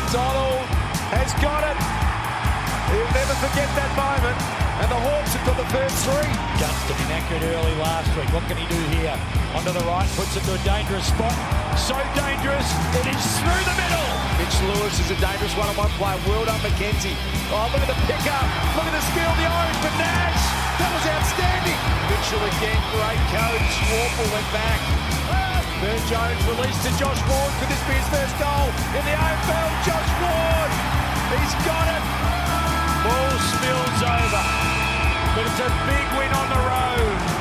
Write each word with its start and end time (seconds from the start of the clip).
McDonald 0.00 0.64
has 1.12 1.28
got 1.44 1.60
it. 1.60 1.76
He'll 2.88 3.12
never 3.12 3.36
forget 3.36 3.68
that 3.76 3.92
moment. 4.00 4.32
And 4.80 4.88
the 4.88 4.96
Hawks 4.96 5.36
have 5.36 5.44
got 5.44 5.60
the 5.60 5.68
first 5.68 5.92
three. 6.08 6.32
Gunston 6.56 6.96
inaccurate 7.04 7.44
early 7.44 7.76
last 7.76 8.08
week. 8.16 8.32
What 8.32 8.48
can 8.48 8.56
he 8.56 8.64
do 8.64 8.80
here? 8.96 9.12
Onto 9.52 9.76
the 9.76 9.84
right, 9.84 10.08
puts 10.16 10.32
it 10.40 10.42
to 10.48 10.56
a 10.56 10.62
dangerous 10.64 11.04
spot. 11.04 11.36
So 11.76 11.92
dangerous, 12.16 12.64
it 12.96 13.12
is 13.12 13.24
through 13.44 13.64
the 13.68 13.76
middle. 13.76 14.08
Mitch 14.40 14.56
Lewis 14.72 14.96
is 15.04 15.12
a 15.12 15.18
dangerous 15.20 15.52
one-on-one 15.52 15.92
player. 16.00 16.16
Well 16.24 16.48
done, 16.48 16.64
McKenzie. 16.64 17.12
Oh, 17.52 17.68
look 17.68 17.84
at 17.84 17.92
the 17.92 18.00
pickup. 18.08 18.46
Look 18.80 18.88
at 18.88 18.96
the 18.96 19.04
skill 19.04 19.28
of 19.28 19.36
the 19.36 19.52
Orange 19.52 19.78
for 19.84 19.92
Nash. 20.00 20.42
That 20.80 20.90
was 20.96 21.04
outstanding. 21.12 21.76
Mitchell 22.08 22.40
again, 22.56 22.80
great 22.96 23.20
coach. 23.36 23.72
Worpel 23.92 24.28
went 24.32 24.48
back. 24.48 25.19
Burn 25.80 25.96
Jones 26.12 26.44
released 26.44 26.82
to 26.84 26.92
Josh 27.00 27.16
Ward. 27.24 27.52
Could 27.56 27.70
this 27.72 27.80
be 27.88 27.94
his 27.96 28.08
first 28.12 28.36
goal 28.36 28.68
in 28.92 29.00
the 29.00 29.16
AFL? 29.16 29.68
Josh 29.88 30.12
Ward. 30.20 30.70
He's 31.32 31.54
got 31.64 31.86
it. 31.88 32.04
Ball 33.00 33.32
spills 33.48 34.02
over. 34.04 34.44
But 35.32 35.46
it's 35.48 35.60
a 35.64 35.70
big 35.88 36.06
win 36.20 36.30
on 36.36 36.48
the 36.52 36.60
road. 36.68 37.40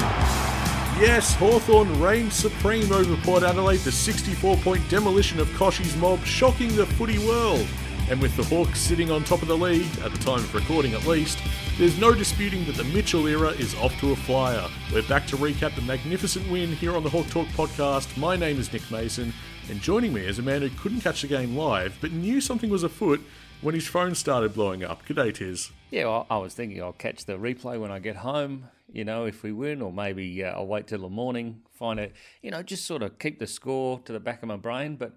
Yes, 1.02 1.36
Hawthorn 1.36 2.00
reigned 2.00 2.32
supreme 2.32 2.90
over 2.94 3.18
Port 3.24 3.44
Adelaide, 3.44 3.80
the 3.80 3.92
64 3.92 4.56
point 4.58 4.90
demolition 4.90 5.42
of 5.42 5.50
Koshi's 5.50 5.98
mob, 5.98 6.24
shocking 6.24 6.74
the 6.78 6.86
footy 6.86 7.20
world. 7.20 7.68
And 8.10 8.20
with 8.20 8.36
the 8.36 8.44
Hawks 8.44 8.80
sitting 8.80 9.12
on 9.12 9.24
top 9.24 9.44
of 9.44 9.48
the 9.48 9.56
league, 9.56 9.88
at 10.04 10.12
the 10.12 10.18
time 10.18 10.40
of 10.40 10.56
recording 10.56 10.94
at 10.94 11.06
least, 11.06 11.38
there's 11.78 12.00
no 12.00 12.12
disputing 12.12 12.66
that 12.66 12.76
the 12.76 12.84
Mitchell 12.86 13.28
era 13.28 13.50
is 13.50 13.76
off 13.76 13.98
to 14.00 14.14
a 14.14 14.16
flyer. 14.16 14.68
We're 14.92 15.04
back 15.04 15.28
to 15.28 15.38
recap 15.38 15.76
the 15.76 15.84
magnificent 15.84 16.50
win 16.50 16.72
here 16.72 16.96
on 16.96 17.04
the 17.04 17.10
Hawk 17.12 17.28
Talk 17.28 17.46
podcast. 17.50 18.18
My 18.18 18.36
name 18.36 18.60
is 18.60 18.74
Nick 18.74 18.90
Mason, 18.90 19.32
and 19.70 19.80
joining 19.80 20.12
me 20.12 20.22
is 20.22 20.40
a 20.40 20.42
man 20.42 20.64
who 20.64 20.72
couldn't 20.72 21.02
catch 21.02 21.22
the 21.22 21.28
game 21.28 21.56
live 21.56 22.00
but 22.02 22.12
knew 22.12 22.42
something 22.42 22.72
was 22.72 22.82
afoot 22.82 23.22
when 23.62 23.76
his 23.76 23.88
phone 23.88 24.16
started 24.16 24.56
blowing 24.56 24.84
up. 24.84 25.06
G'day, 25.06 25.32
Tiz. 25.32 25.70
Yeah, 25.92 26.06
well, 26.06 26.26
I 26.32 26.38
was 26.38 26.56
thinking 26.56 26.82
I'll 26.82 26.94
catch 26.94 27.26
the 27.26 27.34
replay 27.34 27.80
when 27.80 27.92
I 27.92 28.00
get 28.00 28.16
home, 28.16 28.70
you 28.92 29.06
know, 29.06 29.26
if 29.26 29.44
we 29.44 29.52
win, 29.52 29.84
or 29.84 29.94
maybe 29.94 30.44
uh, 30.44 30.54
I'll 30.54 30.66
wait 30.66 30.88
till 30.88 31.02
the 31.02 31.10
morning, 31.10 31.62
find 31.74 32.00
it, 32.00 32.14
you 32.42 32.50
know, 32.50 32.64
just 32.64 32.86
sort 32.86 33.04
of 33.04 33.20
keep 33.20 33.38
the 33.38 33.46
score 33.46 34.00
to 34.06 34.12
the 34.12 34.20
back 34.20 34.42
of 34.42 34.48
my 34.48 34.58
brain. 34.58 34.96
But 34.96 35.14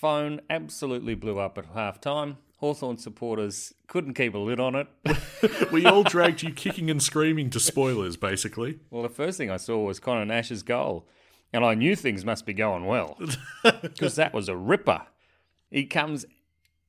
phone 0.00 0.40
absolutely 0.48 1.14
blew 1.14 1.38
up 1.38 1.58
at 1.58 1.66
half 1.74 2.00
time. 2.00 2.38
Hawthorn 2.56 2.96
supporters 2.96 3.74
couldn't 3.86 4.14
keep 4.14 4.34
a 4.34 4.38
lid 4.38 4.58
on 4.58 4.74
it. 4.74 4.88
we 5.72 5.84
all 5.84 6.02
dragged 6.02 6.42
you 6.42 6.52
kicking 6.52 6.90
and 6.90 7.02
screaming 7.02 7.50
to 7.50 7.60
spoilers, 7.60 8.16
basically. 8.16 8.78
Well, 8.90 9.02
the 9.02 9.10
first 9.10 9.36
thing 9.36 9.50
I 9.50 9.58
saw 9.58 9.78
was 9.84 10.00
Connor 10.00 10.24
Nash's 10.24 10.62
goal, 10.62 11.06
and 11.52 11.64
I 11.64 11.74
knew 11.74 11.94
things 11.96 12.24
must 12.24 12.46
be 12.46 12.54
going 12.54 12.86
well 12.86 13.18
because 13.82 14.16
that 14.16 14.32
was 14.32 14.48
a 14.48 14.56
ripper. 14.56 15.02
He 15.70 15.84
comes 15.84 16.24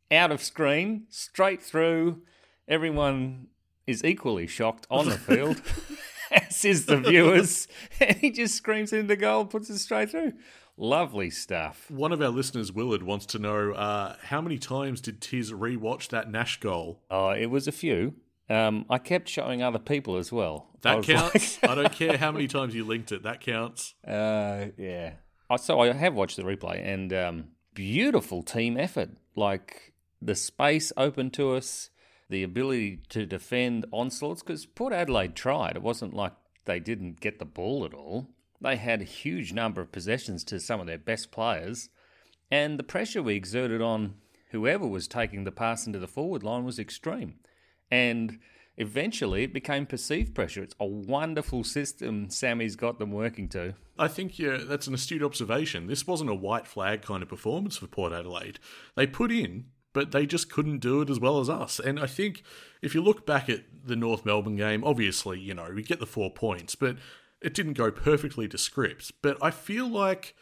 out 0.09 0.31
of 0.31 0.41
screen, 0.41 1.03
straight 1.09 1.61
through. 1.61 2.21
Everyone 2.67 3.47
is 3.87 4.05
equally 4.05 4.47
shocked 4.47 4.87
on 4.89 5.09
the 5.09 5.17
field, 5.17 5.61
as 6.31 6.63
is 6.63 6.85
the 6.85 6.97
viewers. 6.97 7.67
And 7.99 8.15
he 8.17 8.31
just 8.31 8.55
screams 8.55 8.93
into 8.93 9.07
the 9.07 9.15
goal, 9.17 9.45
puts 9.45 9.69
it 9.69 9.79
straight 9.79 10.11
through. 10.11 10.33
Lovely 10.81 11.29
stuff. 11.29 11.91
One 11.91 12.11
of 12.11 12.23
our 12.23 12.29
listeners, 12.29 12.71
Willard, 12.71 13.03
wants 13.03 13.27
to 13.27 13.39
know 13.39 13.73
uh, 13.73 14.15
how 14.23 14.41
many 14.41 14.57
times 14.57 14.99
did 14.99 15.21
Tiz 15.21 15.51
rewatch 15.51 16.07
that 16.07 16.31
Nash 16.31 16.59
goal? 16.59 17.03
Oh, 17.11 17.29
it 17.29 17.51
was 17.51 17.67
a 17.67 17.71
few. 17.71 18.15
Um, 18.49 18.87
I 18.89 18.97
kept 18.97 19.29
showing 19.29 19.61
other 19.61 19.77
people 19.77 20.17
as 20.17 20.31
well. 20.31 20.71
That 20.81 21.03
counts. 21.03 21.61
Like... 21.61 21.71
I 21.71 21.75
don't 21.75 21.93
care 21.93 22.17
how 22.17 22.31
many 22.31 22.47
times 22.47 22.73
you 22.73 22.83
linked 22.83 23.11
it. 23.11 23.21
That 23.21 23.41
counts. 23.41 23.93
Uh, 24.03 24.69
yeah. 24.75 25.13
So 25.57 25.81
I 25.81 25.93
have 25.93 26.15
watched 26.15 26.37
the 26.37 26.41
replay, 26.41 26.83
and 26.83 27.13
um, 27.13 27.49
beautiful 27.75 28.41
team 28.41 28.75
effort. 28.75 29.11
Like 29.35 29.93
the 30.19 30.33
space 30.33 30.91
open 30.97 31.29
to 31.31 31.53
us, 31.53 31.91
the 32.27 32.41
ability 32.41 33.01
to 33.09 33.27
defend 33.27 33.85
onslaughts. 33.91 34.41
Because 34.41 34.65
Port 34.65 34.93
Adelaide 34.93 35.35
tried. 35.35 35.75
It 35.75 35.83
wasn't 35.83 36.15
like 36.15 36.33
they 36.65 36.79
didn't 36.79 37.19
get 37.19 37.37
the 37.37 37.45
ball 37.45 37.85
at 37.85 37.93
all. 37.93 38.29
They 38.61 38.75
had 38.75 39.01
a 39.01 39.05
huge 39.05 39.53
number 39.53 39.81
of 39.81 39.91
possessions 39.91 40.43
to 40.45 40.59
some 40.59 40.79
of 40.79 40.87
their 40.87 40.97
best 40.97 41.31
players, 41.31 41.89
and 42.51 42.77
the 42.77 42.83
pressure 42.83 43.23
we 43.23 43.35
exerted 43.35 43.81
on 43.81 44.15
whoever 44.51 44.85
was 44.85 45.07
taking 45.07 45.43
the 45.43 45.51
pass 45.51 45.87
into 45.87 45.99
the 45.99 46.07
forward 46.07 46.43
line 46.43 46.65
was 46.65 46.77
extreme. 46.77 47.35
And 47.89 48.39
eventually 48.77 49.43
it 49.43 49.53
became 49.53 49.85
perceived 49.85 50.35
pressure. 50.35 50.63
It's 50.63 50.75
a 50.79 50.85
wonderful 50.85 51.63
system 51.63 52.29
Sammy's 52.29 52.75
got 52.75 52.99
them 52.99 53.11
working 53.11 53.47
to. 53.49 53.73
I 53.97 54.07
think 54.07 54.37
yeah, 54.37 54.57
that's 54.61 54.87
an 54.87 54.93
astute 54.93 55.23
observation. 55.23 55.87
This 55.87 56.05
wasn't 56.05 56.29
a 56.29 56.35
white 56.35 56.67
flag 56.67 57.01
kind 57.01 57.23
of 57.23 57.29
performance 57.29 57.77
for 57.77 57.87
Port 57.87 58.13
Adelaide. 58.13 58.59
They 58.95 59.07
put 59.07 59.31
in, 59.31 59.65
but 59.93 60.11
they 60.11 60.25
just 60.25 60.51
couldn't 60.51 60.79
do 60.79 61.01
it 61.01 61.09
as 61.09 61.19
well 61.19 61.39
as 61.39 61.49
us. 61.49 61.79
And 61.79 61.99
I 61.99 62.07
think 62.07 62.43
if 62.81 62.95
you 62.95 63.01
look 63.01 63.25
back 63.25 63.49
at 63.49 63.63
the 63.83 63.95
North 63.95 64.25
Melbourne 64.25 64.55
game, 64.55 64.83
obviously, 64.83 65.39
you 65.39 65.53
know, 65.53 65.69
we 65.73 65.83
get 65.83 65.99
the 65.99 66.05
four 66.05 66.31
points, 66.31 66.75
but 66.75 66.97
it 67.41 67.53
didn't 67.53 67.73
go 67.73 67.91
perfectly 67.91 68.47
to 68.47 68.57
script. 68.57 69.11
But 69.21 69.37
I 69.41 69.51
feel 69.51 69.87
like 69.87 70.35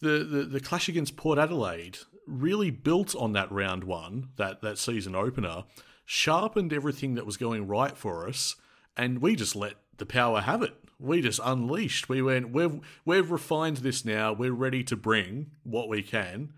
the, 0.00 0.24
the, 0.24 0.42
the 0.44 0.60
clash 0.60 0.88
against 0.88 1.16
Port 1.16 1.38
Adelaide 1.38 1.98
really 2.26 2.70
built 2.70 3.14
on 3.14 3.32
that 3.32 3.50
round 3.50 3.84
one, 3.84 4.30
that, 4.36 4.60
that 4.62 4.78
season 4.78 5.14
opener, 5.14 5.64
sharpened 6.04 6.72
everything 6.72 7.14
that 7.14 7.26
was 7.26 7.36
going 7.36 7.66
right 7.66 7.96
for 7.96 8.28
us, 8.28 8.56
and 8.96 9.20
we 9.20 9.36
just 9.36 9.54
let 9.54 9.74
the 9.98 10.06
power 10.06 10.40
have 10.40 10.62
it. 10.62 10.74
We 10.98 11.22
just 11.22 11.40
unleashed. 11.42 12.08
We 12.08 12.20
went, 12.20 12.50
we've, 12.50 12.80
we've 13.04 13.30
refined 13.30 13.78
this 13.78 14.04
now. 14.04 14.32
We're 14.32 14.52
ready 14.52 14.82
to 14.84 14.96
bring 14.96 15.52
what 15.62 15.88
we 15.88 16.02
can 16.02 16.52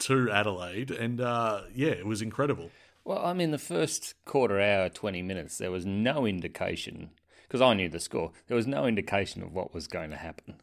to 0.00 0.30
Adelaide. 0.30 0.90
And 0.90 1.20
uh, 1.20 1.62
yeah, 1.74 1.90
it 1.90 2.06
was 2.06 2.22
incredible. 2.22 2.70
Well, 3.04 3.24
I 3.24 3.32
mean, 3.32 3.50
the 3.50 3.58
first 3.58 4.14
quarter 4.24 4.60
hour, 4.60 4.88
20 4.88 5.22
minutes, 5.22 5.58
there 5.58 5.70
was 5.70 5.84
no 5.84 6.24
indication 6.24 7.10
because 7.52 7.60
I 7.60 7.74
knew 7.74 7.90
the 7.90 8.00
score. 8.00 8.32
There 8.46 8.56
was 8.56 8.66
no 8.66 8.86
indication 8.86 9.42
of 9.42 9.52
what 9.52 9.74
was 9.74 9.86
going 9.86 10.08
to 10.08 10.16
happen. 10.16 10.54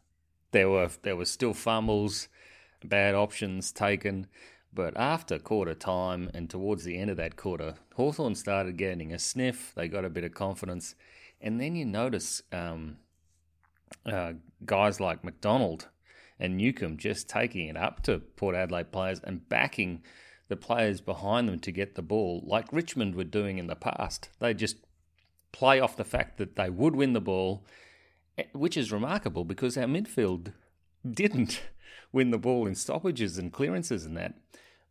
There 0.51 0.71
were 0.71 0.89
there 1.03 1.15
were 1.15 1.25
still 1.25 1.53
fumbles, 1.53 2.29
bad 2.83 3.13
options 3.13 3.71
taken, 3.71 4.25
but 4.73 4.97
after 4.97 5.37
quarter 5.37 5.75
time 5.75 6.31
and 6.33 6.49
towards 6.49 6.85
the 6.85 6.97
end 6.97 7.11
of 7.11 7.17
that 7.17 7.35
quarter, 7.35 7.75
Hawthorn 7.93 8.33
started 8.33 8.75
getting 8.75 9.13
a 9.13 9.19
sniff. 9.19 9.71
They 9.75 9.87
got 9.87 10.03
a 10.03 10.09
bit 10.09 10.23
of 10.23 10.33
confidence, 10.33 10.95
and 11.39 11.61
then 11.61 11.75
you 11.75 11.85
notice 11.85 12.41
um, 12.51 12.97
uh, 14.03 14.33
guys 14.65 14.99
like 14.99 15.23
McDonald 15.23 15.89
and 16.39 16.57
Newcombe 16.57 16.97
just 16.97 17.29
taking 17.29 17.67
it 17.67 17.77
up 17.77 18.01
to 18.03 18.17
Port 18.17 18.55
Adelaide 18.55 18.91
players 18.91 19.21
and 19.23 19.47
backing 19.47 20.01
the 20.47 20.55
players 20.55 21.01
behind 21.01 21.47
them 21.47 21.59
to 21.59 21.71
get 21.71 21.93
the 21.93 22.01
ball, 22.01 22.43
like 22.47 22.73
Richmond 22.73 23.13
were 23.13 23.23
doing 23.23 23.59
in 23.59 23.67
the 23.67 23.75
past. 23.75 24.29
They 24.39 24.55
just 24.55 24.77
play 25.51 25.79
off 25.79 25.97
the 25.97 26.03
fact 26.03 26.37
that 26.37 26.55
they 26.55 26.69
would 26.69 26.95
win 26.95 27.13
the 27.13 27.21
ball, 27.21 27.65
eh, 28.37 28.43
which 28.53 28.77
is 28.77 28.91
remarkable 28.91 29.45
because 29.45 29.77
our 29.77 29.85
midfield 29.85 30.53
didn't 31.09 31.61
win 32.11 32.31
the 32.31 32.37
ball 32.37 32.67
in 32.67 32.75
stoppages 32.75 33.37
and 33.37 33.53
clearances 33.53 34.05
and 34.05 34.15
that. 34.17 34.35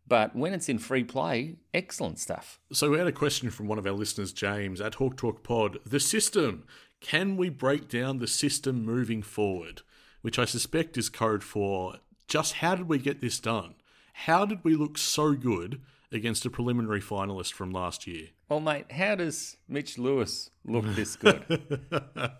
But 0.06 0.34
when 0.34 0.54
it's 0.54 0.70
in 0.70 0.78
free 0.78 1.04
play, 1.04 1.56
excellent 1.74 2.18
stuff. 2.18 2.58
So 2.72 2.90
we 2.90 2.98
had 2.98 3.06
a 3.06 3.12
question 3.12 3.50
from 3.50 3.68
one 3.68 3.78
of 3.78 3.86
our 3.86 3.92
listeners, 3.92 4.32
James, 4.32 4.80
at 4.80 4.94
Hawk 4.94 5.16
Talk 5.16 5.42
Pod. 5.42 5.78
The 5.84 6.00
system. 6.00 6.64
Can 7.00 7.36
we 7.36 7.48
break 7.48 7.88
down 7.88 8.18
the 8.18 8.26
system 8.26 8.84
moving 8.84 9.22
forward? 9.22 9.82
Which 10.22 10.38
I 10.38 10.46
suspect 10.46 10.96
is 10.96 11.08
code 11.08 11.44
for 11.44 11.96
just 12.26 12.54
how 12.54 12.74
did 12.74 12.88
we 12.88 12.98
get 12.98 13.20
this 13.20 13.38
done? 13.38 13.74
How 14.12 14.44
did 14.44 14.64
we 14.64 14.74
look 14.74 14.98
so 14.98 15.34
good 15.34 15.80
against 16.10 16.44
a 16.44 16.50
preliminary 16.50 17.00
finalist 17.00 17.52
from 17.52 17.70
last 17.70 18.06
year? 18.06 18.28
Well, 18.48 18.60
mate, 18.60 18.90
how 18.90 19.14
does 19.14 19.56
Mitch 19.68 19.98
Lewis 19.98 20.50
look 20.64 20.84
this 20.94 21.16
good? 21.16 21.82
uh, 21.92 22.30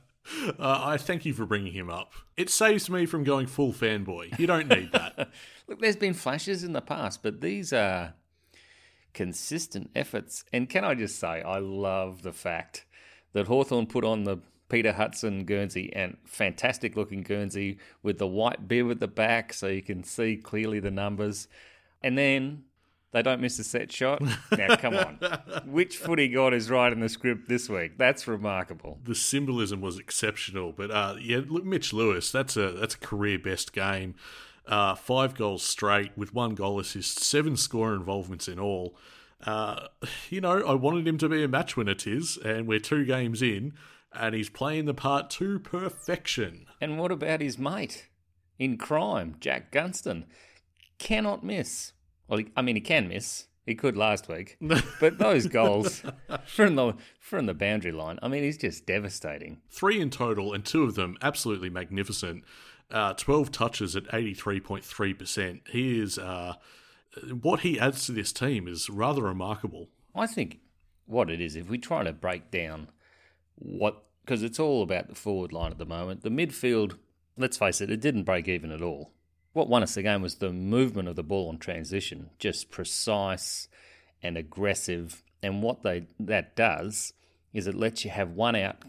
I 0.58 0.96
thank 0.96 1.26
you 1.26 1.34
for 1.34 1.44
bringing 1.44 1.72
him 1.72 1.91
up. 1.91 2.12
It 2.36 2.48
saves 2.48 2.88
me 2.88 3.04
from 3.04 3.24
going 3.24 3.46
full 3.46 3.72
fanboy. 3.72 4.38
You 4.38 4.46
don't 4.46 4.69
need 4.69 4.92
that. 4.92 5.30
Look, 5.69 5.80
there's 5.80 5.96
been 5.96 6.14
flashes 6.14 6.64
in 6.64 6.72
the 6.72 6.80
past, 6.80 7.22
but 7.22 7.43
these 7.43 7.75
are 7.75 8.14
consistent 9.12 9.90
efforts. 9.94 10.44
And 10.50 10.69
can 10.69 10.82
I 10.84 10.94
just 10.94 11.19
say, 11.19 11.43
I 11.43 11.58
love 11.58 12.22
the 12.22 12.32
fact 12.32 12.87
that 13.34 13.46
Hawthorn 13.46 13.87
put 13.87 14.04
on 14.04 14.25
the 14.25 14.38
Peter 14.70 14.93
Hudson 14.93 15.44
Guernsey 15.44 15.93
and 15.94 16.16
fantastic 16.25 16.96
looking 16.96 17.22
Guernsey 17.22 17.78
with 18.02 18.19
the 18.19 18.26
white 18.26 18.66
bib 18.66 18.90
at 18.90 19.00
the 19.00 19.08
back 19.08 19.52
so 19.52 19.66
you 19.66 19.82
can 19.82 20.04
see 20.04 20.37
clearly 20.37 20.81
the 20.81 20.90
numbers. 20.90 21.49
And 22.02 22.16
then 22.16 22.64
they 23.12 23.22
don't 23.22 23.40
miss 23.40 23.58
a 23.58 23.64
set 23.64 23.90
shot. 23.90 24.20
Now, 24.56 24.76
come 24.76 24.94
on. 24.94 25.19
Which 25.66 25.96
footy 25.96 26.28
god 26.28 26.52
is 26.52 26.70
writing 26.70 27.00
the 27.00 27.08
script 27.08 27.49
this 27.49 27.69
week? 27.69 27.96
That's 27.96 28.28
remarkable. 28.28 28.99
The 29.05 29.14
symbolism 29.14 29.81
was 29.81 29.99
exceptional. 29.99 30.72
But 30.72 30.90
uh, 30.90 31.16
yeah, 31.20 31.40
look, 31.46 31.64
Mitch 31.64 31.93
Lewis, 31.93 32.31
that's 32.31 32.56
a 32.56 32.72
that's 32.72 32.94
a 32.94 32.99
career 32.99 33.38
best 33.38 33.72
game. 33.72 34.14
Uh, 34.66 34.94
five 34.94 35.34
goals 35.34 35.62
straight 35.62 36.12
with 36.16 36.34
one 36.34 36.55
goal 36.55 36.78
assist, 36.78 37.20
seven 37.20 37.56
score 37.56 37.94
involvements 37.94 38.49
in 38.49 38.58
all. 38.58 38.94
Uh, 39.46 39.87
you 40.28 40.40
know, 40.43 40.62
I 40.62 40.75
wanted 40.75 41.08
him 41.08 41.16
to 41.19 41.28
be 41.28 41.43
a 41.43 41.49
match 41.49 41.76
winner, 41.76 41.94
Tiz, 41.94 42.37
and 42.44 42.66
we're 42.66 42.81
two 42.81 43.06
games 43.06 43.40
in, 43.40 43.72
and 44.12 44.34
he's 44.34 44.50
playing 44.50 44.84
the 44.84 44.94
part 44.94 45.31
to 45.31 45.58
perfection. 45.58 46.66
And 46.81 46.99
what 46.99 47.11
about 47.11 47.40
his 47.40 47.58
mate 47.58 48.08
in 48.58 48.76
crime, 48.76 49.37
Jack 49.40 49.72
Gunston? 49.72 50.25
Cannot 50.99 51.44
miss. 51.44 51.93
Well, 52.28 52.40
I 52.56 52.62
mean, 52.62 52.76
he 52.76 52.80
can 52.80 53.08
miss. 53.08 53.46
He 53.66 53.75
could 53.75 53.98
last 53.98 54.28
week, 54.28 54.56
but 55.00 55.19
those 55.19 55.46
goals 55.46 56.02
from 56.46 56.76
the 56.76 56.94
from 57.20 57.44
the 57.44 57.52
boundary 57.52 57.92
line. 57.92 58.19
I 58.22 58.28
mean, 58.28 58.42
he's 58.42 58.56
just 58.56 58.86
devastating. 58.86 59.60
Three 59.69 60.00
in 60.00 60.08
total, 60.08 60.54
and 60.54 60.64
two 60.64 60.84
of 60.84 60.94
them 60.94 61.19
absolutely 61.20 61.69
magnificent. 61.69 62.44
Uh, 62.90 63.12
Twelve 63.12 63.52
touches 63.52 63.94
at 63.94 64.04
eighty 64.14 64.32
three 64.32 64.58
point 64.58 64.84
three 64.84 65.12
percent. 65.12 65.62
He 65.69 66.00
is 66.00 66.16
uh, 66.19 66.54
what 67.42 67.60
he 67.60 67.78
adds 67.78 68.06
to 68.06 68.12
this 68.12 68.32
team 68.32 68.66
is 68.66 68.88
rather 68.88 69.22
remarkable. 69.22 69.88
I 70.14 70.26
think 70.26 70.60
what 71.04 71.28
it 71.28 71.40
is, 71.40 71.54
if 71.54 71.69
we 71.69 71.76
try 71.76 72.04
to 72.04 72.12
break 72.12 72.50
down 72.50 72.88
what, 73.56 74.04
because 74.25 74.42
it's 74.42 74.58
all 74.58 74.82
about 74.82 75.08
the 75.08 75.14
forward 75.14 75.52
line 75.52 75.72
at 75.72 75.78
the 75.78 75.86
moment. 75.86 76.22
The 76.22 76.30
midfield, 76.30 76.96
let's 77.36 77.56
face 77.56 77.80
it, 77.80 77.90
it 77.90 78.00
didn't 78.00 78.25
break 78.25 78.48
even 78.48 78.72
at 78.72 78.82
all 78.82 79.12
what 79.58 79.69
won 79.69 79.82
us 79.82 79.96
the 79.96 80.02
game 80.02 80.22
was 80.22 80.37
the 80.37 80.52
movement 80.52 81.08
of 81.08 81.16
the 81.16 81.25
ball 81.25 81.49
on 81.49 81.58
transition, 81.58 82.31
just 82.38 82.70
precise 82.70 83.69
and 84.22 84.37
aggressive. 84.37 85.25
And 85.43 85.64
what 85.64 85.82
they 85.82 86.06
that 86.20 86.55
does 86.55 87.12
is 87.52 87.66
it 87.66 87.75
lets 87.75 88.05
you 88.05 88.12
have 88.12 88.31
one 88.31 88.55
out 88.55 88.84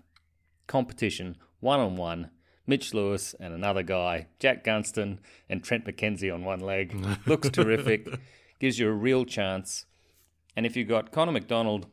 competition, 0.68 1.38
one 1.60 1.80
on 1.80 1.96
one. 1.96 2.30
Mitch 2.68 2.94
Lewis 2.94 3.34
and 3.40 3.52
another 3.52 3.82
guy, 3.82 4.28
Jack 4.38 4.64
Gunston 4.64 5.18
and 5.50 5.64
Trent 5.64 5.86
McKenzie 5.86 6.32
on 6.32 6.46
one 6.46 6.60
leg. 6.60 6.96
Looks 7.26 7.50
terrific, 7.50 8.08
gives 8.60 8.78
you 8.78 8.88
a 8.88 8.94
real 8.94 9.26
chance. 9.26 9.88
And 10.56 10.68
if 10.68 10.78
you've 10.78 10.88
got 10.88 11.12
Connor 11.12 11.32
McDonald 11.32 11.88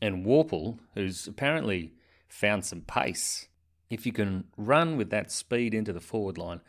and 0.00 0.24
Worpel, 0.24 0.78
who's 0.94 1.26
apparently 1.26 1.92
found 2.26 2.64
some 2.64 2.80
pace, 2.80 3.48
if 3.90 4.06
you 4.06 4.12
can 4.12 4.44
run 4.56 4.96
with 4.96 5.10
that 5.10 5.30
speed 5.30 5.74
into 5.74 5.92
the 5.92 6.00
forward 6.00 6.38
line, 6.38 6.62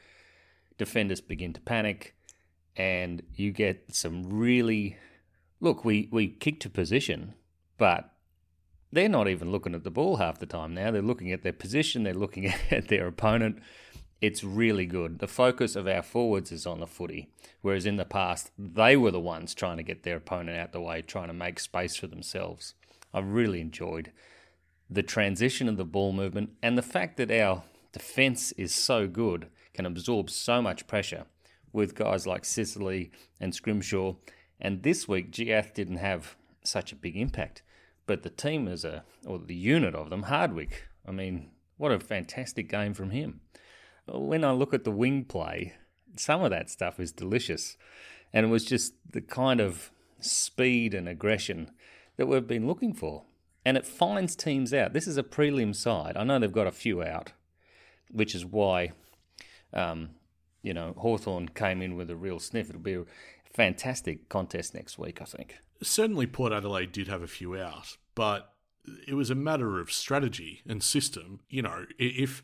defenders 0.78 1.22
begin 1.22 1.54
to 1.54 1.62
panic, 1.62 2.16
and 2.76 3.22
you 3.36 3.52
get 3.52 3.94
some 3.94 4.30
really 4.30 4.98
look. 5.60 5.86
We 5.86 6.10
we 6.12 6.28
kick 6.28 6.60
to 6.62 6.70
position, 6.70 7.34
but 7.78 8.12
they're 8.92 9.10
not 9.10 9.28
even 9.28 9.52
looking 9.52 9.74
at 9.74 9.84
the 9.84 9.92
ball 9.92 10.18
half 10.18 10.40
the 10.40 10.46
time 10.46 10.74
now. 10.74 10.92
They're 10.92 11.02
looking 11.02 11.32
at 11.32 11.42
their 11.42 11.54
position. 11.54 12.04
They're 12.04 12.14
looking 12.14 12.46
at 12.72 12.88
their 12.88 13.08
opponent. 13.08 13.60
It's 14.22 14.44
really 14.44 14.86
good. 14.86 15.20
The 15.20 15.28
focus 15.28 15.76
of 15.76 15.88
our 15.88 16.02
forwards 16.02 16.52
is 16.52 16.66
on 16.66 16.80
the 16.80 16.88
footy, 16.88 17.30
whereas 17.62 17.86
in 17.86 17.98
the 17.98 18.06
past 18.06 18.52
they 18.58 18.96
were 18.96 19.12
the 19.12 19.20
ones 19.20 19.54
trying 19.54 19.78
to 19.78 19.84
get 19.84 20.04
their 20.04 20.18
opponent 20.18 20.58
out 20.58 20.72
the 20.72 20.80
way, 20.80 21.02
trying 21.02 21.28
to 21.28 21.34
make 21.34 21.60
space 21.60 21.98
for 21.98 22.08
themselves. 22.08 22.74
I 23.14 23.20
really 23.20 23.60
enjoyed 23.60 24.12
the 24.90 25.04
transition 25.04 25.68
of 25.68 25.78
the 25.78 25.86
ball 25.86 26.14
movement 26.14 26.52
and 26.62 26.78
the 26.78 26.82
fact 26.82 27.18
that 27.18 27.32
our 27.32 27.64
defense 27.92 28.52
is 28.54 28.74
so 28.74 29.08
good 29.08 29.48
can 29.74 29.86
absorb 29.86 30.30
so 30.30 30.62
much 30.62 30.88
pressure 30.88 31.26
with 31.72 31.96
guys 31.96 32.28
like 32.28 32.46
Sicily 32.46 33.12
and 33.40 33.54
Scrimshaw. 33.54 34.16
And 34.62 34.84
this 34.84 35.08
week, 35.08 35.32
Jiath 35.32 35.74
didn't 35.74 35.98
have 35.98 36.36
such 36.64 36.92
a 36.92 36.96
big 36.96 37.18
impact. 37.18 37.64
But 38.06 38.24
the 38.24 38.30
team 38.30 38.68
as 38.68 38.86
a, 38.86 39.04
or 39.26 39.40
the 39.40 39.56
unit 39.56 39.96
of 39.96 40.10
them, 40.10 40.24
Hardwick, 40.24 40.88
I 41.08 41.12
mean, 41.12 41.50
what 41.78 41.92
a 41.92 42.00
fantastic 42.00 42.70
game 42.70 42.94
from 42.94 43.10
him. 43.10 43.42
When 44.08 44.44
I 44.44 44.52
look 44.52 44.74
at 44.74 44.84
the 44.84 44.92
wing 44.92 45.26
play, 45.26 45.74
some 46.16 46.44
of 46.44 46.52
that 46.52 46.70
stuff 46.70 47.00
is 47.00 47.12
delicious. 47.12 47.78
And 48.32 48.46
it 48.46 48.50
was 48.50 48.66
just 48.66 48.94
the 49.10 49.22
kind 49.22 49.60
of 49.60 49.92
speed 50.20 50.94
and 50.94 51.08
aggression 51.08 51.72
that 52.18 52.28
we've 52.28 52.48
been 52.48 52.68
looking 52.68 52.94
for. 52.94 53.24
And 53.66 53.78
it 53.78 53.86
finds 53.86 54.36
teams 54.36 54.74
out. 54.74 54.94
This 54.94 55.08
is 55.08 55.18
a 55.18 55.24
prelim 55.24 55.74
side. 55.74 56.18
I 56.18 56.24
know 56.24 56.38
they've 56.38 56.52
got 56.52 56.68
a 56.68 56.72
few 56.72 57.02
out, 57.02 57.32
which 58.12 58.36
is 58.36 58.46
why 58.46 58.92
um, 59.74 60.12
you 60.62 60.74
know, 60.74 60.94
Hawthorn 60.98 61.50
came 61.50 61.82
in 61.82 61.96
with 61.96 62.10
a 62.10 62.16
real 62.16 62.40
sniff. 62.40 62.70
It'll 62.70 62.82
be 62.82 62.94
a 62.94 63.06
fantastic 63.54 64.30
contest 64.30 64.74
next 64.74 64.98
week, 64.98 65.22
I 65.22 65.26
think. 65.26 65.58
Certainly, 65.82 66.28
Port 66.28 66.54
Adelaide 66.54 66.92
did 66.92 67.08
have 67.08 67.22
a 67.22 67.28
few 67.28 67.58
out, 67.58 67.98
but 68.16 68.54
it 69.08 69.14
was 69.14 69.30
a 69.30 69.36
matter 69.36 69.80
of 69.80 69.92
strategy 69.92 70.62
and 70.68 70.82
system. 70.82 71.42
You 71.50 71.64
know, 71.64 71.86
if 72.00 72.42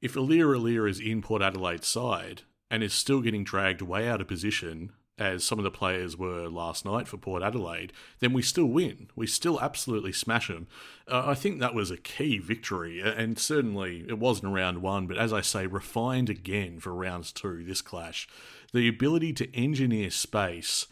if 0.00 0.14
Aliir 0.14 0.56
Aliir 0.56 0.88
is 0.88 1.00
in 1.00 1.22
Port 1.22 1.42
Adelaide's 1.42 1.88
side 1.88 2.42
and 2.70 2.82
is 2.82 2.94
still 2.94 3.20
getting 3.20 3.44
dragged 3.44 3.82
way 3.82 4.08
out 4.08 4.20
of 4.20 4.28
position 4.28 4.92
as 5.20 5.44
some 5.44 5.58
of 5.58 5.64
the 5.64 5.70
players 5.70 6.16
were 6.16 6.48
last 6.48 6.84
night 6.84 7.06
for 7.06 7.18
Port 7.18 7.42
Adelaide, 7.42 7.92
then 8.20 8.32
we 8.32 8.40
still 8.40 8.64
win. 8.64 9.08
We 9.14 9.26
still 9.26 9.60
absolutely 9.60 10.12
smash 10.12 10.48
them. 10.48 10.66
Uh, 11.06 11.24
I 11.26 11.34
think 11.34 11.60
that 11.60 11.74
was 11.74 11.90
a 11.90 11.98
key 11.98 12.38
victory, 12.38 13.00
and 13.00 13.38
certainly 13.38 14.06
it 14.08 14.18
wasn't 14.18 14.54
round 14.54 14.80
one, 14.80 15.06
but 15.06 15.18
as 15.18 15.32
I 15.32 15.42
say, 15.42 15.66
refined 15.66 16.30
again 16.30 16.80
for 16.80 16.94
rounds 16.94 17.32
two, 17.32 17.62
this 17.64 17.82
clash. 17.82 18.26
The 18.72 18.88
ability 18.88 19.34
to 19.34 19.54
engineer 19.56 20.10
space 20.10 20.86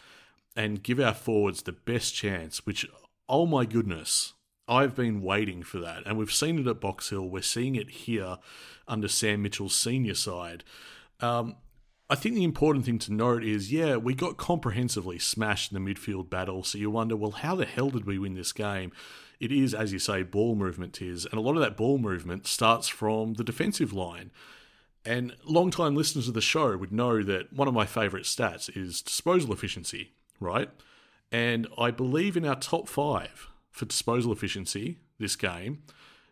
and 0.55 0.83
give 0.83 1.01
our 1.01 1.15
forwards 1.15 1.63
the 1.63 1.73
best 1.73 2.15
chance, 2.15 2.67
which, 2.67 2.87
oh 3.29 3.47
my 3.47 3.65
goodness, 3.65 4.35
I've 4.69 4.95
been 4.95 5.23
waiting 5.23 5.63
for 5.63 5.79
that. 5.79 6.03
And 6.05 6.19
we've 6.19 6.31
seen 6.31 6.59
it 6.59 6.67
at 6.67 6.81
Box 6.81 7.09
Hill, 7.09 7.29
we're 7.29 7.43
seeing 7.43 7.77
it 7.77 7.89
here 7.89 8.37
under 8.87 9.09
Sam 9.09 9.43
Mitchell's 9.43 9.75
senior 9.75 10.15
side. 10.15 10.65
Um, 11.21 11.57
I 12.11 12.15
think 12.15 12.35
the 12.35 12.45
important 12.45 12.87
thing 12.87 12.99
to 13.01 13.13
note 13.13 13.45
is, 13.45 13.71
yeah, 13.71 13.97
we 13.97 14.15
got 14.15 14.39
comprehensively 14.39 15.19
smashed 15.19 15.73
in 15.73 15.85
the 15.85 15.95
midfield 15.95 16.31
battle. 16.31 16.65
So 16.65 16.79
you 16.79 16.91
wonder, 16.91 17.17
well, 17.17 17.33
how 17.33 17.55
the 17.55 17.67
hell 17.67 17.91
did 17.91 18.07
we 18.07 18.19
win 18.19 18.35
this 18.35 18.53
game? 18.53 18.93
It 19.39 19.53
is, 19.53 19.75
as 19.75 19.93
you 19.93 19.99
say, 19.99 20.23
ball 20.23 20.55
movement, 20.55 21.03
is, 21.03 21.27
and 21.27 21.35
a 21.35 21.41
lot 21.41 21.55
of 21.55 21.61
that 21.61 21.77
ball 21.77 21.99
movement 21.99 22.47
starts 22.47 22.89
from 22.89 23.35
the 23.35 23.45
defensive 23.45 23.93
line. 23.93 24.31
And 25.05 25.37
long-time 25.45 25.95
listeners 25.95 26.29
of 26.29 26.35
the 26.35 26.41
show 26.41 26.77
would 26.77 26.93
know 26.93 27.23
that 27.23 27.53
one 27.53 27.69
of 27.69 27.75
my 27.75 27.85
favourite 27.85 28.25
stats 28.25 28.75
is 28.75 29.03
disposal 29.03 29.53
efficiency, 29.53 30.13
right? 30.41 30.71
And 31.31 31.69
I 31.77 31.91
believe 31.91 32.37
in 32.37 32.47
our 32.47 32.57
top 32.57 32.89
five 32.89 33.49
for 33.71 33.85
disposal 33.85 34.33
efficiency 34.33 34.99
this 35.19 35.37
game, 35.37 35.83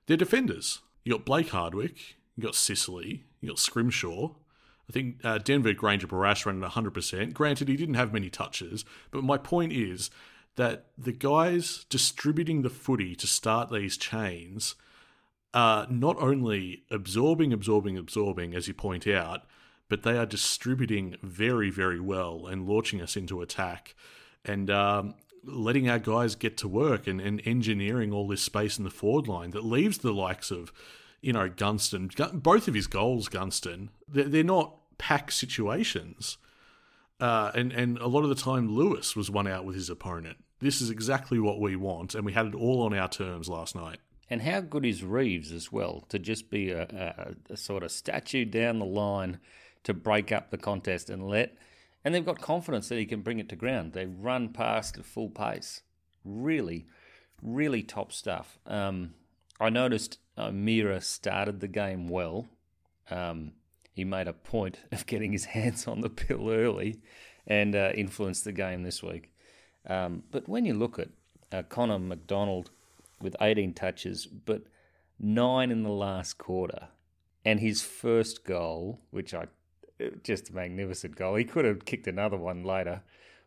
they're 0.07 0.17
defenders. 0.17 0.81
You 1.05 1.13
got 1.13 1.27
Blake 1.27 1.51
Hardwick, 1.51 2.17
you 2.35 2.43
got 2.43 2.55
Sicily, 2.55 3.25
you 3.41 3.51
got 3.51 3.59
Scrimshaw, 3.59 4.31
I 4.89 4.93
think 4.93 5.25
uh, 5.25 5.39
Denver 5.39 5.73
Grainger 5.73 6.07
Barras 6.07 6.47
ran 6.47 6.63
at 6.63 6.73
100%. 6.73 7.33
Granted, 7.33 7.69
he 7.69 7.77
didn't 7.77 7.97
have 7.97 8.13
many 8.13 8.31
touches, 8.31 8.85
but 9.11 9.25
my 9.25 9.37
point 9.37 9.73
is 9.73 10.11
that 10.55 10.87
the 10.97 11.13
guys 11.13 11.85
distributing 11.91 12.63
the 12.63 12.71
footy 12.71 13.15
to 13.17 13.27
start 13.27 13.71
these 13.71 13.97
chains 13.97 14.75
are 15.53 15.87
not 15.91 16.17
only 16.21 16.85
absorbing, 16.91 17.53
absorbing, 17.53 17.97
absorbing, 17.97 18.55
as 18.55 18.69
you 18.69 18.75
point 18.75 19.07
out, 19.07 19.43
but 19.89 20.03
they 20.03 20.17
are 20.17 20.27
distributing 20.27 21.17
very, 21.23 21.71
very 21.71 22.01
well 22.01 22.47
and 22.47 22.69
launching 22.69 23.01
us 23.01 23.17
into 23.17 23.41
attack 23.41 23.95
and 24.45 24.71
um, 24.71 25.15
letting 25.45 25.89
our 25.89 25.99
guys 25.99 26.35
get 26.35 26.57
to 26.59 26.69
work 26.69 27.07
and, 27.07 27.21
and 27.21 27.41
engineering 27.45 28.13
all 28.13 28.27
this 28.27 28.43
space 28.43 28.79
in 28.79 28.85
the 28.85 28.91
forward 28.91 29.29
line 29.29 29.51
that 29.51 29.65
leaves 29.65 29.99
the 29.99 30.13
likes 30.13 30.51
of 30.51 30.73
you 31.21 31.33
know, 31.33 31.49
Gunston, 31.49 32.11
both 32.35 32.69
of 32.69 32.75
his 32.75 32.87
goals, 32.87 33.29
Gunston, 33.29 33.91
they're, 34.09 34.45
not 34.45 34.77
pack 34.99 35.31
situations. 35.31 36.39
Uh, 37.19 37.51
and, 37.55 37.73
and 37.73 37.99
a 37.99 38.07
lot 38.07 38.23
of 38.23 38.29
the 38.29 38.35
time, 38.35 38.75
Lewis 38.75 39.17
was 39.17 39.31
one 39.31 39.47
out 39.47 39.65
with 39.65 39.75
his 39.75 39.91
opponent. 39.91 40.39
This 40.61 40.81
is 40.81 40.91
exactly 40.91 41.39
what 41.39 41.61
we 41.61 41.77
want, 41.77 42.15
and 42.15 42.25
we 42.25 42.33
had 42.33 42.47
it 42.47 42.55
all 42.55 42.83
on 42.83 42.95
our 42.95 43.09
terms 43.09 43.49
last 43.49 43.75
night. 43.75 43.99
And 44.29 44.43
how 44.43 44.61
good 44.61 44.85
is 44.85 45.05
Reeves 45.05 45.53
as 45.53 45.71
well 45.71 46.05
to 46.09 46.19
just 46.19 46.51
be 46.51 46.71
a, 46.71 46.83
a, 46.83 47.53
a 47.53 47.57
sort 47.57 47.83
of 47.83 47.93
statue 47.93 48.45
down 48.45 48.79
the 48.79 48.87
line 48.87 49.39
to 49.85 49.95
break 49.95 50.33
up 50.33 50.51
the 50.51 50.59
contest 50.59 51.11
and 51.11 51.29
let. 51.29 51.57
And 52.05 52.15
they've 52.15 52.25
got 52.25 52.41
confidence 52.41 52.89
that 52.89 52.99
he 52.99 53.07
can 53.07 53.23
bring 53.23 53.39
it 53.39 53.49
to 53.51 53.57
ground. 53.57 53.93
They 53.93 54.07
run 54.07 54.49
past 54.49 54.99
at 54.99 55.05
full 55.05 55.29
pace. 55.29 55.83
Really, 56.25 56.87
really 57.43 57.83
top 57.83 58.13
stuff. 58.13 58.59
Um, 58.67 59.15
I 59.61 59.71
noticed 59.71 60.19
uh, 60.37 60.51
Mira 60.51 61.01
started 61.01 61.61
the 61.61 61.69
game 61.69 62.09
well. 62.09 62.47
Um, 63.11 63.53
he 63.93 64.05
made 64.05 64.29
a 64.29 64.33
point 64.33 64.81
of 64.93 65.07
getting 65.07 65.33
his 65.33 65.47
hands 65.47 65.87
on 65.87 66.01
the 66.01 66.11
pill 66.11 66.51
early 66.51 67.01
and 67.47 67.75
uh, 67.75 67.93
influenced 67.95 68.45
the 68.45 68.53
game 68.53 68.83
this 68.83 69.03
week. 69.03 69.31
Um, 69.87 70.25
but 70.31 70.49
when 70.49 70.65
you 70.65 70.75
look 70.75 70.99
at 70.99 71.09
uh, 71.53 71.63
Connor 71.63 71.99
McDonald 71.99 72.71
with 73.21 73.37
18 73.41 73.73
touches, 73.73 74.27
but 74.27 74.63
nine 75.19 75.71
in 75.71 75.83
the 75.83 75.91
last 75.91 76.39
quarter, 76.39 76.89
and 77.45 77.61
his 77.61 77.83
first 77.83 78.45
goal, 78.45 79.01
which 79.11 79.33
I 79.33 79.47
just 80.23 80.51
a 80.51 80.53
magnificent 80.53 81.17
goal. 81.17 81.37
He 81.37 81.45
could 81.45 81.65
have 81.65 81.85
kicked 81.85 82.07
another 82.07 82.37
one 82.37 82.65
later, 82.65 83.03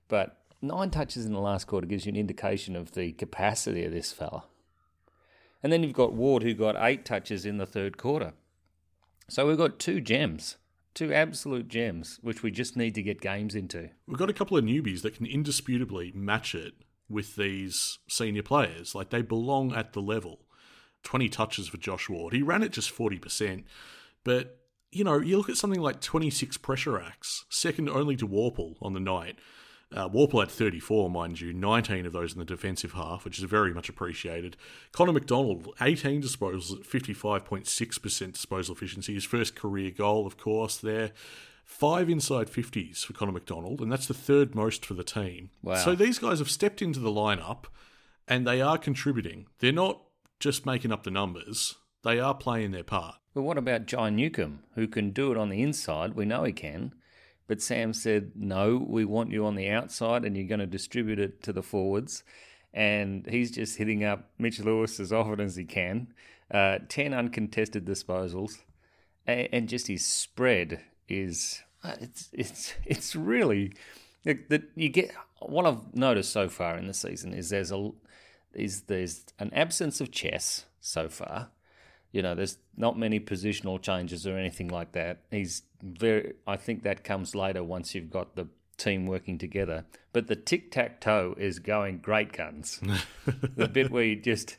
but 0.08 0.38
nine 0.62 0.90
touches 0.90 1.26
in 1.26 1.34
the 1.34 1.40
last 1.40 1.68
quarter 1.68 1.88
gives 1.88 2.06
you 2.06 2.12
an 2.12 2.16
indication 2.16 2.76
of 2.76 2.94
the 2.94 3.12
capacity 3.14 3.86
of 3.86 3.92
this 3.92 4.12
fella. 4.12 4.46
And 5.62 5.72
then 5.72 5.84
you've 5.84 5.94
got 5.94 6.14
Ward, 6.14 6.44
who 6.44 6.54
got 6.54 6.76
eight 6.80 7.06
touches 7.06 7.46
in 7.46 7.58
the 7.58 7.66
third 7.66 7.98
quarter. 7.98 8.34
So 9.28 9.48
we've 9.48 9.58
got 9.58 9.80
two 9.80 10.02
gems, 10.02 10.58
two 10.94 11.14
absolute 11.14 11.68
gems, 11.68 12.20
which 12.22 12.42
we 12.42 12.52
just 12.52 12.76
need 12.76 12.96
to 12.96 13.04
get 13.04 13.22
games 13.22 13.56
into. 13.56 13.90
We've 14.08 14.18
got 14.18 14.30
a 14.30 14.34
couple 14.34 14.58
of 14.58 14.64
newbies 14.64 15.02
that 15.02 15.16
can 15.16 15.26
indisputably 15.26 16.12
match 16.16 16.56
it 16.56 16.74
with 17.10 17.36
these 17.36 18.00
senior 18.08 18.44
players. 18.44 18.96
Like 18.96 19.10
they 19.10 19.22
belong 19.22 19.74
at 19.74 19.94
the 19.94 20.02
level. 20.02 20.46
20 21.04 21.30
touches 21.30 21.68
for 21.68 21.78
Josh 21.78 22.10
Ward. 22.10 22.34
He 22.34 22.42
ran 22.42 22.64
it 22.64 22.72
just 22.72 22.96
40%. 22.96 23.64
But, 24.24 24.60
you 24.92 25.04
know, 25.04 25.20
you 25.20 25.38
look 25.38 25.50
at 25.50 25.58
something 25.58 25.80
like 25.80 26.02
26 26.02 26.58
pressure 26.58 27.00
acts, 27.00 27.46
second 27.50 27.90
only 27.90 28.16
to 28.18 28.28
Worpel 28.28 28.76
on 28.82 28.94
the 28.94 29.00
night. 29.00 29.40
Uh, 29.94 30.08
Worpel 30.08 30.42
had 30.42 30.52
34, 30.52 31.10
mind 31.10 31.42
you, 31.42 31.52
19 31.52 32.06
of 32.06 32.14
those 32.14 32.34
in 32.34 32.40
the 32.40 32.46
defensive 32.46 32.94
half, 32.94 33.26
which 33.26 33.40
is 33.40 33.46
very 33.46 33.74
much 33.74 33.90
appreciated. 33.90 34.56
Connor 34.92 35.14
McDonald, 35.14 35.74
18 35.82 36.22
disposals 36.22 36.72
at 36.72 36.86
55.6% 36.86 38.34
disposal 38.34 38.76
efficiency, 38.76 39.16
his 39.16 39.26
first 39.26 39.56
career 39.56 39.90
goal, 39.90 40.28
of 40.28 40.38
course, 40.38 40.78
there. 40.78 41.12
Five 41.66 42.10
inside 42.10 42.48
50s 42.50 43.04
for 43.06 43.14
Connor 43.14 43.32
McDonald, 43.32 43.82
and 43.82 43.92
that's 43.92 44.08
the 44.08 44.14
third 44.14 44.54
most 44.54 44.86
for 44.86 44.94
the 44.94 45.04
team. 45.04 45.50
Wow. 45.64 45.76
So 45.76 45.96
these 45.96 46.20
guys 46.20 46.40
have 46.40 46.50
stepped 46.50 46.82
into 46.82 47.00
the 47.00 47.12
lineup 47.12 47.66
and 48.28 48.46
they 48.46 48.62
are 48.62 48.78
contributing. 48.78 49.48
They're 49.60 49.72
not 49.72 50.02
just 50.40 50.66
making 50.66 50.92
up 50.92 51.04
the 51.04 51.12
numbers, 51.12 51.76
they 52.04 52.20
are 52.20 52.34
playing 52.34 52.72
their 52.72 52.84
part. 52.84 53.16
But 53.34 53.42
what 53.42 53.58
about 53.58 53.86
John 53.86 54.16
Newcombe, 54.16 54.64
who 54.76 54.88
can 54.88 55.12
do 55.12 55.32
it 55.32 55.38
on 55.38 55.50
the 55.50 55.62
inside? 55.62 56.14
We 56.14 56.26
know 56.26 56.44
he 56.44 56.54
can. 56.54 56.94
But 57.50 57.64
Sam 57.64 57.94
said, 57.94 58.34
no, 58.36 58.78
we 58.78 59.06
want 59.06 59.32
you 59.32 59.44
on 59.48 59.56
the 59.56 59.72
outside 59.72 60.24
and 60.24 60.38
you're 60.38 60.46
going 60.46 60.60
to 60.60 60.68
distribute 60.68 61.18
it 61.18 61.42
to 61.42 61.52
the 61.52 61.64
forwards. 61.64 62.24
And 62.76 63.26
he's 63.26 63.50
just 63.50 63.80
hitting 63.80 64.04
up 64.04 64.30
Mitch 64.38 64.60
Lewis 64.60 65.00
as 65.00 65.12
often 65.12 65.40
as 65.40 65.56
he 65.56 65.66
can. 65.66 66.14
Uh, 66.52 66.78
10 66.88 67.12
uncontested 67.12 67.86
disposals. 67.86 68.60
And, 69.26 69.50
and 69.52 69.68
just 69.68 69.88
his 69.88 70.06
spread 70.06 70.82
is, 71.08 71.64
uh, 71.84 71.96
it's, 72.00 72.30
it's, 72.34 72.74
it's 72.86 73.16
really, 73.16 73.74
that 74.26 74.66
you 74.76 74.90
get, 74.90 75.12
what 75.40 75.66
I've 75.66 75.96
noticed 75.96 76.32
so 76.32 76.50
far 76.50 76.78
in 76.78 76.86
the 76.86 76.94
season 76.94 77.34
is 77.34 77.50
there's 77.50 77.72
a, 77.72 77.90
is 78.54 78.82
there's 78.82 79.24
an 79.40 79.52
absence 79.56 80.00
of 80.02 80.12
chess 80.12 80.66
so 80.82 81.10
far 81.10 81.50
you 82.12 82.22
know, 82.22 82.34
there's 82.34 82.58
not 82.76 82.98
many 82.98 83.20
positional 83.20 83.82
changes 83.82 84.26
or 84.26 84.38
anything 84.38 84.68
like 84.68 84.94
that. 84.94 85.20
He's 85.30 85.64
very. 85.82 86.34
I 86.48 86.58
think 86.58 86.84
that 86.84 87.04
comes 87.04 87.36
later 87.36 87.64
once 87.64 87.94
you've 87.94 88.10
got 88.10 88.36
the 88.36 88.48
team 88.78 89.06
working 89.06 89.38
together. 89.38 89.86
But 90.12 90.28
the 90.28 90.36
tic 90.36 90.72
tac 90.72 91.02
toe 91.02 91.36
is 91.38 91.60
going 91.60 92.00
great 92.00 92.34
guns. 92.34 92.80
the 93.56 93.68
bit 93.68 93.92
where 93.92 94.04
you 94.04 94.16
just 94.16 94.58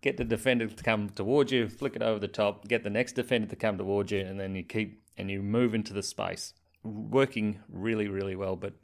get 0.00 0.16
the 0.16 0.24
defender 0.24 0.66
to 0.66 0.82
come 0.82 1.08
towards 1.10 1.52
you, 1.52 1.68
flick 1.68 1.94
it 1.94 2.02
over 2.02 2.18
the 2.18 2.28
top, 2.28 2.66
get 2.66 2.82
the 2.82 2.90
next 2.90 3.12
defender 3.12 3.48
to 3.48 3.56
come 3.56 3.78
towards 3.78 4.10
you, 4.10 4.20
and 4.20 4.40
then 4.40 4.56
you 4.56 4.64
keep 4.64 5.02
and 5.16 5.30
you 5.30 5.42
move 5.42 5.74
into 5.74 5.92
the 5.92 6.02
space. 6.02 6.54
Working 6.82 7.60
really, 7.68 8.08
really 8.08 8.34
well. 8.34 8.56
But 8.56 8.74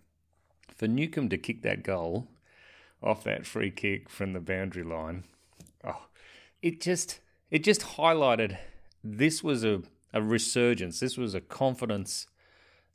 for 0.69 0.87
Newcombe 0.87 1.31
to 1.31 1.39
kick 1.39 1.63
that 1.63 1.83
goal 1.83 2.29
off 3.03 3.25
that 3.25 3.47
free 3.47 3.71
kick 3.71 4.09
from 4.09 4.33
the 4.33 4.41
boundary 4.41 4.85
line, 4.85 5.25
oh, 5.85 6.07
it 6.63 6.81
just 6.81 7.21
it 7.51 7.65
just 7.65 7.83
highlighted 7.83 8.59
this 9.03 9.43
was 9.43 9.65
a, 9.65 9.83
a 10.13 10.23
resurgence. 10.23 11.01
This 11.01 11.17
was 11.17 11.35
a 11.35 11.41
confidence 11.41 12.27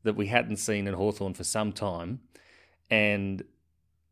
that 0.03 0.15
we 0.15 0.27
hadn't 0.27 0.58
seen 0.58 0.88
in 0.88 0.94
Hawthorn 0.94 1.34
for 1.34 1.44
some 1.44 1.72
time. 1.72 2.20
And 2.89 3.44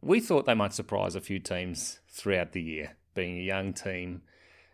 we 0.01 0.20
thought 0.20 0.46
they 0.46 0.53
might 0.53 0.74
surprise 0.74 1.15
a 1.15 1.22
few 1.22 1.39
teams 1.39 2.00
throughout 2.08 2.51
the 2.51 2.62
year, 2.62 2.96
being 3.15 3.38
a 3.39 3.41
young 3.41 3.74
team, 3.74 4.22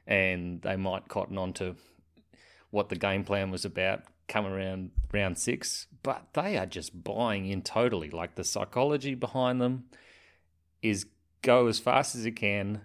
and 0.05 0.61
they 0.61 0.75
might 0.75 1.07
cotton 1.07 1.37
on 1.37 1.53
to 1.53 1.75
what 2.71 2.89
the 2.89 2.95
game 2.95 3.23
plan 3.23 3.51
was 3.51 3.63
about 3.63 4.03
come 4.27 4.45
around 4.45 4.91
round 5.11 5.37
six. 5.37 5.87
But 6.01 6.27
they 6.33 6.57
are 6.57 6.65
just 6.65 7.03
buying 7.03 7.47
in 7.47 7.61
totally. 7.61 8.09
Like 8.09 8.35
the 8.35 8.43
psychology 8.43 9.15
behind 9.15 9.61
them 9.61 9.85
is 10.81 11.05
go 11.41 11.67
as 11.67 11.79
fast 11.79 12.15
as 12.15 12.25
you 12.25 12.33
can 12.33 12.81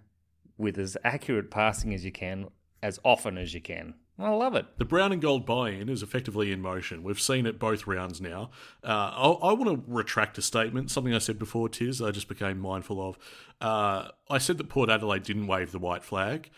with 0.56 0.78
as 0.78 0.96
accurate 1.04 1.50
passing 1.50 1.94
as 1.94 2.04
you 2.04 2.12
can 2.12 2.48
as 2.82 2.98
often 3.04 3.38
as 3.38 3.54
you 3.54 3.60
can. 3.60 3.94
I 4.20 4.30
love 4.30 4.56
it. 4.56 4.66
The 4.78 4.84
brown 4.84 5.12
and 5.12 5.22
gold 5.22 5.46
buy-in 5.46 5.88
is 5.88 6.02
effectively 6.02 6.50
in 6.50 6.60
motion. 6.60 7.04
We've 7.04 7.20
seen 7.20 7.46
it 7.46 7.60
both 7.60 7.86
rounds 7.86 8.20
now. 8.20 8.50
Uh, 8.82 9.12
I, 9.14 9.28
I 9.28 9.52
want 9.52 9.68
to 9.68 9.82
retract 9.86 10.38
a 10.38 10.42
statement, 10.42 10.90
something 10.90 11.14
I 11.14 11.18
said 11.18 11.38
before, 11.38 11.68
Tiz, 11.68 12.02
I 12.02 12.10
just 12.10 12.28
became 12.28 12.58
mindful 12.58 13.00
of. 13.00 13.18
Uh, 13.60 14.08
I 14.28 14.38
said 14.38 14.58
that 14.58 14.68
Port 14.68 14.90
Adelaide 14.90 15.22
didn't 15.22 15.46
wave 15.46 15.70
the 15.70 15.78
white 15.78 16.02
flag. 16.02 16.50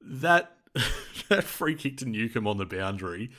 That, 0.00 0.56
that 1.28 1.44
free 1.44 1.76
kick 1.76 1.98
to 1.98 2.04
Newcombe 2.04 2.48
on 2.48 2.58
the 2.58 2.66
boundary 2.66 3.30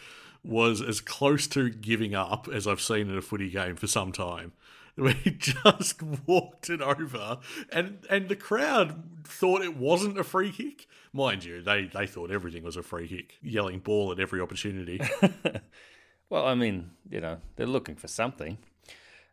was 0.42 0.82
as 0.82 1.01
close 1.01 1.48
to 1.48 1.70
giving 1.70 2.15
up 2.15 2.48
as 2.48 2.68
I've 2.68 2.82
seen 2.82 3.10
in 3.10 3.18
a 3.18 3.22
footy 3.22 3.50
game 3.50 3.75
for 3.75 3.88
some 3.88 4.13
time. 4.13 4.54
where 4.96 5.14
he 5.14 5.32
just 5.32 6.02
walked 6.25 6.70
it 6.70 6.82
over, 6.82 7.40
and 7.70 8.00
and 8.10 8.30
the 8.30 8.36
crowd 8.36 9.04
thought 9.25 9.62
it 9.62 9.75
wasn't 9.75 10.18
a 10.18 10.24
free 10.24 10.52
kick. 10.52 10.88
Mind 11.12 11.44
you, 11.44 11.62
they 11.62 11.86
they 11.86 12.08
thought 12.08 12.32
everything 12.32 12.64
was 12.64 12.78
a 12.78 12.84
free 12.84 13.08
kick, 13.08 13.38
yelling 13.42 13.80
ball 13.80 14.12
at 14.14 14.22
every 14.22 14.40
opportunity. 14.40 15.02
well, 16.30 16.46
I 16.46 16.56
mean, 16.56 16.92
you 17.10 17.20
know, 17.20 17.40
they're 17.58 17.68
looking 17.68 17.96
for 17.96 18.08
something. 18.08 18.58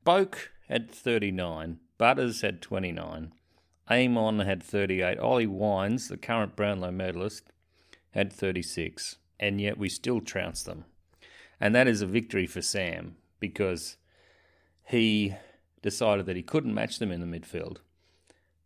Boak 0.04 0.35
had 0.69 0.90
39, 0.90 1.78
Butters 1.97 2.40
had 2.40 2.61
29, 2.61 3.33
Amon 3.88 4.40
had 4.40 4.62
38, 4.62 5.19
Ollie 5.21 5.47
Wines, 5.47 6.09
the 6.09 6.16
current 6.16 6.57
Brownlow 6.57 6.90
medalist, 6.90 7.52
had 8.11 8.33
36, 8.33 9.19
and 9.38 9.61
yet 9.61 9.78
we 9.78 9.88
still 9.88 10.21
trounced 10.21 10.66
them. 10.66 10.87
And 11.61 11.73
that 11.76 11.87
is 11.87 12.02
a 12.02 12.07
victory 12.07 12.49
for 12.49 12.62
Sam 12.62 13.14
because 13.38 13.97
he 14.85 15.35
decided 15.82 16.26
that 16.26 16.36
he 16.36 16.42
couldn't 16.42 16.74
match 16.74 16.98
them 16.98 17.10
in 17.10 17.20
the 17.20 17.38
midfield. 17.38 17.78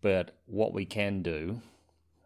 But 0.00 0.36
what 0.46 0.72
we 0.72 0.84
can 0.84 1.22
do 1.22 1.62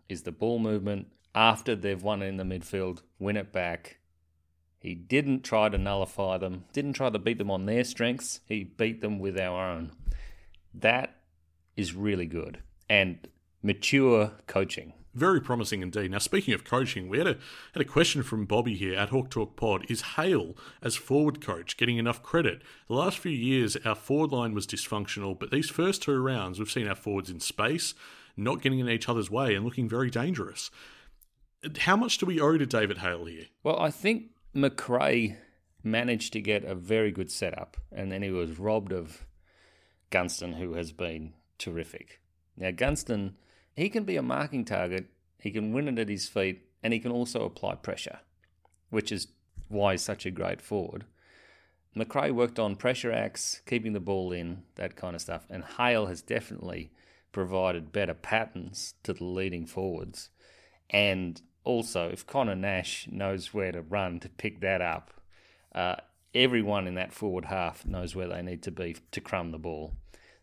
is 0.09 0.23
the 0.23 0.33
ball 0.33 0.59
movement 0.59 1.07
after 1.35 1.77
they've 1.77 2.03
won 2.03 2.23
in 2.23 2.37
the 2.37 2.45
midfield, 2.45 3.03
win 3.19 3.37
it 3.37 3.53
back. 3.53 3.99
He 4.81 4.95
didn't 4.95 5.45
try 5.45 5.69
to 5.69 5.79
nullify 5.79 6.39
them, 6.39 6.65
didn't 6.73 6.95
try 6.95 7.11
to 7.11 7.19
beat 7.19 7.39
them 7.39 7.51
on 7.51 7.67
their 7.67 7.85
strengths. 7.85 8.41
He 8.47 8.65
beat 8.65 9.01
them 9.01 9.19
with 9.19 9.39
our 9.39 9.71
own. 9.71 9.93
That 10.75 11.17
is 11.77 11.95
really 11.95 12.27
good 12.27 12.63
and 12.89 13.29
mature 13.63 14.33
coaching. 14.47 14.95
Very 15.13 15.41
promising 15.41 15.83
indeed. 15.83 16.13
Now, 16.13 16.19
speaking 16.19 16.55
of 16.55 16.65
coaching, 16.65 17.09
we 17.09 17.19
had 17.19 17.27
a 17.27 17.37
had 17.73 17.81
a 17.81 17.85
question 17.85 18.23
from 18.23 18.47
Bobby 18.47 18.77
here 18.77 18.95
at 18.95 19.09
Hawk 19.09 19.29
Talk 19.29 19.57
Pod. 19.57 19.85
Is 19.89 20.03
Hale 20.03 20.57
as 20.83 20.95
forward 20.95 21.41
coach 21.41 21.77
getting 21.77 21.99
enough 21.99 22.23
credit? 22.23 22.63
The 22.87 22.95
last 22.95 23.19
few 23.19 23.33
years, 23.33 23.77
our 23.85 23.97
forward 23.97 24.31
line 24.31 24.55
was 24.55 24.69
dysfunctional, 24.69 25.37
but 25.37 25.51
these 25.51 25.69
first 25.69 26.03
two 26.03 26.21
rounds, 26.21 26.59
we've 26.59 26.71
seen 26.71 26.87
our 26.87 26.95
forwards 26.95 27.29
in 27.29 27.41
space, 27.41 27.95
not 28.37 28.63
getting 28.63 28.79
in 28.79 28.89
each 28.89 29.09
other's 29.09 29.31
way, 29.31 29.55
and 29.55 29.65
looking 29.65 29.89
very 29.89 30.11
dangerous. 30.11 30.71
How 31.81 31.97
much 31.97 32.19
do 32.19 32.27
we 32.27 32.41
owe 32.41 32.57
to 32.57 32.65
David 32.65 32.99
Hale 32.99 33.25
here? 33.25 33.47
Well, 33.65 33.81
I 33.81 33.91
think 33.91 34.31
Macrae 34.55 35.37
managed 35.83 36.33
to 36.35 36.41
get 36.41 36.65
a 36.65 36.75
very 36.75 37.11
good 37.11 37.33
setup, 37.33 37.77
and 37.91 38.13
then 38.13 38.23
he 38.23 38.31
was 38.31 38.61
robbed 38.61 38.93
of 38.93 39.27
Gunston, 40.11 40.55
who 40.55 40.75
has 40.75 40.93
been 40.93 41.35
terrific. 41.59 42.21
Now, 42.57 42.71
Gunston 42.71 43.37
he 43.81 43.89
can 43.89 44.05
be 44.05 44.17
a 44.17 44.23
marking 44.23 44.63
target, 44.63 45.07
he 45.39 45.51
can 45.51 45.73
win 45.73 45.89
it 45.89 45.99
at 45.99 46.11
his 46.11 46.29
feet, 46.29 46.67
and 46.83 46.93
he 46.93 46.99
can 46.99 47.11
also 47.11 47.47
apply 47.47 47.75
pressure, 47.77 48.19
which 48.91 49.11
is 49.11 49.29
why 49.69 49.93
he's 49.93 50.03
such 50.03 50.27
a 50.27 50.31
great 50.31 50.61
forward. 50.61 51.07
Macrae 51.95 52.31
worked 52.31 52.59
on 52.59 52.77
pressure 52.77 53.11
acts, 53.11 53.63
keeping 53.65 53.95
the 53.95 53.99
ball 53.99 54.33
in, 54.33 54.65
that 54.75 54.97
kind 54.97 55.17
of 55.17 55.23
stuff, 55.23 55.47
and 55.49 55.65
Hale 55.65 56.09
has 56.09 56.21
definitely 56.21 56.93
provided 57.33 57.91
better 57.91 58.13
patterns 58.13 58.97
to 59.03 59.15
the 59.15 59.25
leading 59.25 59.65
forwards. 59.65 60.29
And 60.91 61.41
also, 61.65 62.11
if 62.11 62.27
Connor 62.27 62.57
Nash 62.57 63.09
knows 63.11 63.55
where 63.55 63.73
to 63.73 63.81
run 63.81 64.21
to 64.21 64.29
pick 64.29 64.61
that 64.61 64.83
up, 64.83 65.11
uh, 65.75 65.97
everyone 66.35 66.87
in 66.87 66.97
that 66.97 67.15
forward 67.15 67.47
half 67.47 67.87
knows 67.87 68.15
where 68.15 68.29
they 68.29 68.43
need 68.43 68.63
to 68.65 68.71
be 68.71 68.97
to 69.11 69.23
crumb 69.23 69.53
the 69.53 69.59
ball. 69.59 69.95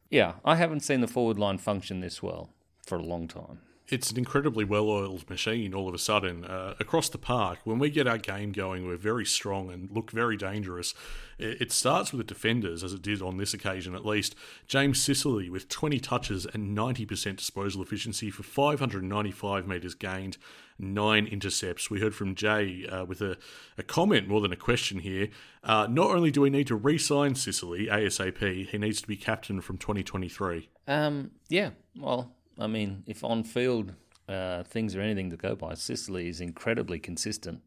Yeah, 0.10 0.38
I 0.44 0.56
haven't 0.56 0.80
seen 0.80 1.02
the 1.02 1.08
forward 1.08 1.38
line 1.38 1.60
function 1.60 2.00
this 2.00 2.24
well 2.24 2.50
for 2.88 2.98
a 2.98 3.04
long 3.04 3.28
time. 3.28 3.60
It's 3.90 4.12
an 4.12 4.18
incredibly 4.18 4.66
well 4.66 4.90
oiled 4.90 5.30
machine 5.30 5.74
all 5.74 5.88
of 5.88 5.94
a 5.94 6.00
sudden. 6.00 6.44
Uh, 6.44 6.74
across 6.78 7.08
the 7.08 7.18
park, 7.18 7.60
when 7.64 7.80
we 7.80 7.90
get 7.90 8.06
our 8.06 8.18
game 8.18 8.52
going, 8.52 8.86
we're 8.86 8.98
very 8.98 9.26
strong 9.26 9.72
and 9.72 9.90
look 9.90 10.12
very 10.12 10.36
dangerous. 10.36 10.94
It, 11.40 11.72
starts 11.72 12.12
with 12.12 12.18
the 12.18 12.34
defenders, 12.34 12.84
as 12.84 12.94
it 12.94 13.02
did 13.02 13.22
on 13.22 13.38
this 13.38 13.54
occasion 13.54 13.96
at 13.96 14.06
least. 14.06 14.36
James 14.68 15.02
Sicily 15.02 15.50
with 15.50 15.70
20 15.70 16.00
touches 16.00 16.46
and 16.46 16.76
90% 16.76 17.38
disposal 17.38 17.82
efficiency 17.82 18.30
for 18.30 18.44
595 18.44 19.68
metres 19.68 19.94
gained, 19.94 20.38
nine 20.80 21.26
intercepts. 21.28 21.90
We 21.90 22.02
heard 22.02 22.16
from 22.16 22.36
Jay 22.36 22.86
uh, 22.88 23.06
with 23.06 23.22
a, 23.22 23.38
a, 23.78 23.84
comment 23.84 24.28
more 24.28 24.42
than 24.42 24.52
a 24.52 24.58
question 24.58 25.00
here. 25.00 25.30
Uh, 25.64 25.88
not 25.90 26.10
only 26.10 26.32
do 26.32 26.42
we 26.42 26.50
need 26.50 26.68
to 26.68 26.76
re 26.76 26.98
sign 26.98 27.36
Sicily 27.36 27.86
ASAP, 27.86 28.68
he 28.68 28.78
needs 28.78 29.00
to 29.02 29.08
be 29.08 29.16
captain 29.16 29.62
from 29.62 29.78
2023. 29.78 30.70
Um, 30.88 31.32
yeah, 31.50 31.72
well, 31.96 32.34
I 32.60 32.68
mean, 32.68 33.04
if 33.06 33.24
on 33.24 33.44
field 33.44 33.94
uh, 34.28 34.64
things 34.64 34.96
are 34.96 35.02
anything 35.02 35.30
to 35.30 35.38
go 35.38 35.56
by, 35.56 35.74
Sicily 35.76 36.28
is 36.28 36.42
incredibly 36.42 37.00
consistent. 37.00 37.62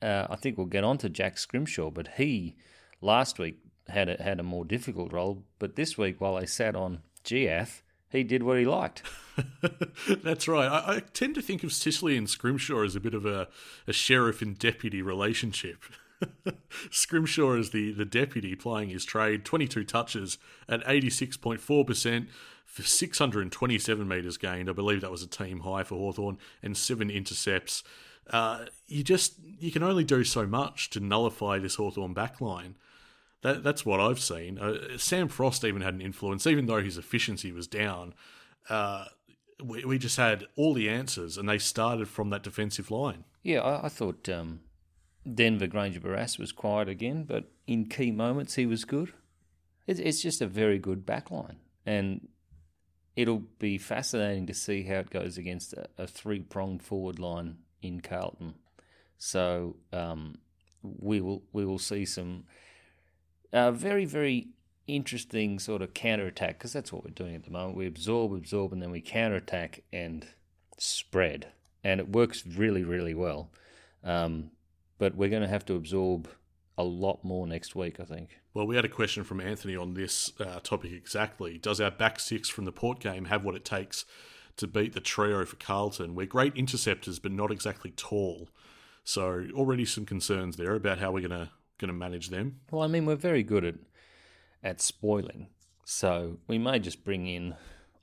Uh, 0.00 0.26
I 0.30 0.36
think 0.36 0.56
we'll 0.56 0.66
get 0.66 0.84
on 0.84 0.98
to 0.98 1.08
Jack 1.08 1.38
Scrimshaw, 1.38 1.90
but 1.90 2.08
he 2.16 2.56
last 3.00 3.38
week 3.38 3.58
had 3.88 4.08
a, 4.08 4.22
had 4.22 4.38
a 4.38 4.44
more 4.44 4.64
difficult 4.64 5.12
role. 5.12 5.44
But 5.58 5.76
this 5.76 5.96
week, 5.96 6.20
while 6.20 6.36
they 6.36 6.46
sat 6.46 6.76
on 6.76 7.00
GF, 7.24 7.82
he 8.10 8.22
did 8.22 8.42
what 8.42 8.58
he 8.58 8.64
liked. 8.64 9.02
That's 10.22 10.48
right. 10.48 10.68
I, 10.68 10.96
I, 10.96 11.00
tend 11.00 11.34
to 11.34 11.42
think 11.42 11.62
of 11.62 11.72
Sicily 11.72 12.16
and 12.16 12.28
Scrimshaw 12.28 12.84
as 12.84 12.96
a 12.96 13.00
bit 13.00 13.14
of 13.14 13.26
a, 13.26 13.48
a 13.86 13.92
sheriff 13.92 14.40
and 14.42 14.58
deputy 14.58 15.02
relationship. 15.02 15.82
Scrimshaw 16.90 17.54
is 17.54 17.70
the, 17.70 17.92
the 17.92 18.04
deputy 18.04 18.54
playing 18.54 18.88
his 18.88 19.04
trade, 19.04 19.44
22 19.44 19.84
touches 19.84 20.38
at 20.68 20.84
86.4% 20.84 22.28
for 22.68 22.82
627 22.82 24.06
metres 24.06 24.36
gained. 24.36 24.68
I 24.68 24.72
believe 24.72 25.00
that 25.00 25.10
was 25.10 25.22
a 25.22 25.26
team 25.26 25.60
high 25.60 25.82
for 25.82 25.96
Hawthorn 25.96 26.38
and 26.62 26.76
seven 26.76 27.10
intercepts. 27.10 27.82
Uh, 28.30 28.66
you 28.86 29.02
just 29.02 29.34
you 29.42 29.72
can 29.72 29.82
only 29.82 30.04
do 30.04 30.22
so 30.22 30.46
much 30.46 30.90
to 30.90 31.00
nullify 31.00 31.58
this 31.58 31.76
Hawthorn 31.76 32.14
backline. 32.14 32.74
That, 33.40 33.62
that's 33.62 33.86
what 33.86 34.00
I've 34.00 34.20
seen. 34.20 34.58
Uh, 34.58 34.98
Sam 34.98 35.28
Frost 35.28 35.64
even 35.64 35.80
had 35.80 35.94
an 35.94 36.02
influence, 36.02 36.46
even 36.46 36.66
though 36.66 36.82
his 36.82 36.98
efficiency 36.98 37.52
was 37.52 37.66
down. 37.66 38.14
Uh, 38.68 39.06
we, 39.64 39.84
we 39.84 39.98
just 39.98 40.16
had 40.16 40.44
all 40.54 40.74
the 40.74 40.90
answers, 40.90 41.38
and 41.38 41.48
they 41.48 41.58
started 41.58 42.08
from 42.08 42.30
that 42.30 42.42
defensive 42.42 42.90
line. 42.90 43.24
Yeah, 43.42 43.60
I, 43.60 43.86
I 43.86 43.88
thought 43.88 44.28
um, 44.28 44.60
Denver 45.32 45.68
Grainger 45.68 46.00
Barras 46.00 46.38
was 46.38 46.52
quiet 46.52 46.88
again, 46.88 47.24
but 47.24 47.44
in 47.66 47.86
key 47.86 48.10
moments 48.10 48.56
he 48.56 48.66
was 48.66 48.84
good. 48.84 49.12
It's, 49.86 50.00
it's 50.00 50.20
just 50.20 50.42
a 50.42 50.46
very 50.46 50.78
good 50.78 51.06
backline, 51.06 51.56
and 51.86 52.28
it'll 53.18 53.42
be 53.58 53.76
fascinating 53.78 54.46
to 54.46 54.54
see 54.54 54.84
how 54.84 54.94
it 55.00 55.10
goes 55.10 55.36
against 55.36 55.72
a, 55.72 55.88
a 55.98 56.06
three 56.06 56.38
pronged 56.38 56.84
forward 56.84 57.18
line 57.18 57.56
in 57.82 58.00
Carlton. 58.00 58.54
So 59.18 59.74
um, 59.92 60.38
we 60.84 61.20
will 61.20 61.42
we 61.52 61.64
will 61.64 61.80
see 61.80 62.04
some 62.04 62.44
uh, 63.52 63.72
very 63.72 64.04
very 64.04 64.50
interesting 64.86 65.58
sort 65.58 65.82
of 65.82 65.94
counter 65.94 66.28
attack 66.28 66.58
because 66.58 66.72
that's 66.72 66.92
what 66.92 67.04
we're 67.04 67.10
doing 67.10 67.34
at 67.34 67.42
the 67.42 67.50
moment. 67.50 67.76
We 67.76 67.88
absorb, 67.88 68.32
absorb, 68.32 68.72
and 68.72 68.80
then 68.80 68.92
we 68.92 69.00
counter 69.00 69.36
attack 69.36 69.82
and 69.92 70.24
spread, 70.78 71.48
and 71.82 71.98
it 71.98 72.10
works 72.10 72.46
really 72.46 72.84
really 72.84 73.14
well. 73.14 73.50
Um, 74.04 74.52
but 74.98 75.16
we're 75.16 75.28
going 75.28 75.42
to 75.42 75.48
have 75.48 75.66
to 75.66 75.74
absorb 75.74 76.28
a 76.78 76.84
lot 76.84 77.24
more 77.24 77.46
next 77.46 77.74
week, 77.74 77.98
I 77.98 78.04
think. 78.04 78.38
Well, 78.54 78.66
we 78.66 78.76
had 78.76 78.84
a 78.84 78.88
question 78.88 79.24
from 79.24 79.40
Anthony 79.40 79.76
on 79.76 79.94
this 79.94 80.32
uh, 80.38 80.60
topic 80.60 80.92
exactly. 80.92 81.58
Does 81.58 81.80
our 81.80 81.90
back 81.90 82.20
six 82.20 82.48
from 82.48 82.64
the 82.64 82.72
Port 82.72 83.00
game 83.00 83.26
have 83.26 83.44
what 83.44 83.56
it 83.56 83.64
takes 83.64 84.04
to 84.56 84.68
beat 84.68 84.92
the 84.92 85.00
trio 85.00 85.44
for 85.44 85.56
Carlton? 85.56 86.14
We're 86.14 86.26
great 86.26 86.54
interceptors, 86.54 87.18
but 87.18 87.32
not 87.32 87.50
exactly 87.50 87.90
tall. 87.90 88.48
So 89.02 89.46
already 89.54 89.84
some 89.84 90.06
concerns 90.06 90.56
there 90.56 90.74
about 90.74 90.98
how 90.98 91.10
we're 91.10 91.28
going 91.28 91.46
to 91.46 91.50
going 91.78 91.88
to 91.88 91.94
manage 91.94 92.28
them. 92.28 92.60
Well, 92.70 92.82
I 92.82 92.86
mean, 92.86 93.06
we're 93.06 93.16
very 93.16 93.42
good 93.42 93.64
at 93.64 93.74
at 94.62 94.80
spoiling, 94.80 95.48
so 95.84 96.38
we 96.46 96.58
may 96.58 96.78
just 96.78 97.04
bring 97.04 97.26
in. 97.26 97.54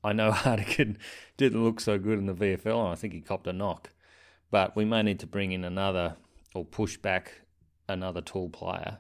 I 0.04 0.14
know 0.14 0.32
Hartigan 0.34 0.98
didn't 1.38 1.64
look 1.64 1.80
so 1.80 1.98
good 1.98 2.20
in 2.20 2.26
the 2.26 2.34
VFL, 2.34 2.86
and 2.86 2.90
I 2.90 2.96
think 2.96 3.14
he 3.14 3.22
copped 3.22 3.48
a 3.48 3.54
knock, 3.54 3.92
but 4.52 4.76
we 4.76 4.84
may 4.84 5.02
need 5.02 5.20
to 5.20 5.28
bring 5.28 5.52
in 5.52 5.64
another 5.64 6.18
or 6.54 6.66
push 6.66 6.98
back 6.98 7.45
another 7.88 8.22
tall 8.22 8.50
player 8.50 9.00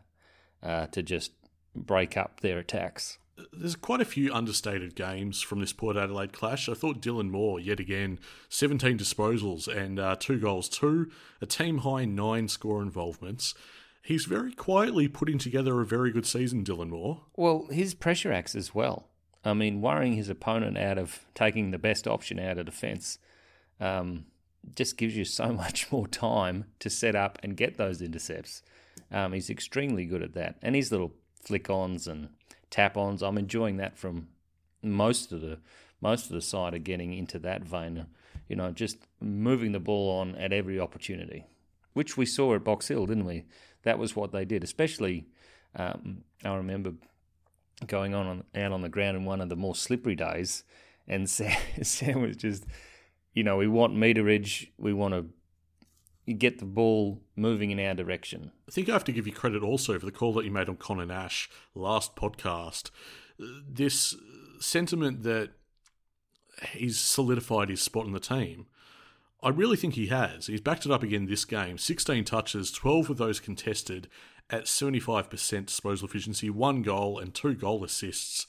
uh, 0.64 0.88
to 0.88 1.04
just 1.04 1.32
break 1.76 2.18
up 2.18 2.42
their 2.42 2.60
attacks. 2.60 3.18
There's 3.52 3.76
quite 3.76 4.00
a 4.00 4.06
few 4.06 4.34
understated 4.34 4.96
games 4.96 5.42
from 5.42 5.60
this 5.60 5.74
Port 5.74 5.98
Adelaide 5.98 6.32
clash. 6.32 6.70
I 6.70 6.74
thought 6.74 7.02
Dylan 7.02 7.30
Moore, 7.30 7.60
yet 7.60 7.82
again, 7.82 8.20
17 8.50 8.98
disposals 8.98 9.68
and 9.68 10.00
uh, 10.00 10.16
two 10.18 10.40
goals, 10.40 10.70
two, 10.70 11.12
a 11.42 11.46
team 11.46 11.80
high 11.80 12.06
nine 12.06 12.48
score 12.48 12.82
involvements. 12.82 13.54
He's 14.02 14.26
very 14.26 14.54
quietly 14.54 15.08
putting 15.08 15.38
together 15.38 15.82
a 15.82 15.86
very 15.86 16.12
good 16.12 16.26
season, 16.26 16.64
Dylan 16.64 16.90
Moore. 16.90 17.24
Well, 17.36 17.68
his 17.72 17.94
pressure 17.94 18.32
acts 18.32 18.56
as 18.56 18.74
well. 18.74 19.10
I 19.44 19.54
mean, 19.54 19.82
worrying 19.82 20.14
his 20.14 20.30
opponent 20.30 20.78
out 20.78 20.98
of 20.98 21.26
taking 21.34 21.72
the 21.72 21.78
best 21.78 22.08
option 22.08 22.40
out 22.40 22.58
of 22.58 22.66
defence 22.66 23.20
um, 23.80 24.26
just 24.74 24.98
gives 24.98 25.16
you 25.16 25.26
so 25.26 25.52
much 25.54 25.92
more 25.92 26.08
time 26.08 26.66
to 26.80 26.90
set 26.90 27.16
up 27.16 27.38
and 27.44 27.58
get 27.58 27.78
those 27.78 28.02
intercepts. 28.02 28.64
Um, 29.12 29.34
he's 29.34 29.50
extremely 29.50 30.06
good 30.06 30.24
at 30.24 30.34
that, 30.34 30.58
and 30.62 30.76
his 30.76 30.92
little 30.92 31.14
flick 31.44 31.70
ons 31.70 32.08
and 32.08 32.30
tap 32.70 32.98
ons. 32.98 33.22
I'm 33.22 33.38
enjoying 33.38 33.78
that 33.78 33.98
from 33.98 34.30
most 34.82 35.32
of 35.32 35.42
the 35.42 35.60
most 36.02 36.26
of 36.26 36.34
the 36.34 36.42
side 36.42 36.74
are 36.74 36.80
getting 36.80 37.14
into 37.14 37.40
that 37.40 37.64
vein. 37.64 38.06
You 38.48 38.56
know, 38.56 38.72
just 38.72 38.98
moving 39.20 39.72
the 39.72 39.80
ball 39.80 40.20
on 40.20 40.36
at 40.36 40.54
every 40.54 40.80
opportunity, 40.80 41.46
which 41.94 42.16
we 42.16 42.26
saw 42.26 42.54
at 42.56 42.64
Box 42.64 42.88
Hill, 42.88 43.06
didn't 43.06 43.26
we? 43.26 43.46
That 43.84 43.98
was 43.98 44.16
what 44.16 44.32
they 44.32 44.46
did. 44.46 44.64
Especially, 44.64 45.26
um, 45.76 46.24
I 46.44 46.56
remember 46.56 46.94
going 47.88 48.14
on, 48.14 48.28
on 48.28 48.44
out 48.56 48.72
on 48.72 48.82
the 48.82 48.90
ground 48.90 49.18
in 49.18 49.26
one 49.26 49.42
of 49.42 49.50
the 49.50 49.56
more 49.56 49.76
slippery 49.76 50.16
days, 50.16 50.64
and 51.08 51.30
Sam, 51.30 51.58
Sam 51.82 52.22
was 52.22 52.38
just, 52.38 52.66
you 53.36 53.44
know, 53.44 53.58
we 53.58 53.68
want 53.68 53.94
meterage, 53.94 54.70
we 54.80 54.94
want 54.94 55.14
to 55.14 56.34
get 56.34 56.58
the 56.58 56.66
ball 56.66 57.22
moving 57.36 57.70
in 57.70 57.80
our 57.80 57.94
direction. 57.94 58.52
I 58.68 58.72
think 58.72 58.90
I 58.90 58.94
have 58.94 59.04
to 59.04 59.12
give 59.12 59.28
you 59.28 59.34
credit 59.34 59.62
also 59.62 60.00
for 60.00 60.06
the 60.06 60.12
call 60.12 60.34
that 60.34 60.46
you 60.46 60.52
made 60.52 60.70
on 60.70 60.78
Connor 60.78 61.06
Nash 61.06 61.50
last 61.76 62.16
podcast. 62.16 62.90
This 63.38 64.16
sentiment 64.60 65.24
that 65.24 65.52
he's 66.72 66.98
solidified 66.98 67.70
his 67.70 67.82
spot 67.82 68.06
in 68.06 68.14
the 68.14 68.20
team. 68.20 68.66
I 69.44 69.50
really 69.50 69.78
think 69.78 69.94
he 69.94 70.08
has. 70.08 70.48
He's 70.48 70.62
backed 70.62 70.86
it 70.86 70.92
up 70.92 71.04
again 71.04 71.26
this 71.26 71.46
game. 71.46 71.78
16 71.78 72.24
touches, 72.24 72.72
12 72.72 73.12
of 73.12 73.18
those 73.18 73.40
contested 73.42 74.08
at 74.50 74.64
75% 74.64 75.66
disposal 75.66 76.08
efficiency, 76.08 76.50
one 76.50 76.82
goal 76.82 77.20
and 77.20 77.34
two 77.34 77.54
goal 77.54 77.84
assists. 77.84 78.48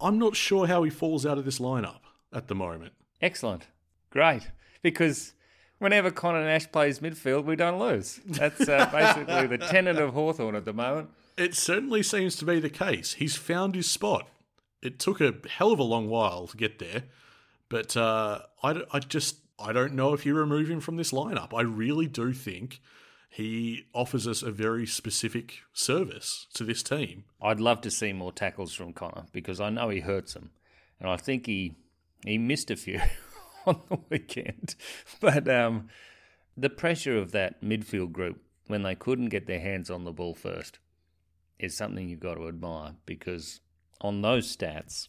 I'm 0.00 0.18
not 0.18 0.36
sure 0.36 0.68
how 0.68 0.84
he 0.84 0.90
falls 0.90 1.26
out 1.26 1.38
of 1.38 1.44
this 1.44 1.58
lineup 1.58 2.00
at 2.32 2.46
the 2.46 2.54
moment. 2.54 2.92
Excellent. 3.20 3.66
Great. 4.12 4.50
Because 4.82 5.32
whenever 5.78 6.10
Connor 6.10 6.44
Nash 6.44 6.70
plays 6.70 7.00
midfield, 7.00 7.44
we 7.44 7.56
don't 7.56 7.78
lose. 7.78 8.20
That's 8.24 8.68
uh, 8.68 8.86
basically 8.92 9.48
the 9.48 9.58
tenet 9.58 9.98
of 9.98 10.14
Hawthorn 10.14 10.54
at 10.54 10.64
the 10.64 10.72
moment. 10.72 11.10
It 11.36 11.54
certainly 11.54 12.02
seems 12.02 12.36
to 12.36 12.44
be 12.44 12.60
the 12.60 12.70
case. 12.70 13.14
He's 13.14 13.36
found 13.36 13.74
his 13.74 13.90
spot. 13.90 14.28
It 14.82 14.98
took 14.98 15.20
a 15.20 15.34
hell 15.48 15.72
of 15.72 15.78
a 15.78 15.84
long 15.84 16.08
while 16.08 16.46
to 16.48 16.56
get 16.56 16.78
there, 16.78 17.04
but 17.68 17.96
uh, 17.96 18.40
I, 18.62 18.82
I 18.92 18.98
just 18.98 19.36
I 19.58 19.72
don't 19.72 19.94
know 19.94 20.12
if 20.12 20.26
you 20.26 20.34
remove 20.34 20.68
him 20.68 20.80
from 20.80 20.96
this 20.96 21.12
lineup. 21.12 21.54
I 21.56 21.62
really 21.62 22.06
do 22.06 22.32
think 22.32 22.80
he 23.30 23.86
offers 23.94 24.26
us 24.26 24.42
a 24.42 24.50
very 24.50 24.86
specific 24.86 25.60
service 25.72 26.46
to 26.54 26.64
this 26.64 26.82
team. 26.82 27.24
I'd 27.40 27.60
love 27.60 27.80
to 27.82 27.90
see 27.90 28.12
more 28.12 28.32
tackles 28.32 28.74
from 28.74 28.92
Connor 28.92 29.26
because 29.32 29.60
I 29.60 29.70
know 29.70 29.88
he 29.88 30.00
hurts 30.00 30.34
them, 30.34 30.50
and 31.00 31.08
I 31.08 31.16
think 31.16 31.46
he 31.46 31.76
he 32.26 32.38
missed 32.38 32.70
a 32.70 32.76
few. 32.76 33.00
on 33.66 33.80
the 33.88 33.98
weekend. 34.10 34.74
But 35.20 35.48
um, 35.48 35.88
the 36.56 36.70
pressure 36.70 37.16
of 37.16 37.32
that 37.32 37.62
midfield 37.62 38.12
group 38.12 38.40
when 38.66 38.82
they 38.82 38.94
couldn't 38.94 39.28
get 39.28 39.46
their 39.46 39.60
hands 39.60 39.90
on 39.90 40.04
the 40.04 40.12
ball 40.12 40.34
first 40.34 40.78
is 41.58 41.76
something 41.76 42.08
you've 42.08 42.20
got 42.20 42.34
to 42.34 42.48
admire 42.48 42.94
because 43.06 43.60
on 44.00 44.22
those 44.22 44.54
stats, 44.54 45.08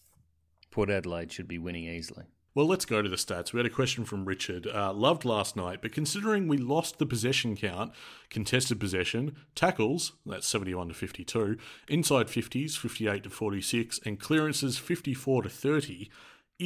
Port 0.71 0.89
Adelaide 0.89 1.31
should 1.31 1.47
be 1.47 1.57
winning 1.57 1.85
easily. 1.85 2.25
Well, 2.55 2.67
let's 2.67 2.85
go 2.85 3.01
to 3.01 3.09
the 3.09 3.15
stats. 3.15 3.51
We 3.51 3.57
had 3.57 3.65
a 3.65 3.71
question 3.71 4.05
from 4.05 4.25
Richard. 4.25 4.67
Uh, 4.67 4.93
loved 4.93 5.25
last 5.25 5.55
night, 5.55 5.81
but 5.81 5.91
considering 5.91 6.47
we 6.47 6.57
lost 6.57 6.99
the 6.99 7.05
possession 7.07 7.55
count, 7.55 7.93
contested 8.29 8.79
possession, 8.79 9.35
tackles, 9.55 10.13
that's 10.23 10.47
71 10.47 10.89
to 10.89 10.93
52, 10.93 11.57
inside 11.87 12.27
50s, 12.27 12.77
58 12.77 13.23
to 13.23 13.29
46, 13.31 13.99
and 14.05 14.19
clearances, 14.19 14.77
54 14.77 15.43
to 15.43 15.49
30, 15.49 16.11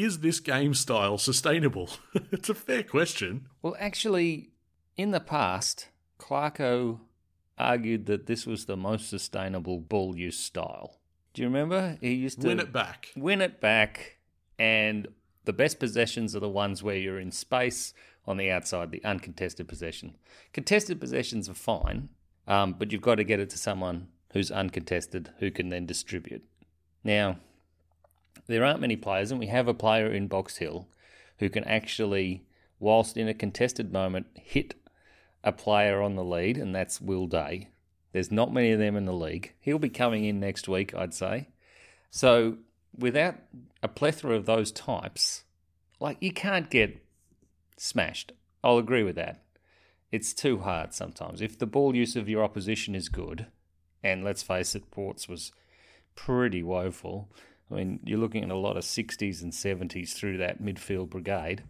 is 0.03 0.19
this 0.19 0.39
game 0.39 0.73
style 0.73 1.17
sustainable? 1.17 1.89
it's 2.31 2.49
a 2.49 2.55
fair 2.55 2.83
question. 2.83 3.47
Well, 3.62 3.75
actually, 3.79 4.51
in 4.95 5.12
the 5.12 5.19
past, 5.19 5.89
Clarko 6.19 6.99
argued 7.57 8.05
that 8.05 8.27
this 8.27 8.45
was 8.45 8.65
the 8.65 8.77
most 8.77 9.10
sustainable 9.10 9.79
ball 9.79 10.15
use 10.15 10.39
style. 10.39 10.99
Do 11.33 11.41
you 11.41 11.47
remember? 11.47 11.97
He 12.01 12.13
used 12.13 12.41
to 12.41 12.47
win 12.47 12.60
it 12.60 12.73
back. 12.73 13.10
Win 13.15 13.41
it 13.41 13.62
back, 13.62 14.17
and 14.57 15.07
the 15.45 15.53
best 15.53 15.79
possessions 15.79 16.36
are 16.36 16.39
the 16.39 16.49
ones 16.49 16.83
where 16.83 16.97
you're 16.97 17.19
in 17.19 17.31
space 17.31 17.93
on 18.25 18.38
the 18.38 18.51
outside, 18.51 18.91
the 18.91 19.03
uncontested 19.05 19.67
possession. 19.67 20.15
Contested 20.51 20.99
possessions 20.99 21.47
are 21.47 21.53
fine, 21.53 22.10
um, 22.47 22.73
but 22.73 22.91
you've 22.91 23.01
got 23.01 23.15
to 23.15 23.23
get 23.23 23.39
it 23.39 23.49
to 23.51 23.57
someone 23.57 24.07
who's 24.33 24.51
uncontested 24.51 25.31
who 25.39 25.49
can 25.49 25.69
then 25.69 25.86
distribute. 25.86 26.43
Now, 27.03 27.38
there 28.47 28.63
aren't 28.63 28.82
many 28.82 28.95
players, 28.95 29.32
and 29.32 29.39
we 29.39 29.47
have 29.47 29.67
a 29.67 29.73
player 29.73 30.12
in 30.12 30.28
Box 30.28 30.58
Hill 30.58 30.88
who 31.39 31.50
can 31.50 31.63
actually, 31.65 32.45
whilst 32.80 33.17
in 33.17 33.28
a 33.28 33.34
contested 33.34 33.91
moment, 33.91 34.28
hit 34.34 34.76
a 35.43 35.52
player 35.52 36.02
on 36.02 36.15
the 36.15 36.23
lead, 36.23 36.58
and 36.58 36.76
that's 36.76 37.02
Will 37.02 37.28
Day. 37.28 37.69
There's 38.12 38.32
not 38.32 38.54
many 38.54 38.71
of 38.71 38.80
them 38.80 38.95
in 38.95 39.06
the 39.06 39.13
league. 39.13 39.54
He'll 39.60 39.80
be 39.80 39.89
coming 39.89 40.26
in 40.26 40.39
next 40.39 40.67
week, 40.67 40.95
I'd 40.95 41.13
say. 41.13 41.50
So, 42.10 42.58
without 42.97 43.36
a 43.84 43.88
plethora 43.88 44.36
of 44.36 44.45
those 44.45 44.71
types, 44.71 45.43
like 46.00 46.17
you 46.19 46.32
can't 46.32 46.69
get 46.69 47.04
smashed. 47.78 48.32
I'll 48.63 48.78
agree 48.78 49.04
with 49.04 49.15
that. 49.15 49.43
It's 50.12 50.34
too 50.34 50.60
hard 50.60 50.93
sometimes. 50.93 51.41
If 51.41 51.60
the 51.60 51.65
ball 51.65 51.95
use 51.95 52.15
of 52.15 52.30
your 52.30 52.43
opposition 52.43 52.95
is 52.95 53.10
good, 53.10 53.47
and 54.04 54.23
let's 54.23 54.41
face 54.41 54.73
it, 54.73 54.89
Ports 54.89 55.28
was 55.28 55.52
pretty 56.15 56.63
woeful, 56.63 57.30
I 57.69 57.75
mean, 57.75 57.99
you're 58.03 58.19
looking 58.19 58.43
at 58.43 58.49
a 58.49 58.56
lot 58.56 58.77
of 58.77 58.84
60s 58.84 59.41
and 59.41 59.51
70s 59.51 60.13
through 60.13 60.38
that 60.38 60.62
midfield 60.62 61.10
brigade. 61.10 61.63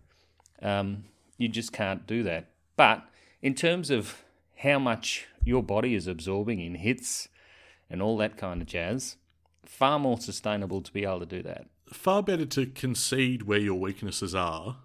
Um, 0.62 1.06
you 1.38 1.48
just 1.48 1.72
can't 1.72 2.06
do 2.06 2.24
that. 2.24 2.50
But 2.76 3.04
in 3.42 3.56
terms 3.56 3.90
of 3.90 4.24
how 4.58 4.80
much 4.80 5.28
your 5.44 5.64
body 5.64 5.96
is 5.96 6.08
absorbing 6.08 6.60
in 6.60 6.76
hits 6.76 7.30
and 7.90 8.02
all 8.02 8.18
that 8.18 8.38
kind 8.38 8.62
of 8.62 8.68
jazz, 8.68 9.18
far 9.66 10.00
more 10.00 10.20
sustainable 10.20 10.82
to 10.82 10.92
be 10.92 11.04
able 11.04 11.20
to 11.20 11.26
do 11.26 11.42
that. 11.44 11.68
Far 11.92 12.22
better 12.22 12.46
to 12.46 12.66
concede 12.66 13.44
where 13.44 13.60
your 13.60 13.80
weaknesses 13.80 14.36
are 14.36 14.78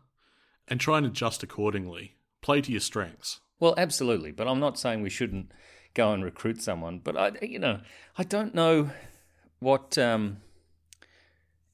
and 0.69 0.81
try 0.81 0.99
and 0.99 1.07
adjust 1.07 1.43
accordingly. 1.43 2.17
Play 2.41 2.61
to 2.63 2.71
your 2.71 2.81
strengths. 2.81 3.41
Well, 3.59 3.75
absolutely, 3.77 4.33
but 4.33 4.49
I'm 4.49 4.61
not 4.61 4.79
saying 4.79 5.03
we 5.03 5.11
shouldn't 5.11 5.53
go 5.95 6.13
and 6.13 6.25
recruit 6.25 6.63
someone. 6.63 7.01
But 7.03 7.17
I, 7.17 7.33
you 7.43 7.59
know, 7.59 7.81
I 8.17 8.25
don't 8.25 8.55
know 8.55 8.91
what. 9.59 9.99
Um, 9.99 10.39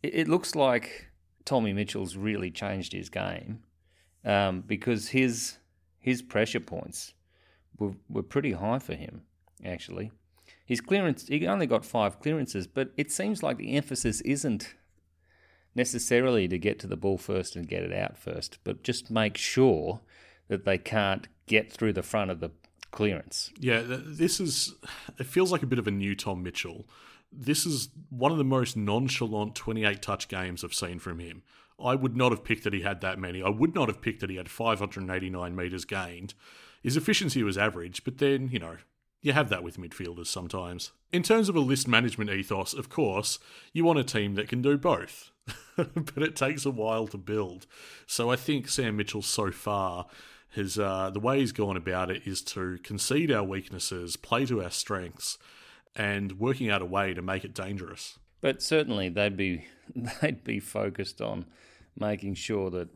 it, 0.02 0.28
looks 0.28 0.54
like 0.54 1.08
Tommy 1.44 1.72
Mitchell's 1.72 2.16
really 2.16 2.50
changed 2.50 2.92
his 2.92 3.08
game 3.08 3.62
um, 4.24 4.62
because 4.62 5.08
his 5.08 5.58
his 5.98 6.22
pressure 6.22 6.60
points 6.60 7.14
were 7.78 7.94
were 8.08 8.22
pretty 8.22 8.52
high 8.52 8.78
for 8.78 8.94
him. 8.94 9.22
Actually, 9.64 10.12
his 10.64 10.80
clearance 10.80 11.26
he 11.26 11.46
only 11.46 11.66
got 11.66 11.84
five 11.84 12.20
clearances, 12.20 12.66
but 12.66 12.90
it 12.96 13.10
seems 13.10 13.42
like 13.42 13.56
the 13.56 13.76
emphasis 13.76 14.20
isn't 14.22 14.74
necessarily 15.74 16.48
to 16.48 16.58
get 16.58 16.78
to 16.80 16.86
the 16.86 16.96
ball 16.96 17.18
first 17.18 17.56
and 17.56 17.68
get 17.68 17.82
it 17.82 17.92
out 17.92 18.16
first, 18.16 18.58
but 18.64 18.82
just 18.82 19.10
make 19.10 19.36
sure 19.36 20.00
that 20.48 20.64
they 20.64 20.78
can't 20.78 21.28
get 21.46 21.72
through 21.72 21.92
the 21.92 22.02
front 22.02 22.30
of 22.30 22.40
the 22.40 22.50
clearance. 22.90 23.50
Yeah, 23.58 23.82
this 23.86 24.40
is. 24.40 24.74
It 25.18 25.26
feels 25.26 25.52
like 25.52 25.62
a 25.62 25.66
bit 25.66 25.78
of 25.78 25.86
a 25.86 25.92
new 25.92 26.14
Tom 26.14 26.42
Mitchell. 26.42 26.86
This 27.30 27.66
is 27.66 27.90
one 28.10 28.32
of 28.32 28.38
the 28.38 28.44
most 28.44 28.76
nonchalant 28.76 29.54
28 29.54 30.00
touch 30.02 30.28
games 30.28 30.64
I've 30.64 30.74
seen 30.74 30.98
from 30.98 31.18
him. 31.18 31.42
I 31.82 31.94
would 31.94 32.16
not 32.16 32.32
have 32.32 32.44
picked 32.44 32.64
that 32.64 32.72
he 32.72 32.82
had 32.82 33.00
that 33.02 33.18
many. 33.18 33.42
I 33.42 33.50
would 33.50 33.74
not 33.74 33.88
have 33.88 34.00
picked 34.00 34.20
that 34.20 34.30
he 34.30 34.36
had 34.36 34.50
589 34.50 35.54
metres 35.54 35.84
gained. 35.84 36.34
His 36.82 36.96
efficiency 36.96 37.42
was 37.42 37.58
average, 37.58 38.04
but 38.04 38.18
then, 38.18 38.48
you 38.48 38.58
know, 38.58 38.78
you 39.20 39.32
have 39.32 39.48
that 39.50 39.62
with 39.62 39.78
midfielders 39.78 40.26
sometimes. 40.26 40.92
In 41.12 41.22
terms 41.22 41.48
of 41.48 41.56
a 41.56 41.60
list 41.60 41.86
management 41.86 42.30
ethos, 42.30 42.72
of 42.72 42.88
course, 42.88 43.38
you 43.72 43.84
want 43.84 43.98
a 43.98 44.04
team 44.04 44.34
that 44.34 44.48
can 44.48 44.62
do 44.62 44.76
both. 44.76 45.30
but 45.76 46.22
it 46.22 46.36
takes 46.36 46.66
a 46.66 46.70
while 46.70 47.06
to 47.08 47.16
build. 47.16 47.66
So 48.06 48.30
I 48.30 48.36
think 48.36 48.68
Sam 48.68 48.96
Mitchell 48.96 49.22
so 49.22 49.50
far 49.50 50.06
his 50.50 50.78
uh, 50.78 51.10
the 51.10 51.20
way 51.20 51.40
he's 51.40 51.52
gone 51.52 51.76
about 51.76 52.10
it 52.10 52.26
is 52.26 52.42
to 52.42 52.78
concede 52.82 53.30
our 53.30 53.44
weaknesses, 53.44 54.16
play 54.16 54.46
to 54.46 54.62
our 54.62 54.70
strengths, 54.70 55.38
and 55.96 56.38
working 56.38 56.70
out 56.70 56.82
a 56.82 56.86
way 56.86 57.14
to 57.14 57.22
make 57.22 57.44
it 57.44 57.54
dangerous. 57.54 58.18
But 58.40 58.62
certainly 58.62 59.08
they'd 59.08 59.36
be 59.36 59.66
they'd 60.20 60.44
be 60.44 60.60
focused 60.60 61.20
on 61.20 61.46
making 61.98 62.34
sure 62.34 62.70
that 62.70 62.88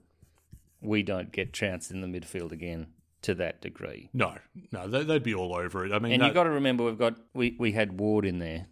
we 0.80 1.02
don't 1.02 1.32
get 1.32 1.52
trounced 1.52 1.90
in 1.90 2.00
the 2.00 2.06
midfield 2.06 2.52
again 2.52 2.88
to 3.22 3.34
that 3.34 3.60
degree. 3.60 4.10
No, 4.12 4.36
no, 4.72 4.88
they'd 4.88 5.22
be 5.22 5.34
all 5.34 5.54
over 5.54 5.86
it. 5.86 5.92
I 5.92 5.98
mean, 5.98 6.12
and 6.12 6.22
you've 6.22 6.34
got 6.34 6.44
to 6.44 6.50
remember 6.50 6.84
we've 6.84 6.98
got 6.98 7.16
we, 7.34 7.56
we 7.58 7.72
had 7.72 7.98
Ward 7.98 8.26
in 8.26 8.38
there, 8.38 8.66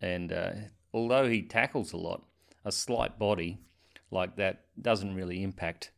and 0.00 0.32
uh, 0.32 0.50
although 0.92 1.28
he 1.28 1.42
tackles 1.42 1.92
a 1.92 1.96
lot, 1.96 2.24
a 2.64 2.72
slight 2.72 3.18
body 3.18 3.58
like 4.10 4.36
that 4.36 4.64
doesn't 4.80 5.14
really 5.14 5.42
impact 5.42 5.90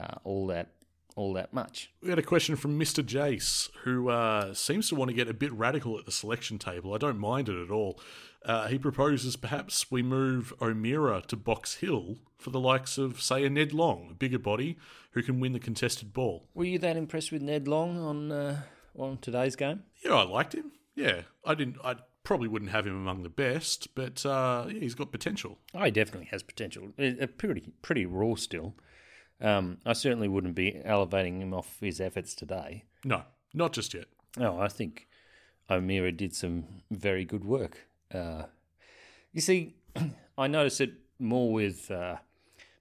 uh, 0.00 0.14
all 0.24 0.46
that 0.48 0.72
all 1.18 1.32
that 1.34 1.52
much. 1.52 1.90
We 2.02 2.10
had 2.10 2.18
a 2.18 2.22
question 2.22 2.56
from 2.56 2.78
Mr. 2.78 3.02
Jace, 3.04 3.68
who 3.82 4.08
uh, 4.08 4.54
seems 4.54 4.88
to 4.88 4.94
want 4.94 5.08
to 5.10 5.14
get 5.14 5.28
a 5.28 5.34
bit 5.34 5.52
radical 5.52 5.98
at 5.98 6.04
the 6.06 6.12
selection 6.12 6.58
table. 6.58 6.94
I 6.94 6.98
don't 6.98 7.18
mind 7.18 7.48
it 7.48 7.60
at 7.62 7.70
all. 7.70 8.00
Uh, 8.44 8.68
he 8.68 8.78
proposes 8.78 9.36
perhaps 9.36 9.90
we 9.90 10.00
move 10.02 10.52
O'Meara 10.62 11.22
to 11.26 11.36
Box 11.36 11.74
Hill 11.76 12.16
for 12.38 12.50
the 12.50 12.60
likes 12.60 12.96
of, 12.96 13.20
say, 13.20 13.44
a 13.44 13.50
Ned 13.50 13.72
Long, 13.72 14.08
a 14.12 14.14
bigger 14.14 14.38
body 14.38 14.78
who 15.10 15.22
can 15.22 15.40
win 15.40 15.52
the 15.52 15.58
contested 15.58 16.12
ball. 16.12 16.46
Were 16.54 16.64
you 16.64 16.78
that 16.78 16.96
impressed 16.96 17.32
with 17.32 17.42
Ned 17.42 17.66
Long 17.66 17.98
on 17.98 18.30
uh, 18.32 18.62
on 18.96 19.18
today's 19.18 19.56
game? 19.56 19.82
Yeah, 20.04 20.14
I 20.14 20.22
liked 20.22 20.54
him. 20.54 20.70
Yeah, 20.94 21.22
I 21.44 21.54
didn't. 21.54 21.78
I 21.84 21.96
probably 22.22 22.48
wouldn't 22.48 22.70
have 22.70 22.86
him 22.86 22.94
among 22.94 23.22
the 23.24 23.28
best, 23.28 23.94
but 23.94 24.24
uh, 24.24 24.66
yeah, 24.68 24.80
he's 24.80 24.94
got 24.94 25.10
potential. 25.10 25.58
Oh, 25.74 25.82
he 25.82 25.90
definitely 25.90 26.26
has 26.30 26.42
potential. 26.42 26.92
A 26.98 27.26
Pretty 27.26 27.72
pretty 27.82 28.06
raw 28.06 28.34
still. 28.36 28.74
Um, 29.40 29.78
I 29.86 29.92
certainly 29.92 30.28
wouldn't 30.28 30.54
be 30.54 30.80
elevating 30.84 31.40
him 31.40 31.54
off 31.54 31.78
his 31.80 32.00
efforts 32.00 32.34
today. 32.34 32.84
No, 33.04 33.22
not 33.54 33.72
just 33.72 33.94
yet. 33.94 34.06
No, 34.36 34.60
I 34.60 34.68
think 34.68 35.08
O'Meara 35.70 36.12
did 36.12 36.34
some 36.34 36.64
very 36.90 37.24
good 37.24 37.44
work. 37.44 37.86
Uh, 38.12 38.44
you 39.32 39.40
see, 39.40 39.76
I 40.38 40.46
notice 40.46 40.80
it 40.80 40.92
more 41.18 41.52
with 41.52 41.90
uh, 41.90 42.16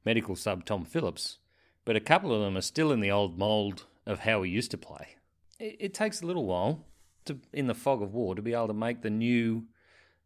medical 0.05 0.35
sub 0.35 0.65
Tom 0.65 0.85
Phillips, 0.85 1.37
but 1.85 1.95
a 1.95 2.01
couple 2.01 2.33
of 2.33 2.41
them 2.41 2.57
are 2.57 2.61
still 2.61 2.91
in 2.91 3.01
the 3.01 3.11
old 3.11 3.37
mould 3.37 3.85
of 4.05 4.19
how 4.19 4.41
he 4.41 4.51
used 4.51 4.71
to 4.71 4.77
play. 4.77 5.17
It, 5.59 5.75
it 5.79 5.93
takes 5.93 6.21
a 6.21 6.25
little 6.25 6.45
while 6.45 6.85
to, 7.25 7.39
in 7.53 7.67
the 7.67 7.75
fog 7.75 8.01
of 8.01 8.13
war, 8.13 8.35
to 8.35 8.41
be 8.41 8.53
able 8.53 8.67
to 8.67 8.73
make 8.73 9.01
the 9.01 9.09
new, 9.09 9.65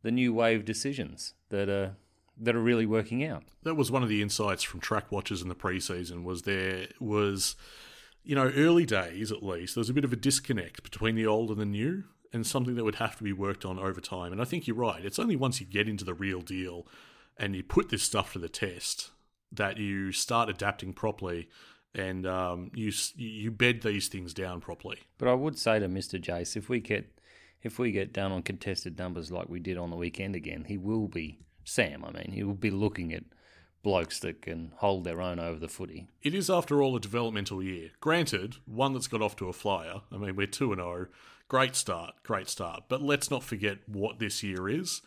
the 0.04 0.12
new 0.12 0.34
wave 0.34 0.65
decisions 0.65 1.34
that 1.50 1.67
are 1.67 1.96
that 2.38 2.56
are 2.56 2.62
really 2.62 2.86
working 2.86 3.24
out. 3.24 3.44
That 3.63 3.76
was 3.76 3.91
one 3.91 4.04
of 4.04 4.10
the 4.10 4.22
insights 4.22 4.63
from 4.63 4.80
track 4.80 5.12
watchers 5.12 5.41
in 5.41 5.50
the 5.50 5.56
preseason 5.56 6.24
was 6.24 6.44
there 6.44 6.88
was 7.00 7.56
you 8.24 8.36
know 8.36 8.52
early 8.56 8.86
days 8.86 9.32
at 9.32 9.44
least 9.44 9.76
there 9.76 9.82
was 9.82 9.89
a 9.89 9.94
bit 9.94 10.04
of 10.04 10.13
a 10.13 10.17
disconnect 10.17 10.84
between 10.84 11.15
the 11.15 11.26
old 11.26 11.50
and 11.50 11.60
the 11.60 11.65
new 11.65 12.04
and 12.34 12.46
something 12.46 12.76
that 12.76 12.84
would 12.84 12.96
have 12.96 13.17
to 13.17 13.24
be 13.24 13.34
worked 13.34 13.65
on 13.65 13.80
over 13.80 14.00
time 14.00 14.32
and 14.32 14.39
I 14.39 14.46
think 14.46 14.67
you're 14.67 14.76
right 14.76 15.04
it's 15.04 15.17
only 15.17 15.36
once 15.36 15.60
you 15.60 15.65
get 15.65 15.89
into 15.89 16.06
the 16.06 16.13
real 16.13 16.41
deal 16.41 16.86
and 17.36 17.56
you 17.56 17.63
put 17.63 17.89
this 17.89 18.04
stuff 18.04 18.34
to 18.34 18.39
the 18.39 18.48
test 18.48 19.10
that 19.52 19.78
you 19.78 20.12
start 20.12 20.50
adapting 20.50 20.94
properly 20.94 21.50
and 21.94 22.26
um, 22.26 22.72
you 22.74 22.91
you 23.15 23.52
bed 23.52 23.82
these 23.82 24.08
things 24.08 24.34
down 24.34 24.62
properly. 24.62 25.00
But 25.17 25.28
I 25.28 25.34
would 25.34 25.58
say 25.58 25.80
to 25.80 25.88
Mr. 25.88 26.22
Jace, 26.22 26.56
if 26.56 26.70
we 26.70 26.80
get 26.80 27.20
if 27.62 27.78
we 27.78 27.91
get 27.91 28.13
down 28.13 28.32
on 28.32 28.44
contested 28.44 28.98
numbers 28.98 29.32
like 29.32 29.50
we 29.50 29.60
did 29.60 29.78
on 29.78 29.89
the 29.89 29.96
weekend 29.96 30.36
again, 30.36 30.65
he 30.67 30.78
will 30.78 31.08
be 31.08 31.39
Sam, 31.72 32.04
I 32.04 32.12
mean, 32.12 32.34
he 32.34 32.44
will 32.44 32.54
be 32.54 32.70
looking 32.70 33.14
at 33.14 33.24
blokes 33.82 34.20
that 34.20 34.42
can 34.42 34.74
hold 34.80 35.06
their 35.06 35.22
own 35.22 35.40
over 35.40 35.58
the 35.58 35.70
footy. 35.70 36.10
It 36.22 36.36
is, 36.36 36.50
after 36.50 36.82
all, 36.82 36.98
a 36.98 37.00
developmental 37.00 37.64
year. 37.64 37.92
Granted, 38.02 38.56
one 38.66 38.92
that's 38.92 39.08
got 39.08 39.22
off 39.22 39.38
to 39.38 39.48
a 39.48 39.54
flyer. 39.54 40.02
I 40.12 40.18
mean, 40.18 40.36
we're 40.36 40.48
2 40.48 40.76
0. 40.76 41.08
Great 41.48 41.78
start, 41.78 42.16
great 42.24 42.50
start. 42.50 42.84
But 42.90 43.02
let's 43.02 43.32
not 43.32 43.42
forget 43.42 43.78
what 43.88 44.20
this 44.20 44.44
year 44.44 44.68
is. 44.68 45.02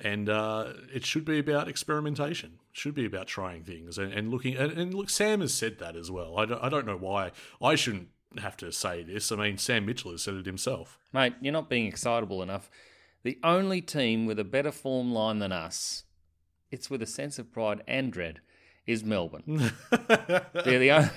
And 0.00 0.30
uh, 0.30 0.72
it 0.90 1.04
should 1.04 1.26
be 1.26 1.38
about 1.38 1.68
experimentation. 1.68 2.60
It 2.70 2.78
should 2.78 2.94
be 2.94 3.04
about 3.04 3.26
trying 3.26 3.64
things 3.64 3.98
and, 3.98 4.10
and 4.10 4.30
looking. 4.30 4.56
And, 4.56 4.72
and, 4.72 4.94
look, 4.94 5.10
Sam 5.10 5.42
has 5.42 5.52
said 5.52 5.78
that 5.80 5.96
as 5.96 6.10
well. 6.10 6.38
I 6.38 6.46
don't, 6.46 6.62
I 6.62 6.70
don't 6.70 6.86
know 6.86 6.96
why 6.96 7.32
I 7.60 7.74
shouldn't 7.74 8.08
have 8.38 8.56
to 8.58 8.72
say 8.72 9.02
this. 9.02 9.30
I 9.30 9.36
mean, 9.36 9.58
Sam 9.58 9.84
Mitchell 9.84 10.12
has 10.12 10.22
said 10.22 10.34
it 10.34 10.46
himself. 10.46 10.98
Mate, 11.12 11.34
you're 11.42 11.52
not 11.52 11.68
being 11.68 11.86
excitable 11.86 12.42
enough. 12.42 12.70
The 13.22 13.38
only 13.42 13.82
team 13.82 14.24
with 14.24 14.38
a 14.38 14.44
better 14.44 14.72
form 14.72 15.12
line 15.12 15.40
than 15.40 15.52
us, 15.52 16.04
it's 16.70 16.90
with 16.90 17.02
a 17.02 17.06
sense 17.06 17.38
of 17.38 17.52
pride 17.52 17.82
and 17.86 18.12
dread, 18.12 18.40
is 18.86 19.04
Melbourne. 19.04 19.72
they're 20.08 20.78
the 20.78 20.90
only. 20.90 21.10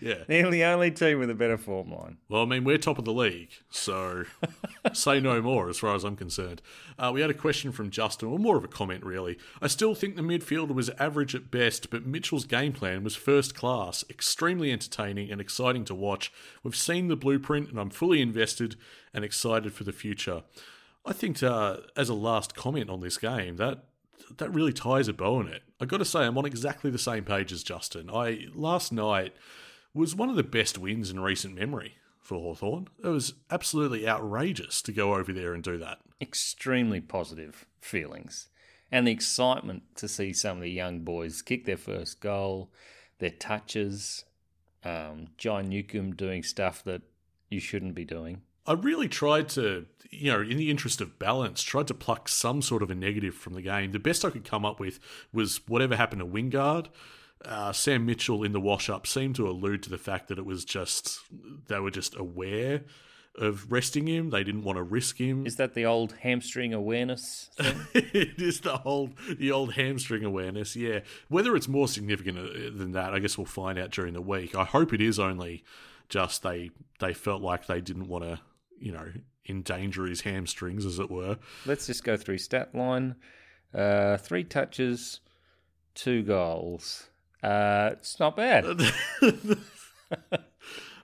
Yeah. 0.00 0.24
They're 0.26 0.50
the 0.50 0.64
only 0.64 0.90
team 0.90 1.18
with 1.18 1.30
a 1.30 1.34
better 1.34 1.58
form 1.58 1.90
line. 1.90 2.18
Well, 2.28 2.42
I 2.42 2.44
mean, 2.46 2.64
we're 2.64 2.78
top 2.78 2.98
of 2.98 3.04
the 3.04 3.12
league, 3.12 3.50
so 3.70 4.24
say 4.92 5.20
no 5.20 5.40
more 5.40 5.68
as 5.68 5.78
far 5.78 5.94
as 5.94 6.04
I'm 6.04 6.16
concerned. 6.16 6.62
Uh, 6.98 7.10
we 7.12 7.20
had 7.20 7.30
a 7.30 7.34
question 7.34 7.72
from 7.72 7.90
Justin, 7.90 8.28
or 8.28 8.38
more 8.38 8.56
of 8.56 8.64
a 8.64 8.68
comment, 8.68 9.04
really. 9.04 9.38
I 9.60 9.68
still 9.68 9.94
think 9.94 10.16
the 10.16 10.22
midfield 10.22 10.74
was 10.74 10.90
average 10.98 11.34
at 11.34 11.50
best, 11.50 11.90
but 11.90 12.06
Mitchell's 12.06 12.44
game 12.44 12.72
plan 12.72 13.04
was 13.04 13.16
first 13.16 13.54
class, 13.54 14.04
extremely 14.10 14.72
entertaining 14.72 15.30
and 15.30 15.40
exciting 15.40 15.84
to 15.86 15.94
watch. 15.94 16.32
We've 16.62 16.76
seen 16.76 17.08
the 17.08 17.16
blueprint, 17.16 17.70
and 17.70 17.78
I'm 17.78 17.90
fully 17.90 18.20
invested 18.20 18.76
and 19.14 19.24
excited 19.24 19.72
for 19.72 19.84
the 19.84 19.92
future. 19.92 20.42
I 21.04 21.12
think, 21.12 21.42
uh, 21.42 21.78
as 21.96 22.08
a 22.08 22.14
last 22.14 22.54
comment 22.54 22.88
on 22.88 23.00
this 23.00 23.18
game, 23.18 23.56
that 23.56 23.84
that 24.38 24.52
really 24.52 24.72
ties 24.72 25.08
a 25.08 25.12
bow 25.12 25.36
on 25.36 25.48
it. 25.48 25.62
I 25.80 25.84
got 25.84 25.98
to 25.98 26.04
say, 26.04 26.20
I'm 26.20 26.38
on 26.38 26.46
exactly 26.46 26.90
the 26.90 26.98
same 26.98 27.24
page 27.24 27.52
as 27.52 27.62
Justin. 27.62 28.10
I 28.10 28.46
last 28.54 28.92
night 28.92 29.34
was 29.94 30.14
one 30.14 30.30
of 30.30 30.36
the 30.36 30.42
best 30.42 30.78
wins 30.78 31.10
in 31.10 31.20
recent 31.20 31.54
memory 31.54 31.96
for 32.20 32.38
Hawthorn. 32.38 32.88
It 33.02 33.08
was 33.08 33.34
absolutely 33.50 34.08
outrageous 34.08 34.80
to 34.82 34.92
go 34.92 35.14
over 35.14 35.32
there 35.32 35.54
and 35.54 35.62
do 35.62 35.76
that. 35.78 35.98
Extremely 36.20 37.00
positive 37.00 37.66
feelings. 37.80 38.48
And 38.90 39.06
the 39.06 39.12
excitement 39.12 39.82
to 39.96 40.08
see 40.08 40.32
some 40.32 40.58
of 40.58 40.62
the 40.62 40.70
young 40.70 41.00
boys 41.00 41.42
kick 41.42 41.64
their 41.64 41.76
first 41.76 42.20
goal, 42.20 42.70
their 43.18 43.30
touches, 43.30 44.24
um, 44.84 45.28
John 45.38 45.68
Newcombe 45.68 46.14
doing 46.14 46.42
stuff 46.42 46.84
that 46.84 47.02
you 47.48 47.60
shouldn't 47.60 47.94
be 47.94 48.04
doing. 48.04 48.42
I 48.66 48.72
really 48.74 49.08
tried 49.08 49.48
to, 49.50 49.86
you 50.10 50.32
know, 50.32 50.40
in 50.40 50.56
the 50.56 50.70
interest 50.70 51.00
of 51.00 51.18
balance, 51.18 51.62
tried 51.62 51.88
to 51.88 51.94
pluck 51.94 52.28
some 52.28 52.62
sort 52.62 52.82
of 52.82 52.90
a 52.90 52.94
negative 52.94 53.34
from 53.34 53.54
the 53.54 53.62
game. 53.62 53.92
The 53.92 53.98
best 53.98 54.24
I 54.24 54.30
could 54.30 54.44
come 54.44 54.64
up 54.64 54.78
with 54.78 55.00
was 55.32 55.60
whatever 55.66 55.96
happened 55.96 56.20
to 56.20 56.26
Wingard 56.26 56.88
uh, 57.44 57.72
Sam 57.72 58.06
Mitchell 58.06 58.42
in 58.42 58.52
the 58.52 58.60
wash 58.60 58.88
up 58.88 59.06
seemed 59.06 59.36
to 59.36 59.48
allude 59.48 59.82
to 59.84 59.90
the 59.90 59.98
fact 59.98 60.28
that 60.28 60.38
it 60.38 60.46
was 60.46 60.64
just 60.64 61.20
they 61.66 61.78
were 61.78 61.90
just 61.90 62.16
aware 62.16 62.82
of 63.36 63.72
resting 63.72 64.06
him. 64.06 64.30
They 64.30 64.44
didn't 64.44 64.62
want 64.62 64.76
to 64.76 64.82
risk 64.82 65.18
him. 65.18 65.46
Is 65.46 65.56
that 65.56 65.74
the 65.74 65.86
old 65.86 66.14
hamstring 66.20 66.74
awareness 66.74 67.50
it 67.94 68.40
is 68.40 68.60
the 68.60 68.80
old 68.82 69.14
the 69.38 69.50
old 69.50 69.74
hamstring 69.74 70.24
awareness. 70.24 70.76
Yeah, 70.76 71.00
whether 71.28 71.56
it's 71.56 71.68
more 71.68 71.88
significant 71.88 72.38
uh, 72.38 72.76
than 72.76 72.92
that, 72.92 73.14
I 73.14 73.18
guess 73.18 73.36
we'll 73.36 73.46
find 73.46 73.78
out 73.78 73.90
during 73.90 74.14
the 74.14 74.22
week. 74.22 74.54
I 74.54 74.64
hope 74.64 74.92
it 74.92 75.00
is 75.00 75.18
only 75.18 75.64
just 76.08 76.42
they 76.42 76.70
they 77.00 77.14
felt 77.14 77.42
like 77.42 77.66
they 77.66 77.80
didn't 77.80 78.08
want 78.08 78.24
to, 78.24 78.40
you 78.82 78.92
know, 78.92 79.08
endanger 79.48 80.06
his 80.06 80.22
hamstrings, 80.22 80.84
as 80.84 80.98
it 80.98 81.10
were. 81.10 81.38
Let's 81.66 81.86
just 81.86 82.04
go 82.04 82.16
through 82.16 82.38
stat 82.38 82.74
line: 82.74 83.16
uh, 83.74 84.16
three 84.18 84.44
touches, 84.44 85.20
two 85.94 86.22
goals. 86.22 87.08
Uh, 87.42 87.90
it's 87.92 88.20
not 88.20 88.36
bad. 88.36 88.64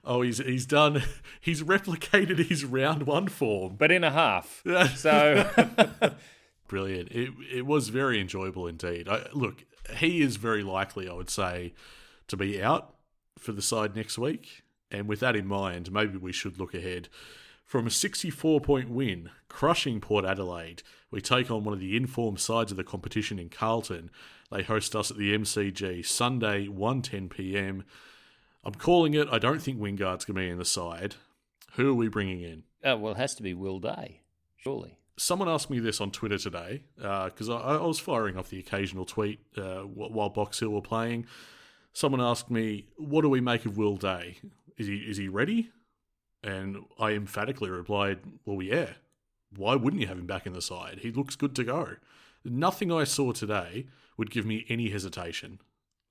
oh, 0.05 0.21
he's 0.21 0.37
he's 0.39 0.65
done. 0.65 1.03
He's 1.41 1.63
replicated 1.63 2.47
his 2.47 2.65
round 2.65 3.03
one 3.03 3.27
form, 3.27 3.75
but 3.77 3.91
in 3.91 4.03
a 4.03 4.11
half. 4.11 4.63
So 4.95 5.49
brilliant. 6.67 7.11
It 7.11 7.31
it 7.51 7.65
was 7.65 7.89
very 7.89 8.19
enjoyable 8.19 8.67
indeed. 8.67 9.09
I, 9.09 9.27
look, 9.33 9.65
he 9.97 10.21
is 10.21 10.37
very 10.37 10.63
likely, 10.63 11.09
I 11.09 11.13
would 11.13 11.29
say, 11.29 11.73
to 12.27 12.37
be 12.37 12.61
out 12.61 12.95
for 13.37 13.51
the 13.51 13.61
side 13.61 13.95
next 13.95 14.17
week. 14.17 14.63
And 14.91 15.07
with 15.07 15.19
that 15.19 15.35
in 15.35 15.45
mind, 15.45 15.91
maybe 15.91 16.17
we 16.17 16.31
should 16.31 16.57
look 16.59 16.73
ahead. 16.73 17.09
From 17.69 17.85
a 17.85 17.91
64 17.91 18.61
point 18.61 18.89
win, 18.89 19.29
crushing 19.47 20.01
Port 20.01 20.25
Adelaide, 20.25 20.81
we 21.11 21.21
take 21.21 21.51
on 21.51 21.63
one 21.63 21.75
of 21.75 21.79
the 21.79 21.95
informed 21.95 22.39
sides 22.39 22.71
of 22.71 22.77
the 22.77 22.83
competition 22.83 23.37
in 23.37 23.49
Carlton. 23.49 24.09
They 24.51 24.63
host 24.63 24.95
us 24.95 25.11
at 25.11 25.17
the 25.17 25.35
MCG 25.35 26.03
Sunday, 26.03 26.65
1:10 26.65 27.29
p.m. 27.29 27.83
I'm 28.63 28.73
calling 28.73 29.13
it. 29.13 29.27
I 29.31 29.37
don't 29.37 29.61
think 29.61 29.79
Wingard's 29.79 30.25
going 30.25 30.37
to 30.37 30.41
be 30.41 30.49
in 30.49 30.57
the 30.57 30.65
side. 30.65 31.17
Who 31.73 31.91
are 31.91 31.93
we 31.93 32.07
bringing 32.07 32.41
in? 32.41 32.63
Oh, 32.83 32.97
well, 32.97 33.11
it 33.11 33.17
has 33.17 33.35
to 33.35 33.43
be 33.43 33.53
Will 33.53 33.77
Day, 33.77 34.21
surely. 34.57 34.97
Someone 35.15 35.47
asked 35.47 35.69
me 35.69 35.77
this 35.77 36.01
on 36.01 36.09
Twitter 36.09 36.39
today 36.39 36.85
because 36.95 37.49
uh, 37.49 37.57
I, 37.57 37.75
I, 37.75 37.85
was 37.85 37.99
firing 37.99 38.35
off 38.35 38.49
the 38.49 38.57
occasional 38.57 39.05
tweet 39.05 39.41
uh, 39.55 39.81
while 39.81 40.29
Box 40.29 40.59
Hill 40.59 40.69
were 40.69 40.81
playing. 40.81 41.27
Someone 41.93 42.19
asked 42.19 42.49
me, 42.49 42.87
"What 42.97 43.21
do 43.21 43.29
we 43.29 43.41
make 43.41 43.67
of 43.67 43.77
Will 43.77 43.95
Day? 43.95 44.39
Is 44.75 44.87
he 44.87 44.95
is 44.95 45.17
he 45.17 45.27
ready?" 45.27 45.69
And 46.43 46.77
I 46.97 47.11
emphatically 47.11 47.69
replied, 47.69 48.19
"Well, 48.45 48.61
yeah. 48.61 48.93
Why 49.55 49.75
wouldn't 49.75 50.01
you 50.01 50.07
have 50.07 50.19
him 50.19 50.27
back 50.27 50.45
in 50.45 50.53
the 50.53 50.61
side? 50.61 50.99
He 50.99 51.11
looks 51.11 51.35
good 51.35 51.55
to 51.55 51.63
go. 51.63 51.95
Nothing 52.45 52.91
I 52.91 53.03
saw 53.03 53.31
today 53.31 53.87
would 54.17 54.31
give 54.31 54.45
me 54.45 54.65
any 54.69 54.89
hesitation. 54.89 55.59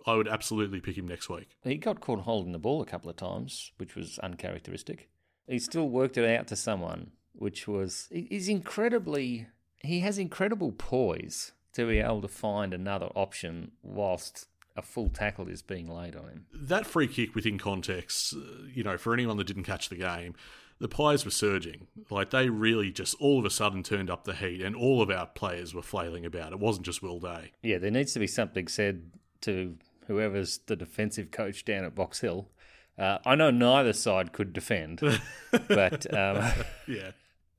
I 0.06 0.14
would 0.14 0.28
absolutely 0.28 0.80
pick 0.80 0.96
him 0.96 1.06
next 1.06 1.28
week. 1.28 1.56
He 1.62 1.76
got 1.76 2.00
caught 2.00 2.20
holding 2.20 2.52
the 2.52 2.58
ball 2.58 2.82
a 2.82 2.86
couple 2.86 3.10
of 3.10 3.16
times, 3.16 3.72
which 3.78 3.94
was 3.94 4.18
uncharacteristic. 4.20 5.08
He 5.46 5.58
still 5.58 5.88
worked 5.88 6.16
it 6.16 6.28
out 6.28 6.46
to 6.48 6.56
someone, 6.56 7.12
which 7.32 7.68
was 7.68 8.08
he's 8.10 8.48
incredibly 8.48 9.48
he 9.80 10.00
has 10.00 10.18
incredible 10.18 10.72
poise 10.72 11.52
to 11.74 11.86
be 11.86 11.98
able 11.98 12.22
to 12.22 12.28
find 12.28 12.74
another 12.74 13.06
option 13.14 13.72
whilst 13.82 14.46
a 14.78 14.82
full 14.82 15.10
tackle 15.10 15.48
is 15.48 15.60
being 15.60 15.88
laid 15.88 16.14
on 16.14 16.28
him. 16.28 16.46
That 16.54 16.86
free 16.86 17.08
kick 17.08 17.34
within 17.34 17.58
context, 17.58 18.32
uh, 18.32 18.38
you 18.72 18.84
know, 18.84 18.96
for 18.96 19.12
anyone 19.12 19.36
that 19.36 19.46
didn't 19.46 19.64
catch 19.64 19.88
the 19.88 19.96
game, 19.96 20.34
the 20.78 20.88
Pies 20.88 21.24
were 21.24 21.32
surging. 21.32 21.88
Like 22.08 22.30
they 22.30 22.48
really 22.48 22.92
just 22.92 23.16
all 23.20 23.40
of 23.40 23.44
a 23.44 23.50
sudden 23.50 23.82
turned 23.82 24.08
up 24.08 24.24
the 24.24 24.34
heat, 24.34 24.62
and 24.62 24.76
all 24.76 25.02
of 25.02 25.10
our 25.10 25.26
players 25.26 25.74
were 25.74 25.82
flailing 25.82 26.24
about. 26.24 26.52
It 26.52 26.60
wasn't 26.60 26.86
just 26.86 27.02
Will 27.02 27.18
Day. 27.18 27.52
Yeah, 27.62 27.78
there 27.78 27.90
needs 27.90 28.12
to 28.12 28.20
be 28.20 28.28
something 28.28 28.68
said 28.68 29.10
to 29.42 29.76
whoever's 30.06 30.58
the 30.66 30.76
defensive 30.76 31.32
coach 31.32 31.64
down 31.64 31.84
at 31.84 31.96
Box 31.96 32.20
Hill. 32.20 32.48
Uh, 32.96 33.18
I 33.26 33.34
know 33.34 33.50
neither 33.50 33.92
side 33.92 34.32
could 34.32 34.52
defend, 34.52 35.00
but 35.68 36.14
um, 36.14 36.52
yeah, 36.86 37.10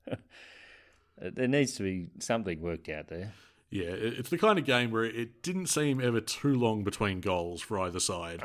there 1.18 1.48
needs 1.48 1.74
to 1.74 1.82
be 1.82 2.08
something 2.18 2.60
worked 2.60 2.88
out 2.88 3.08
there. 3.08 3.34
Yeah, 3.70 3.90
it's 3.90 4.30
the 4.30 4.38
kind 4.38 4.58
of 4.58 4.64
game 4.64 4.90
where 4.90 5.04
it 5.04 5.42
didn't 5.42 5.68
seem 5.68 6.00
ever 6.00 6.20
too 6.20 6.54
long 6.54 6.82
between 6.82 7.20
goals 7.20 7.60
for 7.60 7.78
either 7.78 8.00
side. 8.00 8.42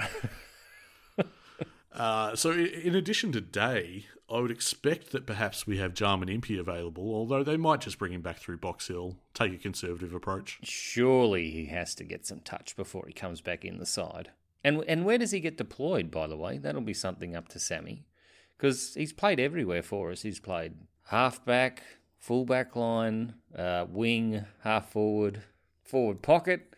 uh, 1.94 2.36
so, 2.36 2.52
in 2.52 2.94
addition 2.94 3.32
to 3.32 3.42
Day, 3.42 4.06
I 4.30 4.40
would 4.40 4.52
expect 4.52 5.12
that 5.12 5.26
perhaps 5.26 5.66
we 5.66 5.78
have 5.78 5.96
Jarman 5.96 6.30
Impey 6.30 6.60
available, 6.60 7.14
although 7.14 7.44
they 7.44 7.58
might 7.58 7.82
just 7.82 7.98
bring 7.98 8.14
him 8.14 8.22
back 8.22 8.38
through 8.38 8.58
Box 8.58 8.88
Hill, 8.88 9.18
take 9.34 9.52
a 9.54 9.58
conservative 9.58 10.14
approach. 10.14 10.60
Surely 10.64 11.50
he 11.50 11.66
has 11.68 11.96
to 11.96 12.04
get 12.04 12.28
some 12.28 12.40
touch 12.42 12.76
before 12.76 13.06
he 13.08 13.14
comes 13.14 13.42
back 13.42 13.66
in 13.66 13.80
the 13.80 13.86
side. 13.86 14.30
And 14.64 14.84
and 14.88 15.06
where 15.06 15.18
does 15.20 15.32
he 15.32 15.40
get 15.40 15.58
deployed, 15.58 16.10
by 16.10 16.28
the 16.28 16.38
way? 16.38 16.58
That'll 16.58 16.82
be 16.82 16.94
something 16.94 17.36
up 17.36 17.48
to 17.50 17.60
Sammy. 17.60 18.06
Because 18.58 18.94
he's 18.96 19.14
played 19.14 19.40
everywhere 19.40 19.84
for 19.84 20.12
us. 20.12 20.22
He's 20.22 20.40
played 20.40 20.74
halfback, 21.08 21.84
full 22.26 22.44
back 22.44 22.76
line, 22.76 23.36
uh, 23.56 23.86
wing, 23.88 24.44
half 24.64 24.92
forward, 24.92 25.44
forward 25.84 26.24
pocket, 26.24 26.74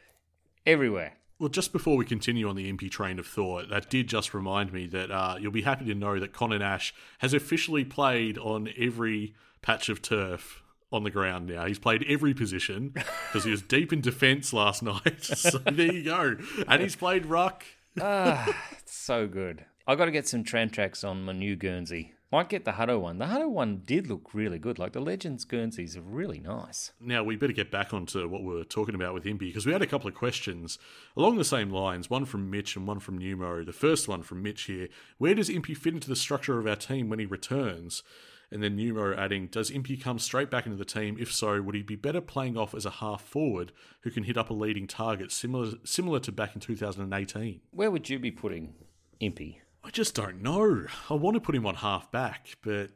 everywhere. 0.66 1.14
Well, 1.40 1.48
just 1.48 1.72
before 1.72 1.96
we 1.96 2.04
continue 2.04 2.50
on 2.50 2.58
the 2.58 2.68
Impey 2.68 2.90
train 2.90 3.18
of 3.18 3.26
thought, 3.26 3.70
that 3.70 3.90
did 3.90 4.10
just 4.10 4.34
remind 4.34 4.74
me 4.74 4.88
that 4.88 5.10
uh, 5.10 5.38
you'll 5.40 5.54
be 5.54 5.62
happy 5.62 5.86
to 5.86 5.96
know 5.96 6.20
that 6.20 6.34
Connor 6.34 6.60
Nash 6.60 6.94
has 7.20 7.34
officially 7.34 7.86
played 7.86 8.38
on 8.38 8.68
every 8.78 9.36
patch 9.62 9.88
of 9.88 10.02
turf 10.02 10.64
on 10.92 11.04
the 11.04 11.12
ground 11.12 11.48
now. 11.48 11.66
He's 11.66 11.80
played 11.80 12.04
every 12.10 12.34
position 12.34 12.90
because 12.94 13.46
he 13.46 13.52
was 13.52 13.62
deep 13.62 13.94
in 13.94 14.02
defence 14.02 14.52
last 14.52 14.84
night. 14.84 15.24
so 15.24 15.60
there 15.60 15.94
you 15.94 16.04
go. 16.04 16.36
And 16.68 16.82
he's 16.82 16.98
played 16.98 17.26
ruck. 17.26 17.64
ah, 18.02 18.54
so 18.86 19.28
good. 19.28 19.64
I 19.88 19.96
got 19.96 20.06
to 20.06 20.12
get 20.12 20.28
some 20.28 20.44
tram 20.44 20.70
tracks 20.70 21.06
on 21.06 21.24
my 21.24 21.32
new 21.32 21.56
Guernsey. 21.56 22.14
Might 22.30 22.50
get 22.50 22.66
the 22.66 22.74
Huddo 22.74 23.00
one. 23.00 23.20
The 23.20 23.28
Huddo 23.28 23.50
one 23.50 23.84
did 23.86 24.08
look 24.08 24.34
really 24.34 24.60
good. 24.60 24.78
Like 24.78 24.92
the 24.92 25.00
Legends 25.00 25.46
Guernseys 25.46 25.96
are 25.96 26.02
really 26.02 26.42
nice. 26.42 26.92
Now 27.00 27.24
we 27.24 27.38
better 27.38 27.54
get 27.54 27.72
back 27.72 27.94
onto 27.94 28.28
what 28.28 28.44
we 28.44 28.54
were 28.54 28.66
talking 28.66 28.96
about 28.96 29.14
with 29.14 29.26
Impey 29.26 29.48
because 29.48 29.66
we 29.66 29.72
had 29.72 29.82
a 29.82 29.88
couple 29.88 30.10
of 30.10 30.14
questions 30.14 30.78
along 31.16 31.38
the 31.38 31.46
same 31.46 31.70
lines. 31.70 32.10
One 32.10 32.26
from 32.26 32.50
Mitch 32.50 32.76
and 32.76 32.86
one 32.86 33.00
from 33.00 33.18
Numo. 33.18 33.66
The 33.66 33.72
first 33.72 34.10
one 34.10 34.24
from 34.24 34.44
Mitch 34.44 34.64
here: 34.64 34.90
Where 35.18 35.36
does 35.36 35.50
Impey 35.50 35.74
fit 35.74 35.94
into 35.94 36.10
the 36.10 36.18
structure 36.18 36.60
of 36.60 36.68
our 36.68 36.76
team 36.76 37.08
when 37.08 37.20
he 37.20 37.26
returns? 37.26 38.04
And 38.52 38.64
then 38.64 38.78
Numo 38.78 39.18
adding, 39.18 39.48
Does 39.48 39.70
Impey 39.70 39.98
come 39.98 40.20
straight 40.20 40.50
back 40.50 40.66
into 40.66 40.78
the 40.78 40.86
team? 40.86 41.18
If 41.20 41.34
so, 41.34 41.62
would 41.62 41.76
he 41.76 41.82
be 41.82 41.98
better 41.98 42.22
playing 42.22 42.58
off 42.58 42.74
as 42.74 42.86
a 42.86 42.90
half 42.90 43.22
forward 43.22 43.74
who 44.02 44.10
can 44.10 44.24
hit 44.24 44.38
up 44.38 44.50
a 44.50 44.54
leading 44.54 44.88
target, 44.88 45.32
similar 45.32 45.74
similar 45.86 46.20
to 46.22 46.32
back 46.32 46.56
in 46.56 46.62
2018? 46.62 47.62
Where 47.72 47.92
would 47.92 48.10
you 48.10 48.20
be 48.20 48.32
putting 48.32 48.74
Impey? 49.20 49.62
I 49.88 49.90
just 49.90 50.16
don't 50.16 50.42
know. 50.42 50.86
I 51.10 51.14
want 51.14 51.36
to 51.36 51.40
put 51.40 51.56
him 51.56 51.66
on 51.66 51.76
half 51.76 52.12
back, 52.12 52.58
but 52.62 52.90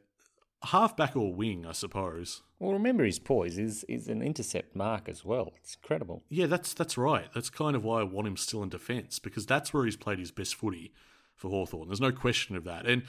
half 0.61 0.97
back 0.97 1.15
or 1.15 1.33
wing, 1.33 1.65
I 1.65 1.71
suppose. 1.71 2.41
Well, 2.59 2.73
remember 2.73 3.05
his 3.05 3.17
poise 3.17 3.57
is 3.57 3.85
is 3.85 4.09
an 4.09 4.21
intercept 4.21 4.75
mark 4.75 5.07
as 5.07 5.23
well. 5.23 5.53
It's 5.61 5.77
incredible. 5.81 6.21
Yeah, 6.27 6.47
that's 6.47 6.73
that's 6.73 6.97
right. 6.97 7.29
That's 7.33 7.49
kind 7.49 7.77
of 7.77 7.85
why 7.85 8.01
I 8.01 8.03
want 8.03 8.27
him 8.27 8.35
still 8.35 8.61
in 8.61 8.67
defence 8.67 9.19
because 9.19 9.45
that's 9.45 9.73
where 9.73 9.85
he's 9.85 9.95
played 9.95 10.19
his 10.19 10.31
best 10.31 10.53
footy 10.53 10.91
for 11.33 11.49
Hawthorn. 11.49 11.87
There's 11.87 12.01
no 12.01 12.11
question 12.11 12.57
of 12.57 12.65
that. 12.65 12.85
And 12.85 13.03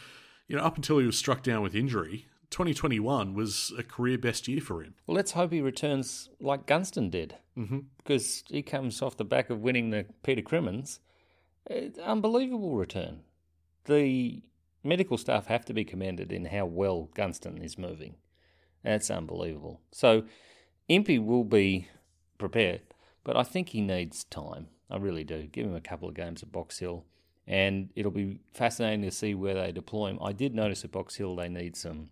you 0.46 0.56
know, 0.56 0.62
up 0.62 0.76
until 0.76 0.98
he 0.98 1.06
was 1.06 1.18
struck 1.18 1.42
down 1.42 1.62
with 1.62 1.74
injury, 1.74 2.26
2021 2.50 3.34
was 3.34 3.72
a 3.76 3.82
career 3.82 4.16
best 4.16 4.46
year 4.46 4.60
for 4.60 4.84
him. 4.84 4.94
Well, 5.08 5.16
let's 5.16 5.32
hope 5.32 5.50
he 5.50 5.60
returns 5.60 6.30
like 6.40 6.66
Gunston 6.66 7.10
did, 7.10 7.34
mm-hmm. 7.58 7.80
because 7.96 8.44
he 8.48 8.62
comes 8.62 9.02
off 9.02 9.16
the 9.16 9.24
back 9.24 9.50
of 9.50 9.60
winning 9.60 9.90
the 9.90 10.06
Peter 10.22 10.42
Crimmins. 10.42 11.00
Unbelievable 12.00 12.76
return 12.76 13.22
the 13.84 14.42
medical 14.84 15.16
staff 15.16 15.46
have 15.46 15.64
to 15.66 15.74
be 15.74 15.84
commended 15.84 16.32
in 16.32 16.46
how 16.46 16.66
well 16.66 17.08
Gunston 17.14 17.62
is 17.62 17.78
moving. 17.78 18.16
That's 18.82 19.10
unbelievable. 19.10 19.80
So 19.92 20.24
Impey 20.88 21.18
will 21.18 21.44
be 21.44 21.88
prepared, 22.38 22.82
but 23.24 23.36
I 23.36 23.42
think 23.42 23.70
he 23.70 23.80
needs 23.80 24.24
time. 24.24 24.68
I 24.90 24.96
really 24.96 25.24
do. 25.24 25.44
Give 25.44 25.66
him 25.66 25.74
a 25.74 25.80
couple 25.80 26.08
of 26.08 26.14
games 26.14 26.42
at 26.42 26.52
Box 26.52 26.78
Hill, 26.78 27.04
and 27.46 27.90
it'll 27.94 28.10
be 28.10 28.40
fascinating 28.52 29.02
to 29.02 29.10
see 29.10 29.34
where 29.34 29.54
they 29.54 29.72
deploy 29.72 30.08
him. 30.10 30.18
I 30.20 30.32
did 30.32 30.54
notice 30.54 30.84
at 30.84 30.92
Box 30.92 31.16
Hill 31.16 31.36
they 31.36 31.48
need 31.48 31.76
some 31.76 32.10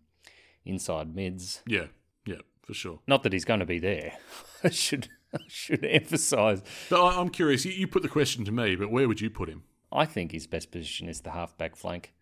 inside 0.65 1.15
mids. 1.15 1.63
Yeah, 1.67 1.87
yeah, 2.25 2.41
for 2.63 2.73
sure. 2.73 3.01
Not 3.07 3.23
that 3.25 3.33
he's 3.33 3.45
going 3.45 3.61
to 3.61 3.67
be 3.67 3.79
there. 3.79 4.15
I 4.65 4.71
should 4.71 5.09
I 5.35 5.39
should 5.49 5.85
emphasise. 5.85 6.63
But 6.89 7.19
I'm 7.19 7.29
curious. 7.29 7.65
You 7.65 7.87
put 7.87 8.03
the 8.03 8.09
question 8.09 8.45
to 8.45 8.53
me, 8.53 8.77
but 8.77 8.91
where 8.91 9.07
would 9.09 9.21
you 9.21 9.31
put 9.31 9.49
him? 9.49 9.65
I 9.93 10.05
think 10.05 10.33
his 10.33 10.47
best 10.47 10.71
position 10.71 11.09
is 11.09 11.21
the 11.21 11.31
halfback 11.31 11.77
flank, 11.77 12.15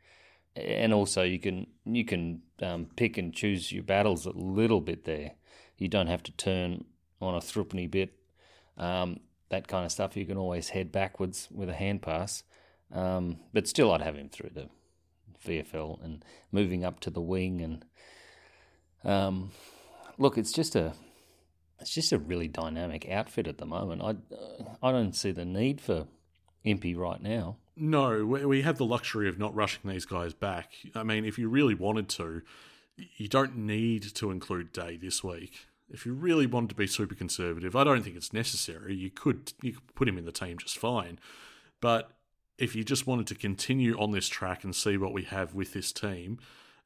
and 0.57 0.93
also 0.93 1.23
you 1.23 1.39
can 1.39 1.67
you 1.85 2.05
can 2.05 2.43
um, 2.63 2.87
pick 2.97 3.19
and 3.19 3.35
choose 3.35 3.73
your 3.73 3.83
battles 3.83 4.27
a 4.27 4.33
little 4.33 4.81
bit 4.81 5.05
there. 5.05 5.33
You 5.77 5.89
don't 5.89 6.07
have 6.09 6.23
to 6.25 6.33
turn 6.33 6.85
on 7.21 7.35
a 7.35 7.41
threepenny 7.41 7.87
bit, 7.87 8.15
um, 8.77 9.21
that 9.51 9.69
kind 9.69 9.85
of 9.85 9.93
stuff. 9.93 10.17
You 10.17 10.27
can 10.27 10.37
always 10.37 10.71
head 10.71 10.91
backwards 10.91 11.49
with 11.51 11.69
a 11.69 11.75
hand 11.75 12.03
pass, 12.03 12.43
um, 12.93 13.39
but 13.53 13.69
still, 13.69 13.93
I'd 13.93 14.03
have 14.03 14.17
him 14.17 14.29
through 14.29 14.51
the 14.55 14.69
VFL 15.47 16.03
and 16.05 16.25
moving 16.53 16.85
up 16.85 17.01
to 17.01 17.11
the 17.11 17.21
wing. 17.21 17.61
And 17.61 17.85
um, 19.05 19.51
look, 20.17 20.39
it's 20.39 20.53
just 20.53 20.75
a 20.75 20.95
it's 21.81 21.95
just 21.95 22.13
a 22.13 22.19
really 22.19 22.49
dynamic 22.49 23.09
outfit 23.09 23.47
at 23.47 23.59
the 23.59 23.67
moment. 23.67 24.03
I 24.03 24.17
I 24.83 24.91
don't 24.91 25.15
see 25.15 25.31
the 25.31 25.45
need 25.45 25.81
for 25.81 26.07
Impey 26.65 26.95
right 26.95 27.23
now. 27.23 27.57
No, 27.77 28.25
we 28.25 28.63
have 28.63 28.77
the 28.77 28.85
luxury 28.85 29.29
of 29.29 29.39
not 29.39 29.55
rushing 29.55 29.89
these 29.89 30.05
guys 30.05 30.35
back. 30.35 30.73
I 30.95 31.05
mean, 31.05 31.25
if 31.25 31.39
you 31.39 31.49
really 31.49 31.75
wanted 31.75 32.09
to, 32.11 32.43
you 33.17 33.29
don't 33.29 33.57
need 33.57 34.03
to 34.15 34.31
include 34.31 34.73
Day 34.73 34.97
this 34.97 35.23
week. 35.23 35.67
If 35.89 36.05
you 36.05 36.13
really 36.13 36.47
wanted 36.47 36.71
to 36.71 36.75
be 36.75 36.87
super 36.87 37.15
conservative, 37.15 37.77
I 37.77 37.85
don't 37.85 38.03
think 38.03 38.17
it's 38.17 38.33
necessary. 38.33 38.95
You 38.95 39.11
could 39.11 39.53
you 39.63 39.75
could 39.75 39.95
put 39.95 40.09
him 40.09 40.19
in 40.19 40.25
the 40.25 40.33
team 40.33 40.59
just 40.59 40.77
fine. 40.77 41.19
But 41.81 42.11
if 42.59 42.75
you 42.75 42.83
just 42.83 43.07
wanted 43.07 43.29
to 43.29 43.35
continue 43.35 43.97
on 43.99 44.11
this 44.11 44.29
track 44.29 44.65
and 44.65 44.75
see 44.75 44.97
what 44.97 45.13
we 45.13 45.23
have 45.23 45.55
with 45.55 45.73
this 45.73 45.93
team, 45.93 46.39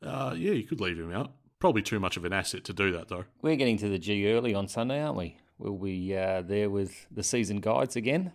uh, 0.03 0.35
yeah, 0.37 0.53
you 0.53 0.65
could 0.65 0.81
leave 0.81 0.99
him 0.99 1.13
out. 1.13 1.33
Probably 1.59 1.83
too 1.83 1.99
much 1.99 2.17
of 2.17 2.25
an 2.25 2.33
asset 2.33 2.65
to 2.65 2.73
do 2.73 2.93
that, 2.93 3.09
though. 3.09 3.25
We're 3.41 3.57
getting 3.57 3.79
to 3.79 3.89
the 3.89 3.99
G 3.99 4.31
early 4.31 4.55
on 4.55 4.69
Sunday, 4.69 5.03
aren't 5.03 5.17
we? 5.17 5.39
We'll 5.59 5.79
be 5.79 6.17
uh, 6.17 6.43
there 6.43 6.69
with 6.69 7.07
the 7.11 7.23
season 7.23 7.61
guides 7.61 7.97
again, 7.97 8.33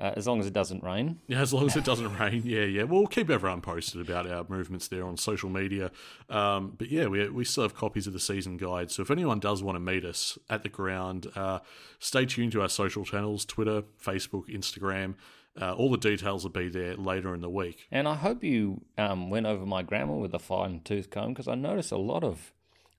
uh, 0.00 0.12
as 0.16 0.26
long 0.26 0.40
as 0.40 0.46
it 0.46 0.52
doesn't 0.52 0.82
rain. 0.82 1.20
Yeah, 1.26 1.40
as 1.40 1.52
long 1.52 1.66
as 1.66 1.76
it 1.76 1.84
doesn't 1.84 2.16
rain. 2.18 2.42
Yeah, 2.44 2.64
yeah. 2.64 2.84
We'll 2.84 3.06
keep 3.06 3.30
everyone 3.30 3.60
posted 3.60 4.00
about 4.00 4.30
our 4.30 4.44
movements 4.48 4.88
there 4.88 5.04
on 5.04 5.16
social 5.16 5.50
media. 5.50 5.90
Um, 6.28 6.74
but 6.78 6.90
yeah, 6.90 7.06
we, 7.06 7.28
we 7.28 7.44
still 7.44 7.64
have 7.64 7.74
copies 7.74 8.06
of 8.06 8.12
the 8.12 8.20
season 8.20 8.56
guide. 8.56 8.90
So 8.90 9.02
if 9.02 9.10
anyone 9.10 9.40
does 9.40 9.62
want 9.62 9.76
to 9.76 9.80
meet 9.80 10.04
us 10.04 10.38
at 10.48 10.62
the 10.62 10.68
ground, 10.68 11.26
uh, 11.34 11.60
stay 11.98 12.26
tuned 12.26 12.52
to 12.52 12.62
our 12.62 12.68
social 12.68 13.04
channels 13.04 13.44
Twitter, 13.44 13.82
Facebook, 14.02 14.48
Instagram. 14.48 15.14
Uh, 15.60 15.72
all 15.72 15.90
the 15.90 15.98
details 15.98 16.44
will 16.44 16.52
be 16.52 16.68
there 16.68 16.94
later 16.94 17.34
in 17.34 17.40
the 17.40 17.50
week. 17.50 17.88
And 17.90 18.06
I 18.06 18.14
hope 18.14 18.44
you 18.44 18.82
um, 18.96 19.28
went 19.28 19.46
over 19.46 19.66
my 19.66 19.82
grammar 19.82 20.16
with 20.16 20.32
a 20.32 20.38
fine 20.38 20.80
tooth 20.84 21.10
comb 21.10 21.30
because 21.30 21.48
I 21.48 21.56
noticed 21.56 21.90
a 21.90 21.96
lot 21.96 22.22
of 22.22 22.52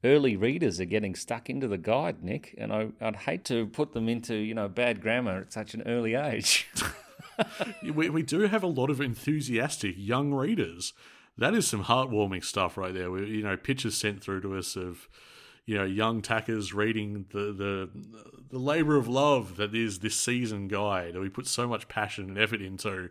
early 0.04 0.36
readers 0.36 0.80
are 0.80 0.86
getting 0.86 1.16
stuck 1.16 1.50
into 1.50 1.68
the 1.68 1.78
guide, 1.78 2.24
Nick, 2.24 2.56
and 2.58 2.72
I, 2.72 2.90
would 3.02 3.16
hate 3.16 3.44
to 3.46 3.68
put 3.68 3.94
them 3.94 4.10
into 4.10 4.36
you 4.36 4.54
know 4.54 4.68
bad 4.68 5.02
grammar 5.02 5.42
at 5.42 5.54
such 5.54 5.74
an 5.74 5.84
early 5.86 6.16
age. 6.16 6.68
we, 7.84 8.10
we 8.10 8.24
do 8.24 8.42
have 8.42 8.64
a 8.64 8.68
lot 8.68 8.90
of 8.90 9.02
enthusiastic 9.02 9.96
young 9.98 10.34
readers. 10.34 10.94
That 11.38 11.54
is 11.54 11.68
some 11.68 11.86
heartwarming 11.86 12.44
stuff 12.44 12.78
right 12.78 12.94
there. 12.94 13.12
We, 13.12 13.28
you 13.28 13.44
know, 13.44 13.56
pictures 13.56 13.96
sent 13.96 14.22
through 14.22 14.42
to 14.42 14.58
us 14.58 14.76
of 14.76 15.08
you 15.66 15.78
know 15.78 15.86
young 15.86 16.22
tackers 16.22 16.74
reading 16.74 17.26
the 17.32 17.54
the 17.54 17.90
the 18.50 18.58
labor 18.58 18.96
of 18.96 19.08
love 19.08 19.58
that 19.58 19.76
is 19.76 20.00
this 20.00 20.16
season 20.16 20.68
guide 20.68 21.14
that 21.14 21.22
we 21.22 21.30
put 21.30 21.46
so 21.46 21.68
much 21.68 21.88
passion 21.88 22.28
and 22.28 22.40
effort 22.40 22.60
into 22.60 23.10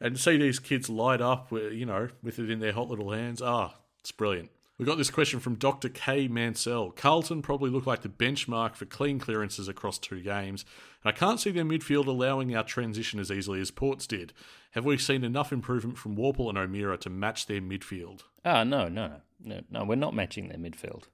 and 0.00 0.18
see 0.18 0.38
these 0.38 0.58
kids 0.58 0.88
light 0.88 1.20
up 1.20 1.52
you 1.52 1.84
know 1.84 2.08
with 2.22 2.38
it 2.38 2.48
in 2.48 2.60
their 2.60 2.72
hot 2.72 2.88
little 2.88 3.10
hands 3.10 3.42
ah 3.42 3.74
it's 4.00 4.10
brilliant 4.10 4.48
we 4.78 4.84
got 4.84 4.96
this 4.96 5.10
question 5.10 5.40
from 5.40 5.56
Dr. 5.56 5.88
K. 5.88 6.28
Mansell. 6.28 6.92
Carlton 6.92 7.42
probably 7.42 7.68
look 7.68 7.84
like 7.86 8.02
the 8.02 8.08
benchmark 8.08 8.76
for 8.76 8.84
clean 8.84 9.18
clearances 9.18 9.66
across 9.66 9.98
two 9.98 10.20
games. 10.20 10.64
I 11.04 11.10
can't 11.10 11.40
see 11.40 11.50
their 11.50 11.64
midfield 11.64 12.06
allowing 12.06 12.54
our 12.54 12.62
transition 12.62 13.18
as 13.18 13.32
easily 13.32 13.60
as 13.60 13.72
Ports 13.72 14.06
did. 14.06 14.32
Have 14.72 14.84
we 14.84 14.96
seen 14.96 15.24
enough 15.24 15.52
improvement 15.52 15.98
from 15.98 16.16
Worpel 16.16 16.48
and 16.48 16.56
O'Meara 16.56 16.96
to 16.98 17.10
match 17.10 17.46
their 17.46 17.60
midfield? 17.60 18.22
Ah, 18.44 18.62
no, 18.62 18.88
no, 18.88 19.20
no, 19.40 19.62
no. 19.68 19.84
We're 19.84 19.96
not 19.96 20.14
matching 20.14 20.48
their 20.48 20.58
midfield. 20.58 21.04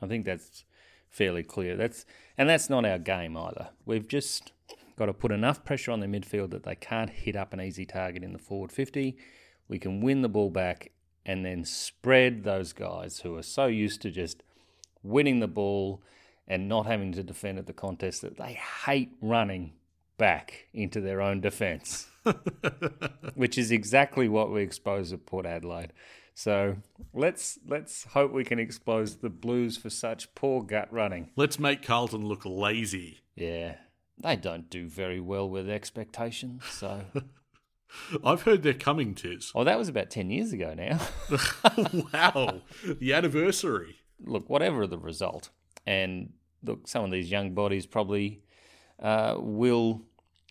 I 0.00 0.06
think 0.06 0.24
that's 0.24 0.64
fairly 1.08 1.42
clear. 1.42 1.76
That's 1.76 2.06
and 2.38 2.48
that's 2.48 2.70
not 2.70 2.84
our 2.84 2.98
game 2.98 3.36
either. 3.36 3.70
We've 3.84 4.06
just 4.06 4.52
got 4.96 5.06
to 5.06 5.12
put 5.12 5.32
enough 5.32 5.64
pressure 5.64 5.90
on 5.90 5.98
the 5.98 6.06
midfield 6.06 6.50
that 6.50 6.62
they 6.62 6.76
can't 6.76 7.10
hit 7.10 7.34
up 7.34 7.52
an 7.52 7.60
easy 7.60 7.86
target 7.86 8.22
in 8.22 8.32
the 8.32 8.38
forward 8.38 8.70
50. 8.70 9.16
We 9.66 9.78
can 9.80 10.00
win 10.00 10.22
the 10.22 10.28
ball 10.28 10.50
back 10.50 10.92
and 11.24 11.44
then 11.44 11.64
spread 11.64 12.44
those 12.44 12.72
guys 12.72 13.20
who 13.20 13.36
are 13.36 13.42
so 13.42 13.66
used 13.66 14.00
to 14.02 14.10
just 14.10 14.42
winning 15.02 15.40
the 15.40 15.48
ball 15.48 16.02
and 16.46 16.68
not 16.68 16.86
having 16.86 17.12
to 17.12 17.22
defend 17.22 17.58
at 17.58 17.66
the 17.66 17.72
contest 17.72 18.22
that 18.22 18.36
they 18.36 18.58
hate 18.84 19.12
running 19.20 19.72
back 20.18 20.66
into 20.74 21.00
their 21.00 21.22
own 21.22 21.40
defence, 21.40 22.06
which 23.34 23.56
is 23.56 23.70
exactly 23.70 24.28
what 24.28 24.50
we 24.50 24.62
expose 24.62 25.12
at 25.12 25.24
Port 25.26 25.46
Adelaide. 25.46 25.92
So 26.34 26.76
let's 27.12 27.58
let's 27.66 28.04
hope 28.04 28.32
we 28.32 28.44
can 28.44 28.58
expose 28.58 29.16
the 29.16 29.28
Blues 29.30 29.76
for 29.76 29.90
such 29.90 30.34
poor 30.34 30.62
gut 30.62 30.92
running. 30.92 31.30
Let's 31.36 31.58
make 31.58 31.82
Carlton 31.82 32.26
look 32.26 32.42
lazy. 32.44 33.20
Yeah, 33.36 33.76
they 34.18 34.36
don't 34.36 34.68
do 34.70 34.88
very 34.88 35.20
well 35.20 35.48
with 35.48 35.68
expectations. 35.68 36.64
So 36.66 37.02
I've 38.24 38.42
heard 38.42 38.62
they're 38.62 38.74
coming, 38.74 39.14
Tiz. 39.14 39.52
Oh, 39.54 39.64
that 39.64 39.78
was 39.78 39.88
about 39.88 40.10
ten 40.10 40.30
years 40.30 40.52
ago 40.52 40.74
now. 40.74 41.00
wow, 42.12 42.62
the 42.84 43.12
anniversary. 43.12 43.96
Look, 44.22 44.50
whatever 44.50 44.86
the 44.86 44.98
result, 44.98 45.50
and 45.86 46.32
look, 46.62 46.86
some 46.86 47.04
of 47.04 47.10
these 47.10 47.30
young 47.30 47.54
bodies 47.54 47.86
probably 47.86 48.42
uh, 49.00 49.36
will 49.38 50.02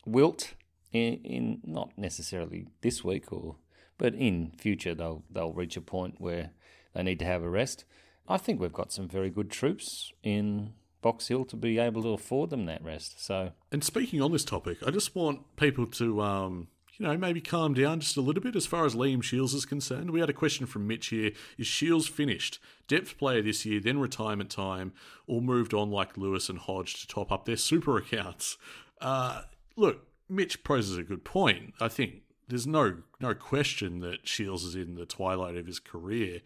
wilt 0.05 0.53
in, 0.91 1.15
in 1.23 1.61
not 1.63 1.91
necessarily 1.97 2.67
this 2.81 3.03
week 3.03 3.31
or 3.31 3.57
but 3.97 4.15
in 4.15 4.51
future 4.57 4.95
they'll 4.95 5.23
they'll 5.29 5.53
reach 5.53 5.77
a 5.77 5.81
point 5.81 6.15
where 6.19 6.51
they 6.93 7.03
need 7.03 7.19
to 7.19 7.25
have 7.25 7.43
a 7.43 7.49
rest. 7.49 7.85
I 8.27 8.37
think 8.37 8.59
we've 8.59 8.73
got 8.73 8.91
some 8.91 9.07
very 9.07 9.29
good 9.29 9.49
troops 9.49 10.11
in 10.23 10.73
Box 11.01 11.27
Hill 11.27 11.45
to 11.45 11.55
be 11.55 11.79
able 11.79 12.03
to 12.03 12.09
afford 12.09 12.49
them 12.49 12.65
that 12.65 12.83
rest. 12.83 13.23
So, 13.23 13.51
and 13.71 13.83
speaking 13.83 14.21
on 14.21 14.31
this 14.31 14.43
topic, 14.43 14.77
I 14.85 14.91
just 14.91 15.15
want 15.15 15.55
people 15.55 15.87
to, 15.87 16.21
um, 16.21 16.67
you 16.99 17.07
know, 17.07 17.17
maybe 17.17 17.39
calm 17.39 17.73
down 17.73 18.01
just 18.01 18.17
a 18.17 18.21
little 18.21 18.43
bit 18.43 18.57
as 18.57 18.65
far 18.65 18.85
as 18.85 18.93
Liam 18.93 19.23
Shiels 19.23 19.53
is 19.53 19.65
concerned. 19.65 20.11
We 20.11 20.19
had 20.19 20.29
a 20.29 20.33
question 20.33 20.65
from 20.65 20.85
Mitch 20.85 21.07
here: 21.07 21.31
Is 21.57 21.65
Shiels 21.65 22.09
finished? 22.09 22.59
Depth 22.89 23.17
player 23.17 23.41
this 23.41 23.65
year, 23.65 23.79
then 23.79 23.99
retirement 23.99 24.49
time, 24.49 24.91
or 25.25 25.41
moved 25.41 25.73
on 25.73 25.89
like 25.89 26.17
Lewis 26.17 26.49
and 26.49 26.59
Hodge 26.59 26.99
to 27.01 27.07
top 27.07 27.31
up 27.31 27.45
their 27.45 27.55
super 27.55 27.97
accounts? 27.97 28.57
Uh, 28.99 29.43
look, 29.77 30.07
Mitch 30.27 30.63
poses 30.65 30.97
a 30.97 31.03
good 31.03 31.23
point. 31.23 31.73
I 31.79 31.87
think 31.87 32.23
there's 32.49 32.67
no 32.67 32.97
no 33.21 33.33
question 33.33 34.01
that 34.01 34.25
Shiels 34.25 34.65
is 34.65 34.75
in 34.75 34.95
the 34.95 35.05
twilight 35.05 35.55
of 35.55 35.67
his 35.67 35.79
career, 35.79 36.41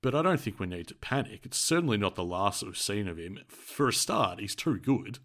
but 0.00 0.14
I 0.14 0.22
don't 0.22 0.40
think 0.40 0.58
we 0.58 0.66
need 0.66 0.88
to 0.88 0.94
panic. 0.94 1.40
It's 1.44 1.58
certainly 1.58 1.98
not 1.98 2.14
the 2.14 2.24
last 2.24 2.62
we've 2.62 2.78
seen 2.78 3.08
of 3.08 3.18
him. 3.18 3.40
For 3.46 3.88
a 3.88 3.92
start, 3.92 4.40
he's 4.40 4.54
too 4.54 4.78
good. 4.78 5.18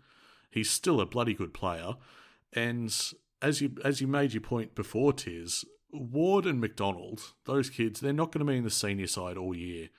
He's 0.51 0.69
still 0.69 0.99
a 0.99 1.05
bloody 1.05 1.33
good 1.33 1.53
player, 1.53 1.95
and 2.51 2.93
as 3.41 3.61
you 3.61 3.75
as 3.83 4.01
you 4.01 4.07
made 4.07 4.33
your 4.33 4.41
point 4.41 4.75
before, 4.75 5.13
Tiz 5.13 5.65
Ward 5.91 6.45
and 6.45 6.59
Macdonald, 6.59 7.33
those 7.45 7.69
kids, 7.69 7.99
they're 7.99 8.13
not 8.13 8.31
going 8.31 8.45
to 8.45 8.51
be 8.51 8.57
in 8.57 8.63
the 8.63 8.69
senior 8.69 9.07
side 9.07 9.37
all 9.37 9.55
year. 9.55 9.89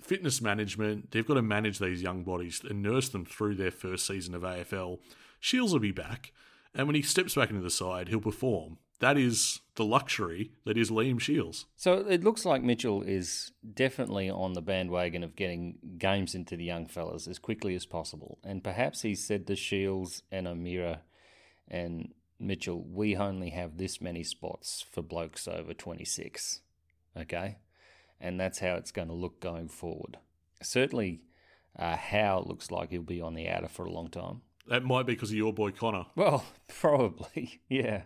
Fitness 0.00 0.40
management, 0.40 1.10
they've 1.10 1.26
got 1.26 1.34
to 1.34 1.42
manage 1.42 1.78
these 1.78 2.02
young 2.02 2.22
bodies 2.22 2.60
and 2.68 2.82
nurse 2.82 3.08
them 3.08 3.24
through 3.24 3.54
their 3.54 3.70
first 3.70 4.06
season 4.06 4.34
of 4.34 4.42
AFL. 4.42 4.98
Shiels 5.40 5.72
will 5.72 5.80
be 5.80 5.92
back, 5.92 6.32
and 6.74 6.86
when 6.86 6.96
he 6.96 7.02
steps 7.02 7.34
back 7.34 7.50
into 7.50 7.62
the 7.62 7.70
side, 7.70 8.08
he'll 8.08 8.20
perform 8.20 8.78
that 9.00 9.18
is 9.18 9.60
the 9.74 9.84
luxury 9.84 10.52
that 10.64 10.78
is 10.78 10.90
Liam 10.90 11.20
Shiels. 11.20 11.66
So 11.76 11.98
it 12.08 12.24
looks 12.24 12.44
like 12.44 12.62
Mitchell 12.62 13.02
is 13.02 13.52
definitely 13.74 14.30
on 14.30 14.54
the 14.54 14.62
bandwagon 14.62 15.22
of 15.22 15.36
getting 15.36 15.76
games 15.98 16.34
into 16.34 16.56
the 16.56 16.64
young 16.64 16.86
fellas 16.86 17.26
as 17.26 17.38
quickly 17.38 17.74
as 17.74 17.84
possible. 17.84 18.38
And 18.42 18.64
perhaps 18.64 19.02
he 19.02 19.14
said 19.14 19.46
to 19.46 19.54
Shiels 19.54 20.22
and 20.30 20.48
O'Meara 20.48 21.02
and 21.68 22.14
Mitchell, 22.38 22.82
we 22.82 23.16
only 23.16 23.50
have 23.50 23.76
this 23.76 24.00
many 24.00 24.22
spots 24.22 24.84
for 24.90 25.02
blokes 25.02 25.48
over 25.48 25.72
26. 25.72 26.60
Okay? 27.16 27.56
And 28.20 28.38
that's 28.38 28.58
how 28.58 28.74
it's 28.74 28.92
going 28.92 29.08
to 29.08 29.14
look 29.14 29.40
going 29.40 29.68
forward. 29.68 30.18
Certainly, 30.62 31.20
uh, 31.78 31.96
Howe 31.96 32.44
looks 32.46 32.70
like 32.70 32.90
he'll 32.90 33.02
be 33.02 33.20
on 33.20 33.34
the 33.34 33.48
outer 33.48 33.68
for 33.68 33.84
a 33.84 33.90
long 33.90 34.08
time. 34.08 34.42
That 34.68 34.84
might 34.84 35.06
be 35.06 35.14
because 35.14 35.30
of 35.30 35.36
your 35.36 35.52
boy 35.52 35.70
Connor. 35.70 36.06
Well, 36.16 36.44
probably, 36.68 37.60
yeah. 37.68 38.02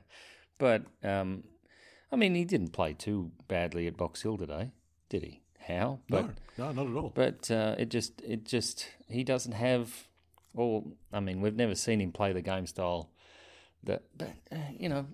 But 0.58 0.82
um, 1.02 1.44
I 2.12 2.16
mean, 2.16 2.34
he 2.34 2.44
didn't 2.44 2.72
play 2.72 2.92
too 2.92 3.30
badly 3.48 3.86
at 3.86 3.96
Box 3.96 4.22
Hill 4.22 4.36
today, 4.36 4.72
did 5.08 5.22
he? 5.22 5.42
How? 5.58 6.00
But, 6.08 6.26
no, 6.58 6.72
no, 6.72 6.72
not 6.72 6.90
at 6.90 6.96
all. 6.96 7.12
But 7.14 7.50
uh, 7.50 7.76
it 7.78 7.88
just, 7.88 8.20
it 8.22 8.44
just, 8.44 8.88
he 9.08 9.24
doesn't 9.24 9.52
have. 9.52 10.08
Well, 10.52 10.84
I 11.12 11.20
mean, 11.20 11.40
we've 11.40 11.54
never 11.54 11.76
seen 11.76 12.00
him 12.00 12.10
play 12.10 12.32
the 12.32 12.42
game 12.42 12.66
style 12.66 13.10
that. 13.84 14.02
But 14.16 14.32
uh, 14.52 14.56
you 14.78 14.88
know, 14.88 15.06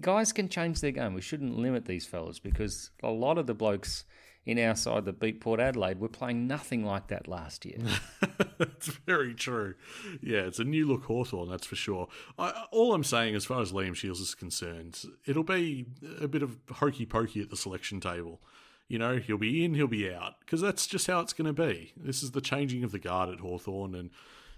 guys 0.00 0.32
can 0.32 0.48
change 0.48 0.80
their 0.80 0.92
game. 0.92 1.14
We 1.14 1.20
shouldn't 1.20 1.56
limit 1.56 1.86
these 1.86 2.06
fellas 2.06 2.38
because 2.38 2.90
a 3.02 3.10
lot 3.10 3.38
of 3.38 3.46
the 3.46 3.54
blokes 3.54 4.04
in 4.46 4.60
our 4.60 4.76
side 4.76 5.04
that 5.04 5.18
beat 5.18 5.40
Port 5.40 5.58
Adelaide 5.58 5.98
were 5.98 6.08
playing 6.08 6.46
nothing 6.46 6.84
like 6.84 7.08
that 7.08 7.26
last 7.26 7.66
year. 7.66 7.78
that's 8.58 8.86
very 8.86 9.34
true. 9.34 9.74
Yeah, 10.22 10.40
it's 10.40 10.60
a 10.60 10.64
new 10.64 10.86
look 10.86 11.04
Hawthorn, 11.04 11.50
that's 11.50 11.66
for 11.66 11.74
sure. 11.74 12.06
I, 12.38 12.66
all 12.70 12.94
I'm 12.94 13.04
saying, 13.04 13.34
as 13.34 13.44
far 13.44 13.60
as 13.60 13.72
Liam 13.72 13.96
Shiels 13.96 14.20
is 14.20 14.36
concerned, 14.36 15.02
it'll 15.26 15.42
be 15.42 15.86
a 16.20 16.28
bit 16.28 16.42
of 16.42 16.58
hokey 16.70 17.06
pokey 17.06 17.40
at 17.42 17.50
the 17.50 17.56
selection 17.56 18.00
table. 18.00 18.40
You 18.86 19.00
know, 19.00 19.16
he'll 19.16 19.36
be 19.36 19.64
in, 19.64 19.74
he'll 19.74 19.88
be 19.88 20.12
out, 20.12 20.34
because 20.40 20.60
that's 20.60 20.86
just 20.86 21.08
how 21.08 21.18
it's 21.18 21.32
going 21.32 21.52
to 21.52 21.66
be. 21.66 21.92
This 21.96 22.22
is 22.22 22.30
the 22.30 22.40
changing 22.40 22.84
of 22.84 22.92
the 22.92 23.00
guard 23.00 23.28
at 23.30 23.40
Hawthorn, 23.40 23.96
and 23.96 24.10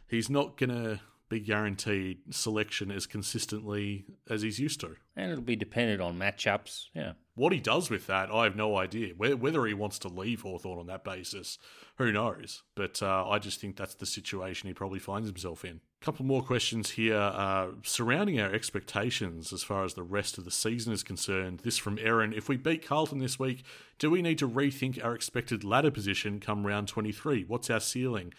he's 0.07 0.29
not 0.29 0.59
going 0.59 0.69
to 0.69 1.01
be 1.29 1.41
guaranteed 1.41 2.19
selection 2.31 2.91
as 2.91 3.07
consistently 3.07 4.07
as 4.29 4.43
he's 4.43 4.59
used 4.59 4.81
to. 4.81 4.97
And 5.15 5.31
it'll 5.31 5.43
be 5.43 5.57
dependent 5.57 6.01
on 6.01 6.19
matchups. 6.19 6.87
Yeah. 6.95 7.13
What 7.35 7.53
he 7.53 7.61
does 7.61 7.91
with 7.91 8.07
that, 8.07 8.33
I 8.33 8.45
have 8.45 8.57
no 8.57 8.77
idea. 8.77 9.15
Whether 9.17 9.67
he 9.67 9.75
wants 9.75 9.99
to 10.01 10.09
leave 10.09 10.41
Hawthorn 10.41 10.79
on 10.79 10.87
that 10.87 11.05
basis, 11.05 11.59
who 11.97 12.11
knows? 12.11 12.63
But 12.75 13.03
uh, 13.03 13.29
I 13.29 13.39
just 13.39 13.61
think 13.61 13.77
that's 13.77 13.95
the 13.95 14.07
situation 14.07 14.69
he 14.69 14.75
probably 14.75 14.99
finds 14.99 15.29
himself 15.29 15.65
in. 15.65 15.81
A 16.01 16.05
couple 16.05 16.25
more 16.25 16.43
questions 16.43 16.91
here 16.91 17.17
uh, 17.17 17.69
surrounding 17.83 18.41
our 18.41 18.53
expectations 18.53 19.53
as 19.53 19.63
far 19.63 19.85
as 19.85 19.95
the 19.95 20.03
rest 20.03 20.39
of 20.39 20.45
the 20.45 20.51
season 20.51 20.93
is 20.93 21.03
concerned. 21.03 21.61
This 21.61 21.77
from 21.77 21.99
Aaron. 22.01 22.33
If 22.33 22.49
we 22.49 22.57
beat 22.57 22.87
Carlton 22.87 23.19
this 23.19 23.39
week, 23.39 23.65
do 23.99 24.11
we 24.11 24.23
need 24.23 24.39
to 24.39 24.49
rethink 24.49 25.05
our 25.05 25.15
expected 25.15 25.63
ladder 25.63 25.91
position 25.91 26.41
come 26.41 26.67
round 26.67 26.89
23? 26.89 27.45
What's 27.47 27.71
our 27.71 27.81
ceiling? 27.81 28.33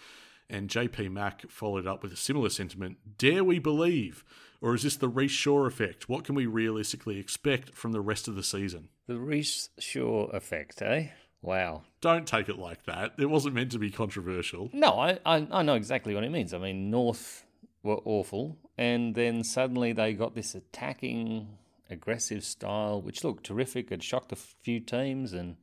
And 0.50 0.70
JP 0.70 1.12
Mack 1.12 1.50
followed 1.50 1.86
up 1.86 2.02
with 2.02 2.12
a 2.12 2.18
similar 2.18 2.50
sentiment 2.50 3.18
Dare 3.18 3.44
we 3.44 3.60
believe? 3.60 4.24
Or 4.62 4.76
is 4.76 4.84
this 4.84 4.98
the 4.98 5.10
Rhyce 5.10 5.30
Shaw 5.30 5.66
effect? 5.66 6.10
What 6.10 6.26
can 6.26 6.36
we 6.36 6.46
realistically 6.46 7.20
expect 7.20 7.76
from 7.76 7.92
the 7.92 8.02
rest 8.02 8.28
of 8.28 8.36
the 8.36 8.44
season? 8.44 8.90
The 9.08 9.14
Rhyce 9.14 9.70
Shaw 9.78 10.26
effect, 10.28 10.82
eh? 10.82 11.10
Wow. 11.42 11.84
Don't 12.02 12.28
take 12.28 12.50
it 12.50 12.58
like 12.58 12.84
that. 12.86 13.14
It 13.18 13.30
wasn't 13.30 13.56
meant 13.56 13.72
to 13.72 13.80
be 13.80 13.92
controversial. 13.92 14.70
No, 14.74 15.00
I, 15.00 15.20
I, 15.26 15.48
I 15.52 15.64
know 15.64 15.76
exactly 15.76 16.14
what 16.14 16.24
it 16.24 16.32
means. 16.32 16.54
I 16.54 16.58
mean, 16.58 16.90
North 16.90 17.46
were 17.84 18.02
awful, 18.04 18.58
and 18.78 19.16
then 19.16 19.44
suddenly 19.44 19.94
they 19.94 20.14
got 20.14 20.36
this 20.36 20.54
attacking, 20.54 21.48
aggressive 21.90 22.44
style, 22.44 23.02
which 23.02 23.24
looked 23.24 23.46
terrific. 23.46 23.92
It 23.92 24.04
shocked 24.04 24.34
a 24.34 24.36
few 24.36 24.82
teams, 24.82 25.32
and 25.32 25.56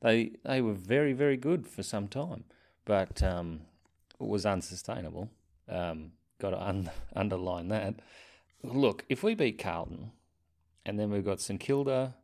they 0.00 0.32
they 0.44 0.60
were 0.60 0.74
very, 0.74 1.12
very 1.12 1.36
good 1.36 1.66
for 1.66 1.82
some 1.82 2.06
time. 2.06 2.44
But 2.84 3.20
um, 3.22 3.62
was 4.28 4.46
unsustainable. 4.46 5.30
Um, 5.68 6.12
got 6.40 6.50
to 6.50 6.62
un- 6.62 6.90
underline 7.14 7.68
that. 7.68 7.94
Look, 8.62 9.04
if 9.08 9.22
we 9.22 9.34
beat 9.34 9.58
Carlton, 9.58 10.12
and 10.84 10.98
then 10.98 11.10
we've 11.10 11.24
got 11.24 11.40
St 11.40 11.60
Kilda 11.60 12.14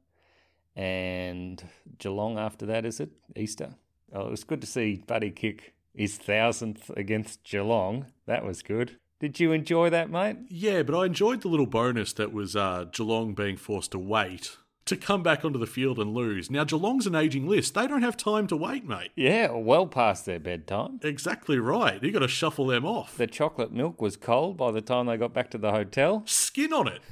and 0.74 1.62
Geelong 1.98 2.38
after 2.38 2.66
that, 2.66 2.84
is 2.84 3.00
it? 3.00 3.10
Easter? 3.34 3.74
Oh, 4.12 4.26
it 4.26 4.30
was 4.30 4.44
good 4.44 4.60
to 4.60 4.66
see 4.66 5.02
Buddy 5.06 5.30
kick 5.30 5.74
his 5.94 6.16
thousandth 6.16 6.90
against 6.90 7.42
Geelong. 7.44 8.06
That 8.26 8.44
was 8.44 8.62
good. 8.62 8.98
Did 9.18 9.40
you 9.40 9.52
enjoy 9.52 9.88
that, 9.90 10.10
mate? 10.10 10.36
Yeah, 10.48 10.82
but 10.82 10.94
I 10.94 11.06
enjoyed 11.06 11.40
the 11.40 11.48
little 11.48 11.66
bonus 11.66 12.12
that 12.14 12.32
was 12.32 12.54
uh, 12.54 12.84
Geelong 12.92 13.34
being 13.34 13.56
forced 13.56 13.92
to 13.92 13.98
wait 13.98 14.58
to 14.86 14.96
come 14.96 15.22
back 15.22 15.44
onto 15.44 15.58
the 15.58 15.66
field 15.66 15.98
and 15.98 16.14
lose. 16.14 16.50
Now, 16.50 16.64
Geelong's 16.64 17.06
an 17.06 17.14
aging 17.14 17.46
list. 17.46 17.74
They 17.74 17.86
don't 17.86 18.02
have 18.02 18.16
time 18.16 18.46
to 18.46 18.56
wait, 18.56 18.86
mate. 18.86 19.10
Yeah, 19.16 19.50
well 19.50 19.86
past 19.86 20.24
their 20.24 20.38
bedtime. 20.38 21.00
Exactly 21.02 21.58
right. 21.58 22.02
you 22.02 22.12
got 22.12 22.20
to 22.20 22.28
shuffle 22.28 22.66
them 22.66 22.86
off. 22.86 23.16
The 23.16 23.26
chocolate 23.26 23.72
milk 23.72 24.00
was 24.00 24.16
cold 24.16 24.56
by 24.56 24.70
the 24.70 24.80
time 24.80 25.06
they 25.06 25.16
got 25.16 25.34
back 25.34 25.50
to 25.50 25.58
the 25.58 25.72
hotel. 25.72 26.22
Skin 26.26 26.72
on 26.72 26.88
it. 26.88 27.02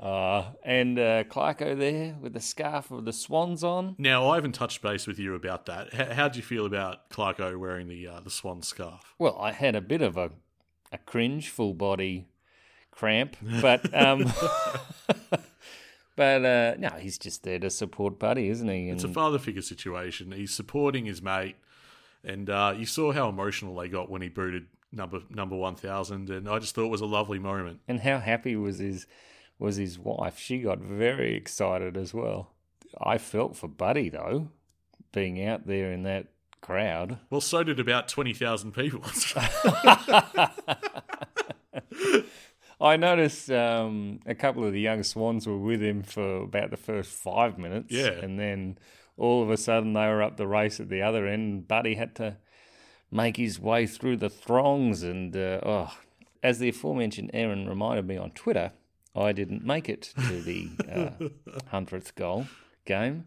uh, 0.00 0.44
and 0.64 0.98
uh, 0.98 1.24
Clarko 1.24 1.76
there 1.76 2.16
with 2.20 2.32
the 2.32 2.40
scarf 2.40 2.92
of 2.92 3.04
the 3.04 3.12
swans 3.12 3.64
on. 3.64 3.96
Now, 3.98 4.28
I 4.28 4.36
haven't 4.36 4.52
touched 4.52 4.82
base 4.82 5.08
with 5.08 5.18
you 5.18 5.34
about 5.34 5.66
that. 5.66 5.92
How 6.12 6.28
do 6.28 6.38
you 6.38 6.44
feel 6.44 6.64
about 6.64 7.10
Clarko 7.10 7.58
wearing 7.58 7.88
the 7.88 8.06
uh, 8.06 8.20
the 8.20 8.30
swan 8.30 8.62
scarf? 8.62 9.14
Well, 9.18 9.36
I 9.38 9.50
had 9.50 9.74
a 9.74 9.80
bit 9.80 10.00
of 10.00 10.16
a, 10.16 10.30
a 10.92 10.98
cringe, 10.98 11.48
full 11.48 11.74
body 11.74 12.28
cramp. 12.94 13.36
But 13.60 13.92
um, 13.94 14.32
but 16.16 16.44
uh, 16.44 16.74
no, 16.78 16.90
he's 16.98 17.18
just 17.18 17.42
there 17.42 17.58
to 17.58 17.70
support 17.70 18.18
Buddy, 18.18 18.48
isn't 18.48 18.68
he? 18.68 18.88
And 18.88 18.94
it's 18.94 19.04
a 19.04 19.08
father 19.08 19.38
figure 19.38 19.62
situation. 19.62 20.32
He's 20.32 20.54
supporting 20.54 21.06
his 21.06 21.20
mate, 21.20 21.56
and 22.22 22.48
uh, 22.48 22.74
you 22.76 22.86
saw 22.86 23.12
how 23.12 23.28
emotional 23.28 23.74
they 23.76 23.88
got 23.88 24.10
when 24.10 24.22
he 24.22 24.28
booted 24.28 24.66
number 24.92 25.20
number 25.30 25.56
one 25.56 25.74
thousand, 25.74 26.30
and 26.30 26.48
I 26.48 26.58
just 26.58 26.74
thought 26.74 26.86
it 26.86 26.90
was 26.90 27.00
a 27.00 27.06
lovely 27.06 27.38
moment. 27.38 27.80
And 27.88 28.00
how 28.00 28.18
happy 28.18 28.56
was 28.56 28.78
his 28.78 29.06
was 29.58 29.76
his 29.76 29.98
wife? 29.98 30.38
She 30.38 30.58
got 30.58 30.78
very 30.78 31.34
excited 31.36 31.96
as 31.96 32.14
well. 32.14 32.50
I 33.00 33.18
felt 33.18 33.56
for 33.56 33.68
Buddy 33.68 34.08
though, 34.08 34.50
being 35.12 35.44
out 35.44 35.66
there 35.66 35.92
in 35.92 36.04
that 36.04 36.28
crowd. 36.60 37.18
Well, 37.28 37.40
so 37.40 37.64
did 37.64 37.80
about 37.80 38.08
twenty 38.08 38.32
thousand 38.32 38.72
people. 38.72 39.02
I 42.84 42.96
noticed 42.98 43.50
um, 43.50 44.20
a 44.26 44.34
couple 44.34 44.62
of 44.62 44.74
the 44.74 44.80
young 44.80 45.02
Swans 45.02 45.46
were 45.46 45.56
with 45.56 45.82
him 45.82 46.02
for 46.02 46.42
about 46.42 46.70
the 46.70 46.76
first 46.76 47.12
five 47.12 47.58
minutes. 47.58 47.90
Yeah. 47.90 48.10
And 48.10 48.38
then 48.38 48.76
all 49.16 49.42
of 49.42 49.48
a 49.48 49.56
sudden 49.56 49.94
they 49.94 50.06
were 50.06 50.22
up 50.22 50.36
the 50.36 50.46
race 50.46 50.80
at 50.80 50.90
the 50.90 51.00
other 51.00 51.26
end. 51.26 51.66
Buddy 51.66 51.94
had 51.94 52.14
to 52.16 52.36
make 53.10 53.38
his 53.38 53.58
way 53.58 53.86
through 53.86 54.18
the 54.18 54.28
throngs. 54.28 55.02
And, 55.02 55.34
uh, 55.34 55.60
oh, 55.62 55.96
as 56.42 56.58
the 56.58 56.68
aforementioned 56.68 57.30
Aaron 57.32 57.66
reminded 57.66 58.06
me 58.06 58.18
on 58.18 58.32
Twitter, 58.32 58.72
I 59.16 59.32
didn't 59.32 59.64
make 59.64 59.88
it 59.88 60.12
to 60.28 60.42
the 60.42 60.68
uh, 60.82 61.60
100th 61.72 62.14
goal 62.16 62.48
game. 62.84 63.24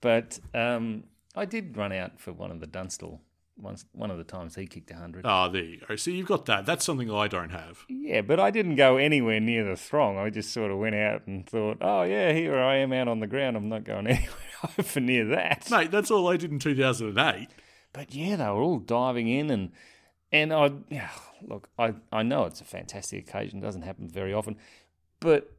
But 0.00 0.40
um, 0.52 1.04
I 1.36 1.44
did 1.44 1.76
run 1.76 1.92
out 1.92 2.18
for 2.18 2.32
one 2.32 2.50
of 2.50 2.58
the 2.58 2.66
Dunstall 2.66 3.20
once 3.58 3.84
one 3.92 4.10
of 4.10 4.18
the 4.18 4.24
times 4.24 4.54
he 4.54 4.66
kicked 4.66 4.90
100. 4.90 5.24
Ah, 5.24 5.46
oh, 5.46 5.52
there 5.52 5.62
you 5.62 5.80
go. 5.86 5.96
So 5.96 6.10
you've 6.10 6.26
got 6.26 6.46
that. 6.46 6.66
That's 6.66 6.84
something 6.84 7.10
I 7.10 7.28
don't 7.28 7.50
have. 7.50 7.84
Yeah, 7.88 8.20
but 8.20 8.38
I 8.38 8.50
didn't 8.50 8.76
go 8.76 8.96
anywhere 8.96 9.40
near 9.40 9.64
the 9.64 9.76
throng. 9.76 10.18
I 10.18 10.30
just 10.30 10.52
sort 10.52 10.70
of 10.70 10.78
went 10.78 10.94
out 10.94 11.26
and 11.26 11.48
thought, 11.48 11.78
oh, 11.80 12.02
yeah, 12.02 12.32
here 12.32 12.58
I 12.58 12.76
am 12.76 12.92
out 12.92 13.08
on 13.08 13.20
the 13.20 13.26
ground. 13.26 13.56
I'm 13.56 13.68
not 13.68 13.84
going 13.84 14.06
anywhere 14.06 14.28
over 14.78 15.00
near 15.00 15.24
that. 15.26 15.70
Mate, 15.70 15.90
that's 15.90 16.10
all 16.10 16.28
I 16.28 16.36
did 16.36 16.50
in 16.50 16.58
2008. 16.58 17.48
But 17.92 18.14
yeah, 18.14 18.36
they 18.36 18.44
were 18.44 18.62
all 18.62 18.78
diving 18.78 19.28
in 19.28 19.50
and. 19.50 19.72
And 20.32 20.52
I, 20.52 20.72
yeah, 20.90 21.08
look, 21.40 21.68
I, 21.78 21.94
I 22.10 22.24
know 22.24 22.46
it's 22.46 22.60
a 22.60 22.64
fantastic 22.64 23.28
occasion. 23.28 23.60
It 23.60 23.62
doesn't 23.62 23.82
happen 23.82 24.08
very 24.08 24.34
often. 24.34 24.56
But 25.20 25.52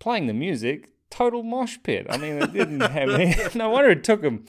playing 0.00 0.26
the 0.26 0.34
music, 0.34 0.90
total 1.08 1.44
mosh 1.44 1.78
pit. 1.82 2.06
I 2.10 2.16
mean, 2.16 2.42
it 2.42 2.52
didn't 2.52 2.80
have 2.80 3.10
any. 3.10 3.34
No 3.54 3.70
wonder 3.70 3.90
it 3.90 4.02
took 4.02 4.22
them 4.22 4.46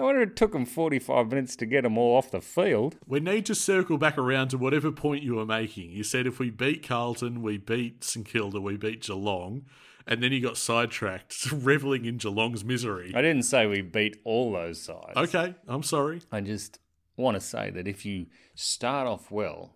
I 0.00 0.04
wonder 0.04 0.22
it 0.22 0.34
took 0.34 0.52
them 0.52 0.64
45 0.64 1.28
minutes 1.28 1.56
to 1.56 1.66
get 1.66 1.82
them 1.82 1.98
all 1.98 2.16
off 2.16 2.30
the 2.30 2.40
field. 2.40 2.96
We 3.06 3.20
need 3.20 3.44
to 3.46 3.54
circle 3.54 3.98
back 3.98 4.16
around 4.16 4.48
to 4.48 4.56
whatever 4.56 4.90
point 4.90 5.22
you 5.22 5.34
were 5.34 5.44
making. 5.44 5.90
You 5.90 6.04
said 6.04 6.26
if 6.26 6.38
we 6.38 6.48
beat 6.48 6.88
Carlton, 6.88 7.42
we 7.42 7.58
beat 7.58 8.02
St 8.02 8.24
Kilda, 8.24 8.62
we 8.62 8.78
beat 8.78 9.02
Geelong, 9.02 9.66
and 10.06 10.22
then 10.22 10.32
you 10.32 10.40
got 10.40 10.56
sidetracked, 10.56 11.52
reveling 11.52 12.06
in 12.06 12.16
Geelong's 12.16 12.64
misery. 12.64 13.12
I 13.14 13.20
didn't 13.20 13.42
say 13.42 13.66
we 13.66 13.82
beat 13.82 14.16
all 14.24 14.52
those 14.52 14.80
sides. 14.80 15.18
Okay, 15.18 15.54
I'm 15.68 15.82
sorry. 15.82 16.22
I 16.32 16.40
just 16.40 16.78
want 17.18 17.34
to 17.34 17.40
say 17.40 17.68
that 17.68 17.86
if 17.86 18.06
you 18.06 18.28
start 18.54 19.06
off 19.06 19.30
well, 19.30 19.74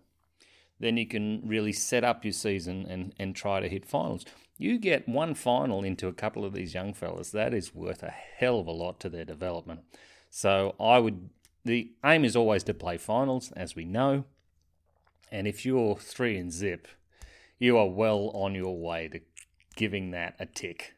then 0.79 0.97
you 0.97 1.07
can 1.07 1.47
really 1.47 1.71
set 1.71 2.03
up 2.03 2.25
your 2.25 2.33
season 2.33 2.87
and, 2.89 3.13
and 3.19 3.35
try 3.35 3.59
to 3.59 3.69
hit 3.69 3.85
finals. 3.85 4.25
You 4.57 4.79
get 4.79 5.07
one 5.07 5.35
final 5.35 5.83
into 5.83 6.07
a 6.07 6.13
couple 6.13 6.43
of 6.43 6.53
these 6.53 6.73
young 6.73 6.95
fellas, 6.95 7.29
that 7.29 7.53
is 7.53 7.75
worth 7.75 8.01
a 8.01 8.09
hell 8.09 8.59
of 8.59 8.65
a 8.65 8.71
lot 8.71 8.99
to 9.01 9.09
their 9.09 9.25
development. 9.25 9.81
So 10.35 10.75
I 10.81 10.99
would. 10.99 11.29
The 11.63 11.91
aim 12.03 12.25
is 12.25 12.35
always 12.35 12.61
to 12.65 12.73
play 12.73 12.97
finals, 12.97 13.53
as 13.53 13.73
we 13.73 13.85
know. 13.85 14.25
And 15.31 15.47
if 15.47 15.65
you're 15.65 15.95
three 15.95 16.37
and 16.37 16.51
zip, 16.51 16.89
you 17.57 17.77
are 17.77 17.87
well 17.87 18.31
on 18.33 18.53
your 18.53 18.77
way 18.77 19.07
to 19.07 19.21
giving 19.77 20.11
that 20.11 20.35
a 20.37 20.45
tick. 20.45 20.93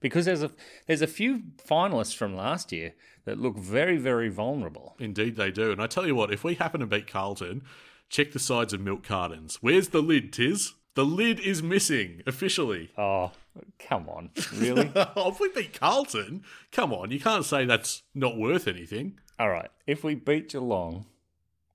Because 0.00 0.24
there's 0.24 0.42
a 0.42 0.50
there's 0.88 1.00
a 1.00 1.06
few 1.06 1.42
finalists 1.64 2.16
from 2.16 2.34
last 2.34 2.72
year 2.72 2.94
that 3.24 3.38
look 3.38 3.56
very 3.56 3.98
very 3.98 4.28
vulnerable. 4.28 4.96
Indeed, 4.98 5.36
they 5.36 5.52
do. 5.52 5.70
And 5.70 5.80
I 5.80 5.86
tell 5.86 6.04
you 6.04 6.16
what, 6.16 6.32
if 6.32 6.42
we 6.42 6.54
happen 6.54 6.80
to 6.80 6.86
beat 6.86 7.06
Carlton, 7.06 7.62
check 8.08 8.32
the 8.32 8.40
sides 8.40 8.72
of 8.72 8.80
milk 8.80 9.04
cartons. 9.04 9.58
Where's 9.60 9.90
the 9.90 10.02
lid, 10.02 10.32
Tiz? 10.32 10.74
The 10.96 11.04
lid 11.04 11.38
is 11.40 11.62
missing 11.62 12.22
officially. 12.26 12.90
Oh, 12.96 13.32
come 13.78 14.08
on, 14.08 14.30
really? 14.54 14.90
if 14.94 15.38
we 15.38 15.50
beat 15.50 15.78
Carlton, 15.78 16.42
come 16.72 16.90
on, 16.94 17.10
you 17.10 17.20
can't 17.20 17.44
say 17.44 17.66
that's 17.66 18.02
not 18.14 18.38
worth 18.38 18.66
anything. 18.66 19.20
All 19.38 19.50
right, 19.50 19.70
if 19.86 20.02
we 20.02 20.14
beat 20.14 20.48
Geelong, 20.48 21.04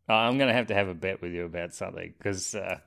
uh, 0.09 0.13
I'm 0.13 0.39
going 0.39 0.47
to 0.47 0.55
have 0.55 0.65
to 0.67 0.73
have 0.73 0.87
a 0.87 0.95
bet 0.95 1.21
with 1.21 1.33
you 1.33 1.45
about 1.45 1.75
something 1.75 2.15
because 2.17 2.55
uh, 2.55 2.79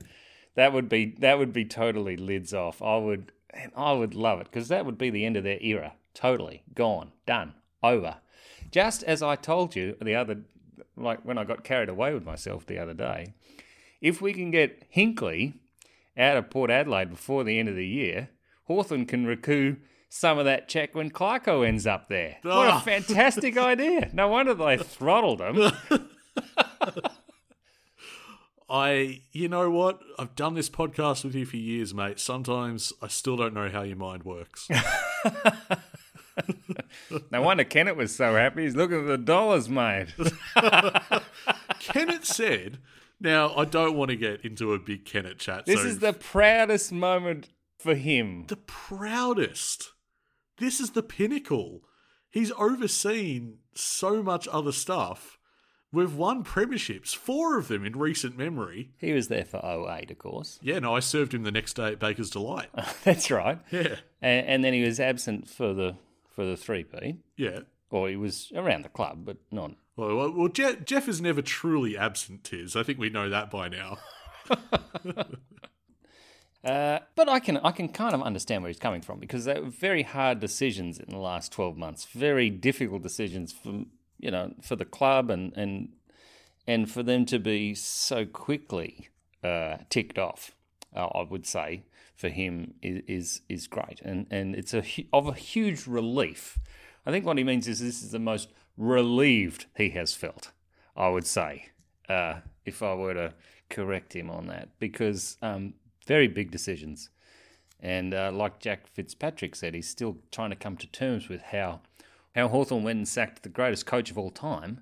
that 0.55 0.73
would 0.73 0.89
be 0.89 1.15
that 1.19 1.39
would 1.39 1.53
be 1.53 1.63
totally 1.63 2.17
lids 2.17 2.53
off. 2.53 2.81
I 2.81 2.97
would, 2.97 3.31
and 3.51 3.71
I 3.73 3.93
would 3.93 4.13
love 4.13 4.41
it 4.41 4.51
because 4.51 4.67
that 4.67 4.85
would 4.85 4.97
be 4.97 5.09
the 5.09 5.25
end 5.25 5.37
of 5.37 5.45
their 5.45 5.61
era. 5.61 5.93
Totally 6.13 6.63
gone, 6.73 7.13
done, 7.25 7.53
over. 7.81 8.17
Just 8.71 9.03
as 9.03 9.23
I 9.23 9.37
told 9.37 9.73
you 9.73 9.95
the 10.01 10.15
other, 10.15 10.41
like 10.97 11.23
when 11.23 11.37
I 11.37 11.45
got 11.45 11.63
carried 11.63 11.87
away 11.87 12.13
with 12.13 12.25
myself 12.25 12.65
the 12.65 12.77
other 12.77 12.93
day, 12.93 13.35
if 14.01 14.21
we 14.21 14.33
can 14.33 14.51
get 14.51 14.91
Hinkley 14.93 15.53
out 16.17 16.37
of 16.37 16.49
Port 16.49 16.69
Adelaide 16.69 17.09
before 17.09 17.43
the 17.43 17.59
end 17.59 17.69
of 17.69 17.75
the 17.75 17.87
year, 17.87 18.29
Hawthorn 18.65 19.05
can 19.05 19.25
recoup 19.25 19.79
some 20.09 20.37
of 20.37 20.45
that 20.45 20.69
check 20.69 20.95
when 20.95 21.11
Clarko 21.11 21.67
ends 21.67 21.85
up 21.85 22.07
there. 22.07 22.37
Oh. 22.45 22.57
What 22.57 22.67
a 22.67 22.71
ah. 22.73 22.79
fantastic 22.79 23.57
idea. 23.57 24.09
No 24.13 24.29
wonder 24.29 24.53
they 24.53 24.77
throttled 24.77 25.41
him. 25.41 25.71
I, 28.69 29.21
you 29.31 29.47
know 29.47 29.69
what? 29.69 29.99
I've 30.17 30.35
done 30.35 30.55
this 30.55 30.69
podcast 30.69 31.23
with 31.23 31.35
you 31.35 31.45
for 31.45 31.57
years, 31.57 31.93
mate. 31.93 32.19
Sometimes 32.19 32.93
I 33.01 33.07
still 33.07 33.37
don't 33.37 33.53
know 33.53 33.69
how 33.69 33.83
your 33.83 33.95
mind 33.97 34.23
works. 34.23 34.67
no 37.31 37.41
wonder 37.41 37.63
Kennett 37.63 37.95
was 37.95 38.15
so 38.15 38.33
happy. 38.33 38.63
He's 38.63 38.75
looking 38.75 39.01
at 39.01 39.07
the 39.07 39.19
dollars, 39.19 39.69
mate. 39.69 40.15
Kennett 41.79 42.25
said 42.25 42.79
now, 43.19 43.55
I 43.55 43.65
don't 43.65 43.95
want 43.95 44.09
to 44.11 44.17
get 44.17 44.43
into 44.43 44.73
a 44.73 44.79
big 44.79 45.05
Kennett 45.05 45.39
chat. 45.39 45.65
This 45.65 45.81
so 45.81 45.87
is 45.87 45.99
the 45.99 46.13
proudest 46.13 46.91
moment 46.91 47.49
for 47.79 47.95
him. 47.95 48.45
The 48.47 48.57
proudest. 48.57 49.91
This 50.57 50.79
is 50.79 50.91
the 50.91 51.03
pinnacle. 51.03 51.81
He's 52.29 52.51
overseen 52.53 53.59
so 53.73 54.21
much 54.21 54.47
other 54.51 54.71
stuff. 54.71 55.37
We've 55.91 56.13
won 56.13 56.43
premierships, 56.43 57.15
four 57.15 57.57
of 57.57 57.69
them 57.69 57.85
in 57.85 57.97
recent 57.97 58.37
memory. 58.37 58.91
He 58.97 59.13
was 59.13 59.29
there 59.29 59.45
for 59.45 59.61
08, 59.63 60.11
of 60.11 60.17
course. 60.17 60.59
Yeah, 60.61 60.79
no, 60.79 60.93
I 60.93 60.99
served 60.99 61.33
him 61.33 61.43
the 61.43 61.51
next 61.51 61.75
day 61.75 61.93
at 61.93 61.99
Baker's 61.99 62.29
Delight. 62.29 62.69
That's 63.05 63.31
right. 63.31 63.59
Yeah, 63.71 63.95
And, 64.21 64.47
and 64.47 64.63
then 64.63 64.73
he 64.73 64.81
was 64.83 64.99
absent 64.99 65.47
for 65.49 65.73
the 65.73 65.95
for 66.35 66.43
the 66.45 66.57
three 66.57 66.83
P. 66.83 67.19
yeah. 67.37 67.59
Or 67.91 68.09
he 68.09 68.15
was 68.15 68.51
around 68.55 68.83
the 68.83 68.89
club, 68.89 69.25
but 69.25 69.37
not. 69.51 69.71
Well, 69.95 70.15
well, 70.15 70.31
well 70.31 70.47
Jeff, 70.47 70.85
Jeff 70.85 71.07
is 71.07 71.21
never 71.21 71.41
truly 71.41 71.97
absent, 71.97 72.43
Tiz. 72.43 72.75
I 72.75 72.83
think 72.83 72.99
we 72.99 73.09
know 73.09 73.29
that 73.29 73.51
by 73.51 73.69
now. 73.69 73.97
Uh, 76.65 76.97
but 77.13 77.29
I 77.29 77.39
can 77.39 77.57
I 77.57 77.71
can 77.71 77.89
kind 77.89 78.15
of 78.15 78.23
understand 78.23 78.63
where 78.63 78.69
he's 78.69 78.79
coming 78.79 79.01
from 79.01 79.19
because 79.19 79.45
they 79.45 79.59
were 79.59 79.69
very 79.69 80.01
hard 80.01 80.39
decisions 80.39 80.97
in 80.97 81.11
the 81.11 81.19
last 81.19 81.51
twelve 81.51 81.77
months. 81.77 82.05
Very 82.05 82.49
difficult 82.49 83.03
decisions 83.03 83.53
for 83.53 83.83
you 84.17 84.31
know 84.31 84.51
for 84.63 84.75
the 84.75 84.83
club 84.83 85.29
and 85.29 85.53
and 85.55 85.89
and 86.65 86.89
for 86.89 87.03
them 87.03 87.25
to 87.27 87.37
be 87.37 87.75
so 87.75 88.25
quickly 88.25 89.09
uh, 89.43 89.77
ticked 89.91 90.17
off. 90.17 90.55
Uh, 90.95 91.05
I 91.05 91.21
would 91.21 91.45
say 91.45 91.83
for 92.15 92.29
him 92.29 92.73
is 92.81 93.03
is, 93.07 93.41
is 93.47 93.67
great 93.67 94.01
and 94.01 94.25
and 94.31 94.55
it's 94.55 94.73
a 94.73 94.81
hu- 94.81 95.03
of 95.13 95.27
a 95.27 95.33
huge 95.33 95.85
relief. 95.85 96.57
I 97.05 97.11
think 97.11 97.25
what 97.25 97.37
he 97.37 97.43
means 97.43 97.67
is 97.67 97.79
this 97.79 98.01
is 98.01 98.11
the 98.11 98.19
most 98.19 98.49
relieved 98.77 99.65
he 99.75 99.89
has 99.91 100.13
felt. 100.13 100.51
I 100.95 101.09
would 101.09 101.27
say 101.27 101.69
uh, 102.09 102.35
if 102.65 102.81
I 102.81 102.93
were 102.95 103.13
to 103.13 103.33
correct 103.69 104.15
him 104.15 104.29
on 104.29 104.47
that 104.47 104.69
because 104.79 105.37
um, 105.41 105.73
very 106.07 106.27
big 106.27 106.51
decisions. 106.51 107.09
And 107.79 108.13
uh, 108.13 108.31
like 108.31 108.59
Jack 108.59 108.87
Fitzpatrick 108.87 109.55
said, 109.55 109.73
he's 109.73 109.89
still 109.89 110.17
trying 110.31 110.49
to 110.49 110.55
come 110.55 110.77
to 110.77 110.87
terms 110.87 111.29
with 111.29 111.41
how 111.41 111.81
how 112.35 112.49
Hawthorn 112.49 112.83
went 112.83 112.97
and 112.97 113.07
sacked 113.07 113.43
the 113.43 113.49
greatest 113.49 113.85
coach 113.85 114.11
of 114.11 114.17
all 114.17 114.29
time 114.29 114.81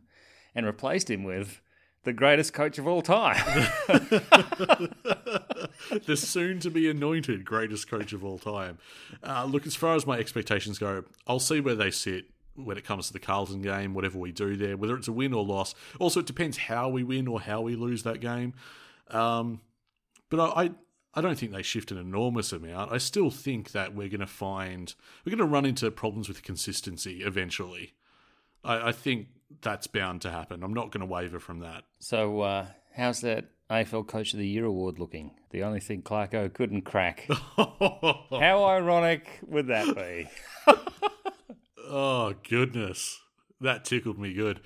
and 0.55 0.65
replaced 0.65 1.09
him 1.09 1.24
with 1.24 1.61
the 2.04 2.14
greatest 2.14 2.54
coach 2.54 2.78
of 2.78 2.88
all 2.88 3.01
time. 3.01 3.43
the 6.06 6.16
soon 6.16 6.60
to 6.60 6.70
be 6.70 6.89
anointed 6.89 7.45
greatest 7.45 7.89
coach 7.89 8.14
of 8.14 8.24
all 8.24 8.38
time. 8.38 8.78
Uh, 9.24 9.45
look, 9.45 9.66
as 9.66 9.76
far 9.76 9.95
as 9.95 10.06
my 10.06 10.18
expectations 10.18 10.78
go, 10.78 11.04
I'll 11.28 11.39
see 11.39 11.62
where 11.62 11.76
they 11.76 11.91
sit 11.91 12.26
when 12.56 12.78
it 12.78 12.84
comes 12.84 13.08
to 13.08 13.14
the 13.14 13.20
Carlton 13.20 13.62
game, 13.62 13.93
whatever 13.93 14.18
we 14.20 14.32
do 14.32 14.56
there, 14.56 14.78
whether 14.78 14.95
it's 14.95 15.08
a 15.08 15.14
win 15.14 15.34
or 15.34 15.43
loss. 15.43 15.74
Also, 15.99 16.20
it 16.20 16.26
depends 16.26 16.58
how 16.58 16.89
we 16.89 17.04
win 17.04 17.28
or 17.28 17.41
how 17.41 17.62
we 17.62 17.76
lose 17.76 18.04
that 18.04 18.20
game. 18.20 18.54
Um, 19.10 19.62
but 20.30 20.39
I, 20.39 20.64
I, 20.64 20.72
I 21.16 21.22
don't 21.22 21.38
think 21.38 21.51
they 21.51 21.62
shift 21.62 21.91
an 21.91 21.97
enormous 21.97 22.51
amount. 22.51 22.91
I 22.91 22.97
still 22.97 23.30
think 23.30 23.72
that 23.72 23.95
we're 23.95 24.10
going 24.10 24.20
to 24.20 24.28
find 24.28 24.93
we're 25.26 25.32
going 25.32 25.47
to 25.47 25.51
run 25.51 25.66
into 25.66 25.89
problems 25.91 26.28
with 26.28 26.43
consistency 26.43 27.24
eventually. 27.24 27.93
I, 28.64 28.89
I 28.89 28.91
think 28.91 29.28
that's 29.62 29.88
bound 29.88 30.22
to 30.24 30.32
happen. 30.32 30.64
I'm 30.64 30.74
not 30.74 30.91
going 30.91 31.01
to 31.01 31.06
waver 31.12 31.39
from 31.39 31.60
that. 31.60 31.84
so, 31.99 32.41
uh, 32.41 32.66
how's 32.95 33.22
that 33.22 33.45
AFL 33.70 34.08
Coach 34.08 34.34
of 34.34 34.39
the 34.39 34.47
Year 34.47 34.66
award 34.66 34.99
looking? 34.99 35.32
The 35.51 35.64
only 35.64 35.80
thing 35.80 36.01
Clarko 36.01 36.51
couldn't 36.54 36.82
crack. 36.84 37.28
how 37.58 38.66
ironic 38.66 39.39
would 39.47 39.68
that 39.68 39.95
be? 39.95 40.30
Oh, 41.95 42.34
goodness. 42.49 43.20
That 43.62 43.86
tickled 43.86 44.18
me 44.18 44.34
good. 44.34 44.62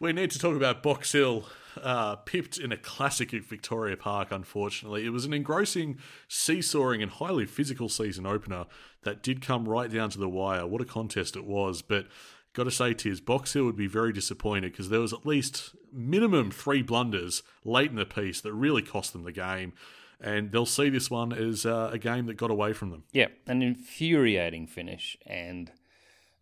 We 0.00 0.12
need 0.12 0.30
to 0.32 0.38
talk 0.38 0.56
about 0.56 0.82
Box 0.82 1.12
Hill, 1.12 1.44
uh, 1.80 2.16
pipped 2.16 2.58
in 2.58 2.72
a 2.72 2.76
classic 2.76 3.32
at 3.32 3.44
Victoria 3.44 3.96
Park, 3.96 4.32
unfortunately. 4.32 5.06
It 5.06 5.10
was 5.10 5.24
an 5.24 5.32
engrossing, 5.32 5.98
seesawing, 6.28 7.02
and 7.02 7.12
highly 7.12 7.46
physical 7.46 7.88
season 7.88 8.26
opener 8.26 8.66
that 9.04 9.22
did 9.22 9.40
come 9.40 9.68
right 9.68 9.90
down 9.90 10.10
to 10.10 10.18
the 10.18 10.28
wire. 10.28 10.66
What 10.66 10.80
a 10.80 10.84
contest 10.84 11.36
it 11.36 11.44
was. 11.44 11.82
But 11.82 12.08
got 12.56 12.64
to 12.64 12.70
say, 12.70 12.94
Tiz, 12.94 13.20
Box 13.20 13.52
Hill 13.52 13.64
would 13.64 13.76
be 13.76 13.86
very 13.86 14.12
disappointed 14.12 14.72
because 14.72 14.88
there 14.88 15.00
was 15.00 15.12
at 15.12 15.26
least 15.26 15.76
minimum 15.92 16.50
three 16.50 16.80
blunders 16.80 17.42
late 17.64 17.90
in 17.90 17.96
the 17.96 18.06
piece 18.06 18.40
that 18.40 18.52
really 18.54 18.82
cost 18.82 19.12
them 19.12 19.24
the 19.24 19.32
game. 19.32 19.74
And 20.18 20.50
they'll 20.50 20.64
see 20.64 20.88
this 20.88 21.10
one 21.10 21.34
as 21.34 21.66
uh, 21.66 21.90
a 21.92 21.98
game 21.98 22.24
that 22.26 22.38
got 22.38 22.50
away 22.50 22.72
from 22.72 22.90
them. 22.90 23.04
Yeah, 23.12 23.26
an 23.46 23.62
infuriating 23.62 24.66
finish, 24.66 25.18
and 25.26 25.70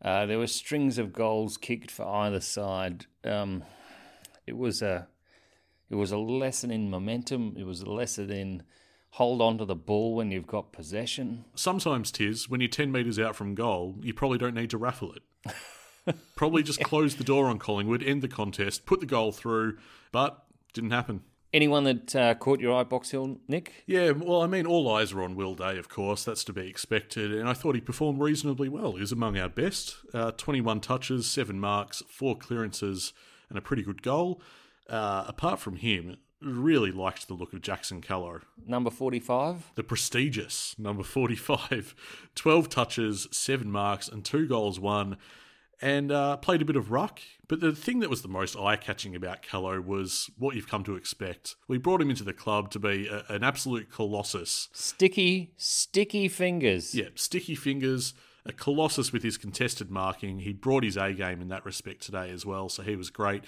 uh, 0.00 0.26
there 0.26 0.38
were 0.38 0.46
strings 0.46 0.96
of 0.96 1.12
goals 1.12 1.56
kicked 1.56 1.90
for 1.90 2.06
either 2.06 2.40
side. 2.40 3.06
Um, 3.24 3.64
it 4.46 4.56
was 4.56 4.80
a 4.80 5.08
it 5.90 5.96
was 5.96 6.12
a 6.12 6.18
lesson 6.18 6.70
in 6.70 6.88
momentum. 6.88 7.56
It 7.58 7.66
was 7.66 7.80
a 7.80 7.90
lesson 7.90 8.30
in 8.30 8.62
hold 9.10 9.42
on 9.42 9.58
to 9.58 9.64
the 9.64 9.74
ball 9.74 10.14
when 10.14 10.30
you've 10.30 10.46
got 10.46 10.72
possession. 10.72 11.44
sometimes 11.56 12.12
tis 12.12 12.48
when 12.48 12.60
you're 12.60 12.68
10 12.68 12.90
metres 12.90 13.18
out 13.18 13.34
from 13.36 13.54
goal, 13.54 13.96
you 14.02 14.12
probably 14.14 14.38
don't 14.38 14.54
need 14.54 14.70
to 14.70 14.78
raffle 14.78 15.12
it. 15.12 15.22
probably 16.36 16.62
just 16.62 16.80
close 16.82 17.16
the 17.16 17.24
door 17.24 17.46
on 17.46 17.59
Collingwood, 17.59 18.02
end 18.02 18.22
the 18.22 18.28
contest, 18.28 18.86
put 18.86 19.00
the 19.00 19.07
goal 19.07 19.32
through, 19.32 19.78
but 20.12 20.44
didn't 20.72 20.90
happen. 20.90 21.22
Anyone 21.52 21.84
that 21.84 22.16
uh, 22.16 22.34
caught 22.34 22.59
your 22.59 22.74
eye, 22.76 22.82
Box 22.82 23.11
Hill, 23.12 23.38
Nick? 23.46 23.72
Yeah, 23.86 24.11
well, 24.11 24.42
I 24.42 24.48
mean, 24.48 24.66
all 24.66 24.92
eyes 24.92 25.14
were 25.14 25.22
on 25.22 25.36
Will 25.36 25.55
Day, 25.55 25.78
of 25.78 25.88
course. 25.88 26.24
That's 26.24 26.42
to 26.44 26.52
be 26.52 26.66
expected. 26.68 27.32
And 27.32 27.48
I 27.48 27.52
thought 27.52 27.76
he 27.76 27.80
performed 27.80 28.20
reasonably 28.20 28.68
well. 28.68 28.94
He 28.94 29.00
was 29.00 29.12
among 29.12 29.38
our 29.38 29.48
best. 29.48 29.94
Uh, 30.12 30.32
21 30.32 30.80
touches, 30.80 31.28
7 31.30 31.61
marks, 31.61 32.02
4 32.09 32.36
clearances, 32.38 33.12
and 33.48 33.57
a 33.57 33.61
pretty 33.62 33.84
good 33.84 34.02
goal. 34.02 34.42
Uh, 34.90 35.26
apart 35.28 35.61
from 35.61 35.76
him, 35.76 36.16
really 36.42 36.90
liked 36.90 37.28
the 37.28 37.34
look 37.34 37.52
of 37.52 37.62
Jackson 37.62 38.00
Callow. 38.02 38.40
Number 38.66 38.90
forty-five. 38.90 39.70
the 39.76 39.84
prestigious 39.84 40.74
number 40.76 41.02
45 41.05 41.94
12 42.34 42.68
touches 42.68 43.28
7 43.30 43.70
marks 43.70 44.09
and 44.09 44.24
2 44.24 44.46
goals 44.48 44.78
won 44.80 45.16
and 45.85 46.11
uh, 46.11 46.37
played 46.39 46.62
a 46.62 46.64
bit 46.64 46.76
of 46.76 46.91
ruck 46.91 47.20
but 47.47 47.61
the 47.61 47.72
thing 47.72 48.01
that 48.01 48.09
was 48.09 48.22
the 48.22 48.28
most 48.28 48.57
eye-catching 48.57 49.14
about 49.14 49.43
Callow 49.43 49.80
was 49.80 50.30
what 50.39 50.57
you've 50.57 50.68
come 50.68 50.82
to 50.85 50.97
expect 50.97 51.57
we 51.68 51.76
brought 51.78 52.01
him 52.01 52.11
into 52.11 52.24
the 52.24 52.32
club 52.32 52.70
to 52.70 52.78
be 52.78 53.07
a, 53.07 53.24
an 53.28 53.45
absolute 53.45 53.91
colossus 53.91 54.68
Sticky, 54.72 55.53
sticky 55.57 56.28
fingers. 56.28 56.95
yeah 56.95 57.09
sticky 57.14 57.55
fingers 57.55 58.14
a 58.47 58.53
colossus 58.53 59.12
with 59.12 59.22
his 59.22 59.37
contested 59.37 59.91
marking 59.91 60.41
he 60.41 60.53
brought 60.53 60.85
his 60.85 60.97
A 60.97 61.12
game 61.12 61.41
in 61.41 61.49
that 61.49 61.64
respect 61.64 62.03
today 62.03 62.30
as 62.30 62.47
well 62.47 62.68
so 62.68 62.82
he 62.82 62.97
was 62.97 63.11
great 63.11 63.45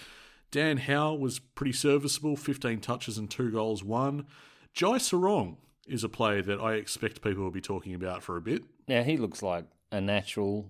Dan 0.52 0.76
Howe 0.76 1.14
was 1.14 1.38
pretty 1.38 1.72
serviceable 1.72 2.36
15 2.36 2.80
touches 2.80 3.18
and 3.18 3.30
2 3.30 3.50
goals 3.50 3.82
won 3.82 4.26
Jai 4.74 4.98
Serong 4.98 5.56
is 5.86 6.04
a 6.04 6.08
player 6.08 6.42
that 6.42 6.60
I 6.60 6.74
expect 6.74 7.22
people 7.22 7.44
will 7.44 7.50
be 7.50 7.60
talking 7.60 7.94
about 7.94 8.22
for 8.22 8.36
a 8.36 8.40
bit. 8.40 8.62
Now 8.88 9.02
he 9.02 9.16
looks 9.16 9.42
like 9.42 9.64
a 9.90 10.00
natural 10.00 10.68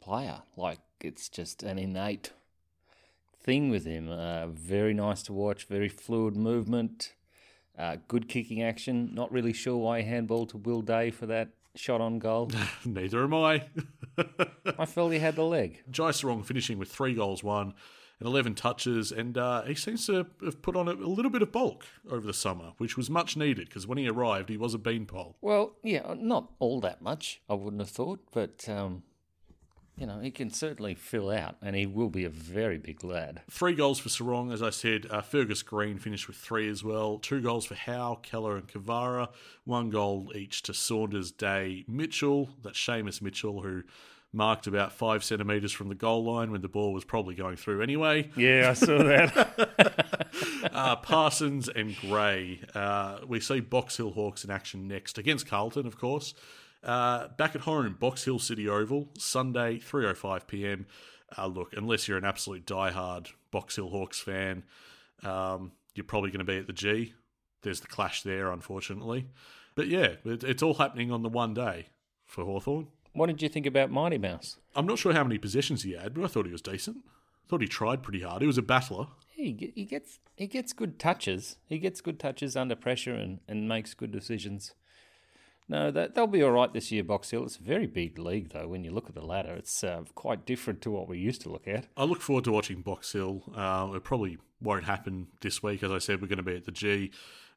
player. 0.00 0.42
Like 0.56 0.78
it's 1.04 1.28
just 1.28 1.62
an 1.62 1.78
innate 1.78 2.32
thing 3.42 3.70
with 3.70 3.84
him. 3.84 4.10
Uh, 4.10 4.46
very 4.48 4.94
nice 4.94 5.22
to 5.24 5.32
watch. 5.32 5.64
Very 5.64 5.88
fluid 5.88 6.36
movement. 6.36 7.14
Uh, 7.78 7.96
good 8.08 8.28
kicking 8.28 8.62
action. 8.62 9.14
Not 9.14 9.32
really 9.32 9.52
sure 9.52 9.76
why 9.76 10.02
he 10.02 10.10
handballed 10.10 10.50
to 10.50 10.58
Will 10.58 10.82
Day 10.82 11.10
for 11.10 11.26
that 11.26 11.50
shot 11.74 12.00
on 12.00 12.18
goal. 12.18 12.50
Neither 12.84 13.24
am 13.24 13.34
I. 13.34 13.64
I 14.78 14.84
felt 14.86 15.12
he 15.12 15.18
had 15.18 15.36
the 15.36 15.44
leg. 15.44 15.82
Jai 15.90 16.10
Serong 16.10 16.44
finishing 16.44 16.78
with 16.78 16.90
three 16.90 17.14
goals, 17.14 17.42
one 17.42 17.74
and 18.22 18.28
11 18.28 18.54
touches, 18.54 19.10
and 19.10 19.36
uh, 19.36 19.62
he 19.62 19.74
seems 19.74 20.06
to 20.06 20.26
have 20.44 20.62
put 20.62 20.76
on 20.76 20.86
a, 20.86 20.92
a 20.92 21.10
little 21.10 21.30
bit 21.30 21.42
of 21.42 21.50
bulk 21.50 21.84
over 22.08 22.24
the 22.24 22.32
summer, 22.32 22.72
which 22.78 22.96
was 22.96 23.10
much 23.10 23.36
needed 23.36 23.68
because 23.68 23.84
when 23.84 23.98
he 23.98 24.08
arrived, 24.08 24.48
he 24.48 24.56
was 24.56 24.74
a 24.74 24.78
beanpole. 24.78 25.36
Well, 25.40 25.72
yeah, 25.82 26.14
not 26.16 26.52
all 26.60 26.80
that 26.82 27.02
much. 27.02 27.40
I 27.48 27.54
wouldn't 27.54 27.82
have 27.82 27.90
thought, 27.90 28.20
but 28.30 28.68
um, 28.68 29.02
you 29.96 30.06
know 30.06 30.20
he 30.20 30.30
can 30.30 30.50
certainly 30.50 30.94
fill 30.94 31.30
out, 31.30 31.56
and 31.62 31.76
he 31.76 31.86
will 31.86 32.10
be 32.10 32.24
a 32.24 32.30
very 32.30 32.78
big 32.78 33.04
lad. 33.04 33.42
Three 33.50 33.74
goals 33.74 33.98
for 33.98 34.08
Serong, 34.08 34.52
as 34.52 34.62
I 34.62 34.70
said. 34.70 35.06
Uh, 35.10 35.20
Fergus 35.22 35.62
Greene 35.62 35.98
finished 35.98 36.26
with 36.26 36.36
three 36.36 36.68
as 36.68 36.82
well. 36.82 37.18
Two 37.18 37.40
goals 37.40 37.66
for 37.66 37.74
Howe, 37.74 38.18
Keller, 38.22 38.56
and 38.56 38.68
Kavara. 38.68 39.28
One 39.64 39.90
goal 39.90 40.32
each 40.34 40.62
to 40.62 40.74
Saunders, 40.74 41.30
Day, 41.30 41.84
Mitchell. 41.86 42.50
That's 42.62 42.78
Seamus 42.78 43.20
Mitchell, 43.20 43.62
who 43.62 43.82
marked 44.32 44.66
about 44.66 44.92
five 44.92 45.22
centimetres 45.22 45.72
from 45.72 45.88
the 45.88 45.94
goal 45.94 46.24
line 46.24 46.50
when 46.50 46.62
the 46.62 46.68
ball 46.68 46.92
was 46.92 47.04
probably 47.04 47.34
going 47.34 47.56
through 47.56 47.82
anyway. 47.82 48.30
Yeah, 48.34 48.70
I 48.70 48.72
saw 48.74 48.98
that. 49.02 50.12
uh, 50.72 50.96
Parsons 50.96 51.68
and 51.68 51.96
Gray. 51.96 52.60
Uh, 52.74 53.18
we 53.26 53.40
see 53.40 53.60
Box 53.60 53.96
Hill 53.96 54.12
Hawks 54.12 54.44
in 54.44 54.50
action 54.50 54.88
next 54.88 55.18
against 55.18 55.46
Carlton, 55.46 55.86
of 55.86 55.98
course. 55.98 56.34
Uh, 56.82 57.28
back 57.28 57.54
at 57.54 57.62
home, 57.62 57.96
Box 57.98 58.24
Hill 58.24 58.38
City 58.38 58.68
Oval, 58.68 59.08
Sunday, 59.16 59.78
3.05 59.78 60.46
p.m. 60.46 60.86
Uh, 61.36 61.46
look, 61.46 61.72
unless 61.76 62.08
you're 62.08 62.18
an 62.18 62.24
absolute 62.24 62.66
diehard 62.66 63.28
Box 63.50 63.76
Hill 63.76 63.88
Hawks 63.90 64.20
fan, 64.20 64.64
um, 65.22 65.72
you're 65.94 66.04
probably 66.04 66.30
going 66.30 66.44
to 66.44 66.44
be 66.44 66.58
at 66.58 66.66
the 66.66 66.72
G. 66.72 67.14
There's 67.62 67.80
the 67.80 67.86
clash 67.86 68.22
there, 68.22 68.50
unfortunately. 68.50 69.28
But 69.74 69.86
yeah, 69.86 70.14
it, 70.24 70.42
it's 70.42 70.62
all 70.62 70.74
happening 70.74 71.10
on 71.12 71.22
the 71.22 71.28
one 71.28 71.54
day 71.54 71.86
for 72.26 72.44
Hawthorn. 72.44 72.88
what 73.12 73.26
did 73.26 73.42
you 73.42 73.48
think 73.48 73.66
about 73.66 73.90
Mighty 73.90 74.18
Mouse? 74.18 74.56
I'm 74.74 74.86
not 74.86 74.98
sure 74.98 75.12
how 75.12 75.22
many 75.22 75.38
possessions 75.38 75.82
he 75.82 75.92
had, 75.92 76.14
but 76.14 76.24
I 76.24 76.26
thought 76.26 76.46
he 76.46 76.52
was 76.52 76.62
decent. 76.62 76.98
I 77.06 77.48
thought 77.48 77.60
he 77.60 77.68
tried 77.68 78.02
pretty 78.02 78.22
hard. 78.22 78.42
He 78.42 78.46
was 78.46 78.58
a 78.58 78.62
battler. 78.62 79.06
He, 79.28 79.72
he 79.74 79.84
gets 79.84 80.18
he 80.34 80.46
gets 80.46 80.72
good 80.72 80.98
touches. 80.98 81.56
He 81.66 81.78
gets 81.78 82.00
good 82.00 82.18
touches 82.18 82.56
under 82.56 82.74
pressure 82.74 83.14
and, 83.14 83.40
and 83.46 83.68
makes 83.68 83.94
good 83.94 84.10
decisions. 84.10 84.74
No, 85.68 85.90
that 85.90 86.14
they'll 86.14 86.26
be 86.26 86.42
all 86.42 86.50
right 86.50 86.72
this 86.72 86.92
year, 86.92 87.04
Box 87.04 87.30
Hill. 87.30 87.44
It's 87.44 87.56
a 87.56 87.62
very 87.62 87.86
big 87.86 88.18
league, 88.18 88.50
though. 88.50 88.68
When 88.68 88.84
you 88.84 88.90
look 88.90 89.08
at 89.08 89.14
the 89.14 89.24
ladder, 89.24 89.54
it's 89.54 89.82
uh, 89.82 90.02
quite 90.14 90.44
different 90.44 90.82
to 90.82 90.90
what 90.90 91.08
we 91.08 91.18
used 91.18 91.40
to 91.42 91.48
look 91.48 91.66
at. 91.66 91.86
I 91.96 92.04
look 92.04 92.20
forward 92.20 92.44
to 92.44 92.52
watching 92.52 92.82
Box 92.82 93.12
Hill. 93.12 93.42
Uh, 93.54 93.90
it 93.94 94.04
probably 94.04 94.38
won't 94.60 94.84
happen 94.84 95.28
this 95.40 95.62
week. 95.62 95.82
As 95.82 95.90
I 95.90 95.98
said, 95.98 96.20
we're 96.20 96.28
going 96.28 96.38
to 96.38 96.42
be 96.42 96.56
at 96.56 96.64
the 96.64 96.72
G. 96.72 97.10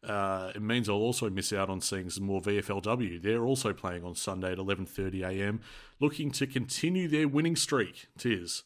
Uh, 0.04 0.52
it 0.54 0.62
means 0.62 0.88
I'll 0.88 0.96
also 0.96 1.30
miss 1.30 1.52
out 1.52 1.70
on 1.70 1.82
seeing 1.82 2.10
some 2.10 2.26
more 2.26 2.42
VFLW. 2.42 3.22
They're 3.22 3.44
also 3.44 3.74
playing 3.74 4.04
on 4.04 4.16
Sunday 4.16 4.52
at 4.52 4.60
11.30am, 4.60 5.60
looking 6.00 6.32
to 6.32 6.46
continue 6.46 7.08
their 7.08 7.28
winning 7.28 7.56
streak, 7.56 8.08
tis. 8.18 8.64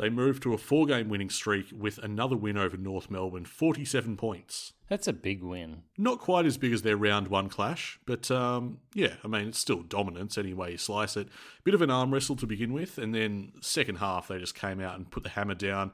They 0.00 0.08
moved 0.08 0.42
to 0.44 0.54
a 0.54 0.58
four-game 0.58 1.10
winning 1.10 1.28
streak 1.28 1.66
with 1.76 1.98
another 1.98 2.34
win 2.34 2.56
over 2.56 2.78
North 2.78 3.10
Melbourne, 3.10 3.44
47 3.44 4.16
points. 4.16 4.72
That's 4.88 5.06
a 5.06 5.12
big 5.12 5.42
win. 5.42 5.82
Not 5.98 6.20
quite 6.20 6.46
as 6.46 6.56
big 6.56 6.72
as 6.72 6.80
their 6.80 6.96
round 6.96 7.28
one 7.28 7.50
clash, 7.50 8.00
but 8.06 8.30
um, 8.30 8.78
yeah, 8.94 9.16
I 9.22 9.28
mean, 9.28 9.48
it's 9.48 9.58
still 9.58 9.82
dominance 9.82 10.38
any 10.38 10.54
way 10.54 10.70
you 10.72 10.78
slice 10.78 11.18
it. 11.18 11.28
Bit 11.64 11.74
of 11.74 11.82
an 11.82 11.90
arm 11.90 12.14
wrestle 12.14 12.34
to 12.36 12.46
begin 12.46 12.72
with, 12.72 12.96
and 12.96 13.14
then 13.14 13.52
second 13.60 13.96
half, 13.96 14.28
they 14.28 14.38
just 14.38 14.54
came 14.54 14.80
out 14.80 14.96
and 14.96 15.10
put 15.10 15.22
the 15.22 15.28
hammer 15.28 15.54
down. 15.54 15.92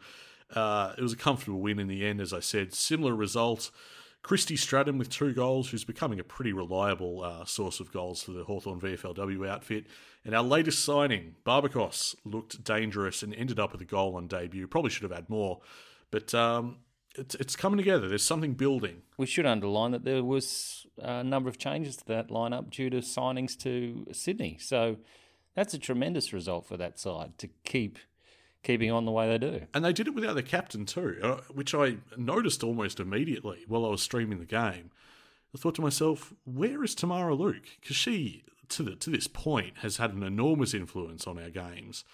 Uh, 0.54 0.94
it 0.96 1.02
was 1.02 1.12
a 1.12 1.16
comfortable 1.16 1.58
win 1.58 1.80
in 1.80 1.88
the 1.88 2.06
end, 2.06 2.20
as 2.20 2.32
I 2.32 2.38
said. 2.38 2.74
Similar 2.74 3.16
result. 3.16 3.72
Christy 4.26 4.56
Stratton 4.56 4.98
with 4.98 5.08
two 5.08 5.32
goals, 5.32 5.70
who's 5.70 5.84
becoming 5.84 6.18
a 6.18 6.24
pretty 6.24 6.52
reliable 6.52 7.22
uh, 7.22 7.44
source 7.44 7.78
of 7.78 7.92
goals 7.92 8.24
for 8.24 8.32
the 8.32 8.42
Hawthorn 8.42 8.80
VFLW 8.80 9.48
outfit. 9.48 9.86
And 10.24 10.34
our 10.34 10.42
latest 10.42 10.84
signing, 10.84 11.36
Barbacos, 11.46 12.16
looked 12.24 12.64
dangerous 12.64 13.22
and 13.22 13.32
ended 13.32 13.60
up 13.60 13.70
with 13.70 13.80
a 13.82 13.84
goal 13.84 14.16
on 14.16 14.26
debut. 14.26 14.66
Probably 14.66 14.90
should 14.90 15.04
have 15.04 15.12
had 15.12 15.30
more, 15.30 15.60
but 16.10 16.34
um, 16.34 16.78
it's, 17.14 17.36
it's 17.36 17.54
coming 17.54 17.76
together. 17.76 18.08
There's 18.08 18.24
something 18.24 18.54
building. 18.54 19.02
We 19.16 19.26
should 19.26 19.46
underline 19.46 19.92
that 19.92 20.04
there 20.04 20.24
was 20.24 20.88
a 20.98 21.22
number 21.22 21.48
of 21.48 21.56
changes 21.56 21.96
to 21.98 22.06
that 22.06 22.26
lineup 22.26 22.70
due 22.70 22.90
to 22.90 23.02
signings 23.02 23.56
to 23.60 24.08
Sydney. 24.10 24.58
So 24.60 24.96
that's 25.54 25.72
a 25.72 25.78
tremendous 25.78 26.32
result 26.32 26.66
for 26.66 26.76
that 26.78 26.98
side 26.98 27.38
to 27.38 27.48
keep 27.62 28.00
keeping 28.66 28.90
on 28.90 29.04
the 29.04 29.12
way 29.12 29.28
they 29.28 29.38
do. 29.38 29.62
And 29.72 29.84
they 29.84 29.92
did 29.92 30.08
it 30.08 30.14
without 30.14 30.34
the 30.34 30.42
captain 30.42 30.86
too, 30.86 31.18
uh, 31.22 31.36
which 31.52 31.72
I 31.72 31.98
noticed 32.16 32.64
almost 32.64 32.98
immediately 32.98 33.64
while 33.68 33.86
I 33.86 33.90
was 33.90 34.02
streaming 34.02 34.40
the 34.40 34.44
game. 34.44 34.90
I 35.54 35.58
thought 35.58 35.76
to 35.76 35.82
myself, 35.82 36.34
where 36.44 36.82
is 36.82 36.94
Tamara 36.94 37.34
Luke? 37.34 37.68
Because 37.80 37.96
she, 37.96 38.42
to 38.70 38.82
the, 38.82 38.96
to 38.96 39.10
this 39.10 39.28
point, 39.28 39.78
has 39.78 39.98
had 39.98 40.12
an 40.12 40.24
enormous 40.24 40.74
influence 40.74 41.26
on 41.28 41.38
our 41.38 41.48
games, 41.48 42.04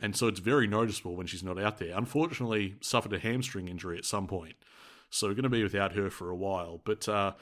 and 0.00 0.16
so 0.16 0.26
it's 0.26 0.40
very 0.40 0.66
noticeable 0.66 1.14
when 1.14 1.28
she's 1.28 1.44
not 1.44 1.60
out 1.60 1.78
there. 1.78 1.96
Unfortunately, 1.96 2.74
suffered 2.80 3.12
a 3.12 3.18
hamstring 3.20 3.68
injury 3.68 3.96
at 3.96 4.04
some 4.04 4.26
point, 4.26 4.56
so 5.08 5.28
we're 5.28 5.34
going 5.34 5.44
to 5.44 5.48
be 5.48 5.62
without 5.62 5.92
her 5.92 6.10
for 6.10 6.28
a 6.28 6.36
while. 6.36 6.80
But 6.84 7.08
uh, 7.08 7.34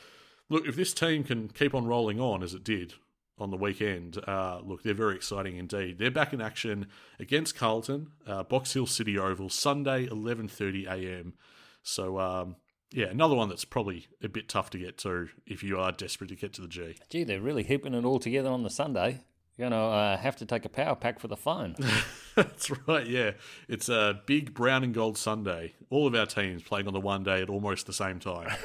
look, 0.50 0.66
if 0.66 0.76
this 0.76 0.92
team 0.92 1.24
can 1.24 1.48
keep 1.48 1.74
on 1.74 1.86
rolling 1.86 2.20
on 2.20 2.42
as 2.42 2.52
it 2.52 2.64
did 2.64 2.94
on 3.40 3.50
the 3.50 3.56
weekend. 3.56 4.18
Uh, 4.26 4.60
look, 4.64 4.82
they're 4.82 4.94
very 4.94 5.16
exciting 5.16 5.56
indeed. 5.56 5.98
They're 5.98 6.10
back 6.10 6.32
in 6.32 6.40
action 6.40 6.86
against 7.18 7.56
Carlton, 7.56 8.08
uh, 8.26 8.42
Box 8.44 8.72
Hill 8.72 8.86
City 8.86 9.18
Oval, 9.18 9.48
Sunday, 9.48 10.06
11:30 10.06 10.86
a.m. 10.86 11.34
So 11.82 12.18
um, 12.18 12.56
yeah, 12.92 13.06
another 13.06 13.34
one 13.34 13.48
that's 13.48 13.64
probably 13.64 14.06
a 14.22 14.28
bit 14.28 14.48
tough 14.48 14.70
to 14.70 14.78
get 14.78 14.98
to 14.98 15.28
if 15.46 15.62
you 15.62 15.78
are 15.78 15.92
desperate 15.92 16.28
to 16.28 16.36
get 16.36 16.52
to 16.54 16.62
the 16.62 16.68
G. 16.68 16.96
Gee, 17.10 17.24
they're 17.24 17.40
really 17.40 17.62
heaping 17.62 17.94
it 17.94 18.04
all 18.04 18.18
together 18.18 18.48
on 18.48 18.62
the 18.62 18.70
Sunday. 18.70 19.20
You're 19.56 19.70
going 19.70 19.80
to 19.80 19.86
uh, 19.86 20.16
have 20.16 20.36
to 20.36 20.46
take 20.46 20.64
a 20.64 20.68
power 20.68 20.94
pack 20.94 21.18
for 21.18 21.26
the 21.26 21.36
phone. 21.36 21.74
That's 22.36 22.70
right, 22.86 23.06
yeah. 23.06 23.32
It's 23.68 23.88
a 23.88 24.22
big 24.24 24.54
brown 24.54 24.84
and 24.84 24.94
gold 24.94 25.18
Sunday. 25.18 25.74
All 25.90 26.06
of 26.06 26.14
our 26.14 26.26
teams 26.26 26.62
playing 26.62 26.86
on 26.86 26.92
the 26.92 27.00
one 27.00 27.24
day 27.24 27.42
at 27.42 27.50
almost 27.50 27.86
the 27.86 27.92
same 27.92 28.20
time. 28.20 28.56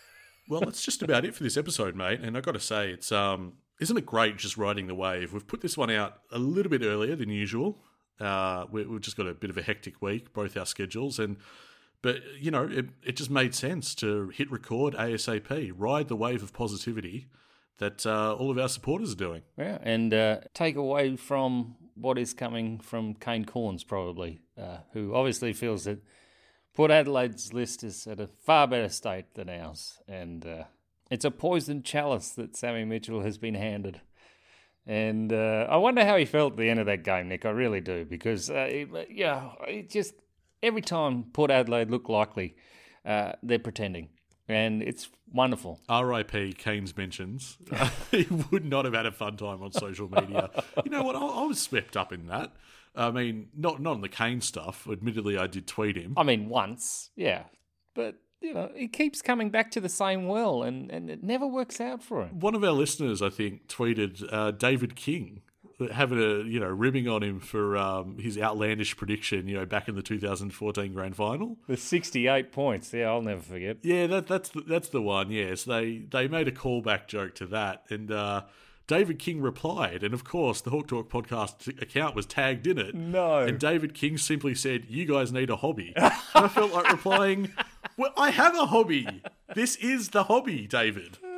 well, 0.48 0.60
that's 0.60 0.82
just 0.82 1.02
about 1.02 1.24
it 1.24 1.34
for 1.34 1.42
this 1.42 1.56
episode, 1.56 1.96
mate. 1.96 2.20
And 2.20 2.36
I've 2.36 2.42
got 2.42 2.52
to 2.52 2.60
say, 2.60 2.90
it's 2.90 3.10
um, 3.10 3.54
isn't 3.82 3.96
it 3.96 4.06
great 4.06 4.36
just 4.36 4.56
riding 4.56 4.86
the 4.86 4.94
wave? 4.94 5.32
We've 5.32 5.46
put 5.46 5.60
this 5.60 5.76
one 5.76 5.90
out 5.90 6.20
a 6.30 6.38
little 6.38 6.70
bit 6.70 6.82
earlier 6.82 7.16
than 7.16 7.28
usual. 7.28 7.78
Uh, 8.20 8.66
we, 8.70 8.82
have 8.82 9.00
just 9.00 9.16
got 9.16 9.26
a 9.26 9.34
bit 9.34 9.50
of 9.50 9.58
a 9.58 9.62
hectic 9.62 10.00
week, 10.00 10.32
both 10.32 10.56
our 10.56 10.66
schedules, 10.66 11.18
and 11.18 11.36
but 12.00 12.16
you 12.38 12.50
know, 12.50 12.64
it, 12.64 12.86
it 13.04 13.16
just 13.16 13.30
made 13.30 13.54
sense 13.54 13.94
to 13.96 14.28
hit 14.28 14.50
record 14.50 14.94
ASAP, 14.94 15.72
ride 15.76 16.08
the 16.08 16.16
wave 16.16 16.42
of 16.42 16.52
positivity 16.52 17.26
that 17.78 18.06
uh, 18.06 18.34
all 18.34 18.50
of 18.50 18.58
our 18.58 18.68
supporters 18.68 19.12
are 19.12 19.16
doing. 19.16 19.42
Yeah, 19.58 19.78
and 19.82 20.14
uh, 20.14 20.40
take 20.54 20.76
away 20.76 21.16
from 21.16 21.74
what 21.94 22.18
is 22.18 22.32
coming 22.32 22.78
from 22.78 23.14
Kane 23.14 23.44
Cornes, 23.44 23.84
probably, 23.84 24.42
uh, 24.56 24.78
who 24.92 25.14
obviously 25.14 25.52
feels 25.52 25.84
that 25.84 25.98
Port 26.74 26.92
Adelaide's 26.92 27.52
list 27.52 27.82
is 27.82 28.06
at 28.06 28.20
a 28.20 28.28
far 28.28 28.68
better 28.68 28.88
state 28.88 29.34
than 29.34 29.48
ours, 29.48 29.98
and 30.06 30.46
uh, 30.46 30.64
it's 31.12 31.26
a 31.26 31.30
poisoned 31.30 31.84
chalice 31.84 32.30
that 32.30 32.56
Sammy 32.56 32.86
Mitchell 32.86 33.20
has 33.20 33.36
been 33.36 33.54
handed. 33.54 34.00
And 34.86 35.30
uh, 35.30 35.66
I 35.68 35.76
wonder 35.76 36.04
how 36.06 36.16
he 36.16 36.24
felt 36.24 36.54
at 36.54 36.58
the 36.58 36.70
end 36.70 36.80
of 36.80 36.86
that 36.86 37.04
game, 37.04 37.28
Nick. 37.28 37.44
I 37.44 37.50
really 37.50 37.82
do, 37.82 38.06
because 38.06 38.48
uh, 38.48 38.66
it, 38.68 38.88
yeah, 39.10 39.50
it 39.68 39.90
just 39.90 40.14
every 40.62 40.80
time 40.80 41.24
Port 41.34 41.50
Adelaide 41.50 41.90
look 41.90 42.08
likely, 42.08 42.56
uh, 43.04 43.32
they're 43.42 43.58
pretending, 43.58 44.08
and 44.48 44.82
it's 44.82 45.10
wonderful. 45.30 45.80
R.I.P. 45.86 46.54
Kane's 46.54 46.96
mentions. 46.96 47.58
he 48.10 48.26
would 48.50 48.64
not 48.64 48.86
have 48.86 48.94
had 48.94 49.06
a 49.06 49.12
fun 49.12 49.36
time 49.36 49.62
on 49.62 49.70
social 49.70 50.08
media. 50.08 50.50
you 50.82 50.90
know 50.90 51.02
what? 51.02 51.14
I, 51.14 51.20
I, 51.20 51.44
was 51.44 51.60
swept 51.60 51.96
up 51.96 52.12
in 52.12 52.26
that. 52.28 52.52
I 52.96 53.10
mean, 53.10 53.50
not 53.54 53.80
not 53.80 53.92
on 53.92 54.00
the 54.00 54.08
Kane 54.08 54.40
stuff. 54.40 54.88
Admittedly, 54.90 55.36
I 55.36 55.46
did 55.46 55.68
tweet 55.68 55.96
him. 55.96 56.14
I 56.16 56.22
mean, 56.22 56.48
once, 56.48 57.10
yeah, 57.14 57.44
but 57.94 58.16
you 58.42 58.54
know, 58.54 58.70
he 58.74 58.88
keeps 58.88 59.22
coming 59.22 59.50
back 59.50 59.70
to 59.72 59.80
the 59.80 59.88
same 59.88 60.26
well, 60.26 60.62
and, 60.62 60.90
and 60.90 61.10
it 61.10 61.22
never 61.22 61.46
works 61.46 61.80
out 61.80 62.02
for 62.02 62.22
him. 62.22 62.40
One 62.40 62.54
of 62.54 62.64
our 62.64 62.72
listeners, 62.72 63.22
I 63.22 63.30
think, 63.30 63.68
tweeted 63.68 64.30
uh, 64.32 64.50
David 64.50 64.96
King 64.96 65.42
having 65.90 66.18
a 66.18 66.44
you 66.44 66.60
know 66.60 66.68
ribbing 66.68 67.08
on 67.08 67.22
him 67.22 67.40
for 67.40 67.76
um, 67.76 68.18
his 68.18 68.38
outlandish 68.38 68.96
prediction, 68.96 69.48
you 69.48 69.56
know, 69.56 69.66
back 69.66 69.88
in 69.88 69.94
the 69.94 70.02
2014 70.02 70.92
Grand 70.92 71.16
Final. 71.16 71.56
The 71.66 71.76
68 71.76 72.52
points, 72.52 72.92
yeah, 72.92 73.08
I'll 73.08 73.22
never 73.22 73.40
forget. 73.40 73.78
Yeah, 73.82 74.06
that, 74.08 74.26
that's 74.26 74.50
the, 74.50 74.60
that's 74.62 74.88
the 74.88 75.02
one. 75.02 75.30
Yes, 75.30 75.64
they 75.64 76.04
they 76.10 76.28
made 76.28 76.48
a 76.48 76.52
callback 76.52 77.06
joke 77.08 77.34
to 77.36 77.46
that, 77.46 77.84
and 77.90 78.10
uh, 78.10 78.42
David 78.86 79.18
King 79.18 79.40
replied, 79.40 80.02
and 80.02 80.14
of 80.14 80.24
course, 80.24 80.60
the 80.60 80.70
Hawk 80.70 80.88
Talk 80.88 81.10
podcast 81.10 81.80
account 81.80 82.14
was 82.14 82.26
tagged 82.26 82.66
in 82.66 82.78
it. 82.78 82.94
No, 82.94 83.38
and 83.38 83.58
David 83.58 83.94
King 83.94 84.18
simply 84.18 84.54
said, 84.54 84.86
"You 84.88 85.06
guys 85.06 85.32
need 85.32 85.50
a 85.50 85.56
hobby." 85.56 85.92
and 85.96 86.12
I 86.34 86.48
felt 86.48 86.72
like 86.72 86.90
replying, 86.90 87.50
"Well, 87.96 88.12
I 88.16 88.30
have 88.30 88.54
a 88.54 88.66
hobby. 88.66 89.22
This 89.54 89.76
is 89.76 90.10
the 90.10 90.24
hobby, 90.24 90.66
David." 90.66 91.18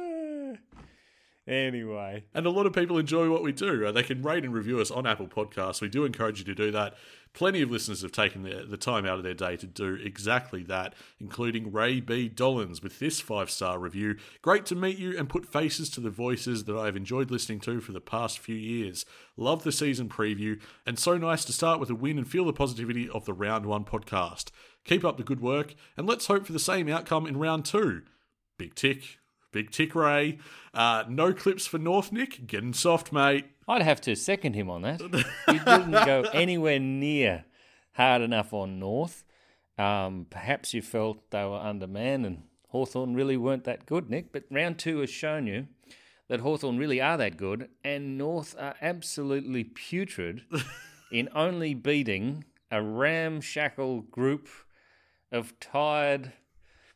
Anyway. 1.47 2.25
And 2.33 2.47
a 2.47 2.51
lot 2.51 2.65
of 2.65 2.73
people 2.73 2.97
enjoy 2.97 3.29
what 3.29 3.43
we 3.43 3.53
do. 3.53 3.87
Uh, 3.87 3.93
they 3.93 4.03
can 4.03 4.23
rate 4.23 4.45
and 4.45 4.55
review 4.55 4.81
us 4.81 4.91
on 4.91 5.07
Apple 5.07 5.27
Podcasts. 5.27 5.83
We 5.83 5.89
do 5.89 6.07
encourage 6.07 6.39
you 6.39 6.45
to 6.47 6.55
do 6.55 6.71
that. 6.71 6.95
Plenty 7.35 7.61
of 7.63 7.71
listeners 7.71 8.03
have 8.03 8.13
taken 8.13 8.45
the, 8.45 8.65
the 8.67 8.77
time 8.77 9.05
out 9.05 9.19
of 9.19 9.25
their 9.25 9.35
day 9.35 9.57
to 9.57 9.67
do 9.67 9.95
exactly 9.95 10.63
that, 10.65 10.95
including 11.21 11.73
Ray 11.73 12.01
B. 12.01 12.29
Dollins 12.29 12.81
with 12.81 13.01
this 13.01 13.21
five 13.21 13.51
star 13.51 13.79
review. 13.79 14.17
Great 14.41 14.65
to 14.67 14.77
meet 14.77 14.99
you 14.99 15.19
and 15.19 15.29
put 15.29 15.53
faces 15.53 15.91
to 15.91 16.01
the 16.01 16.11
voices 16.11 16.65
that 16.65 16.77
I've 16.77 16.97
enjoyed 16.97 17.31
listening 17.31 17.61
to 17.61 17.81
for 17.81 17.93
the 17.93 18.01
past 18.01 18.39
few 18.39 18.55
years. 18.55 19.05
Love 19.37 19.65
the 19.65 19.73
season 19.73 20.09
preview, 20.09 20.61
and 20.87 20.97
so 20.97 21.19
nice 21.19 21.45
to 21.47 21.53
start 21.53 21.81
with 21.81 21.91
a 21.91 21.95
win 21.95 22.19
and 22.19 22.29
feel 22.29 22.45
the 22.45 22.53
positivity 22.53 23.09
of 23.09 23.25
the 23.25 23.35
round 23.35 23.67
one 23.67 23.85
podcast. 23.85 24.51
Keep 24.85 25.05
up 25.05 25.17
the 25.17 25.23
good 25.23 25.41
work, 25.41 25.75
and 25.97 26.07
let's 26.07 26.27
hope 26.27 26.47
for 26.47 26.53
the 26.53 26.59
same 26.59 26.89
outcome 26.89 27.27
in 27.27 27.39
round 27.39 27.65
two. 27.65 28.03
Big 28.59 28.75
tick. 28.75 29.19
Big 29.51 29.71
tick, 29.71 29.95
Ray. 29.95 30.39
Uh, 30.75 31.05
no 31.09 31.33
clips 31.33 31.67
for 31.67 31.79
North 31.79 32.13
Nick. 32.13 32.47
Getting 32.47 32.73
soft, 32.73 33.13
mate. 33.13 33.47
I'd 33.69 33.83
have 33.83 34.01
to 34.03 34.15
second 34.17 34.55
him 34.55 34.69
on 34.69 34.83
that. 34.83 35.01
he 35.47 35.59
didn't 35.59 35.93
go 35.93 36.25
anywhere 36.33 36.79
near 36.79 37.45
hard 37.93 38.21
enough 38.21 38.53
on 38.53 38.79
North. 38.79 39.25
Um, 39.79 40.27
perhaps 40.29 40.75
you 40.75 40.83
felt 40.83 41.31
they 41.31 41.45
were 41.45 41.59
undermanned 41.59 42.27
and 42.27 42.43
Hawthorn 42.69 43.15
really 43.15 43.37
weren't 43.37 43.65
that 43.65 43.87
good, 43.87 44.11
Nick. 44.11 44.33
But 44.33 44.45
round 44.51 44.79
two 44.79 44.99
has 44.99 45.11
shown 45.11 45.47
you 45.47 45.69
that 46.29 46.41
Hawthorn 46.41 46.79
really 46.79 47.01
are 47.01 47.17
that 47.17 47.37
good, 47.37 47.69
and 47.85 48.19
North 48.19 48.57
are 48.59 48.75
absolutely 48.83 49.63
putrid 49.63 50.43
in 51.13 51.29
only 51.35 51.75
beating 51.75 52.45
a 52.71 52.83
ramshackle 52.83 54.03
group 54.03 54.49
of 55.35 55.59
tired 55.61 56.33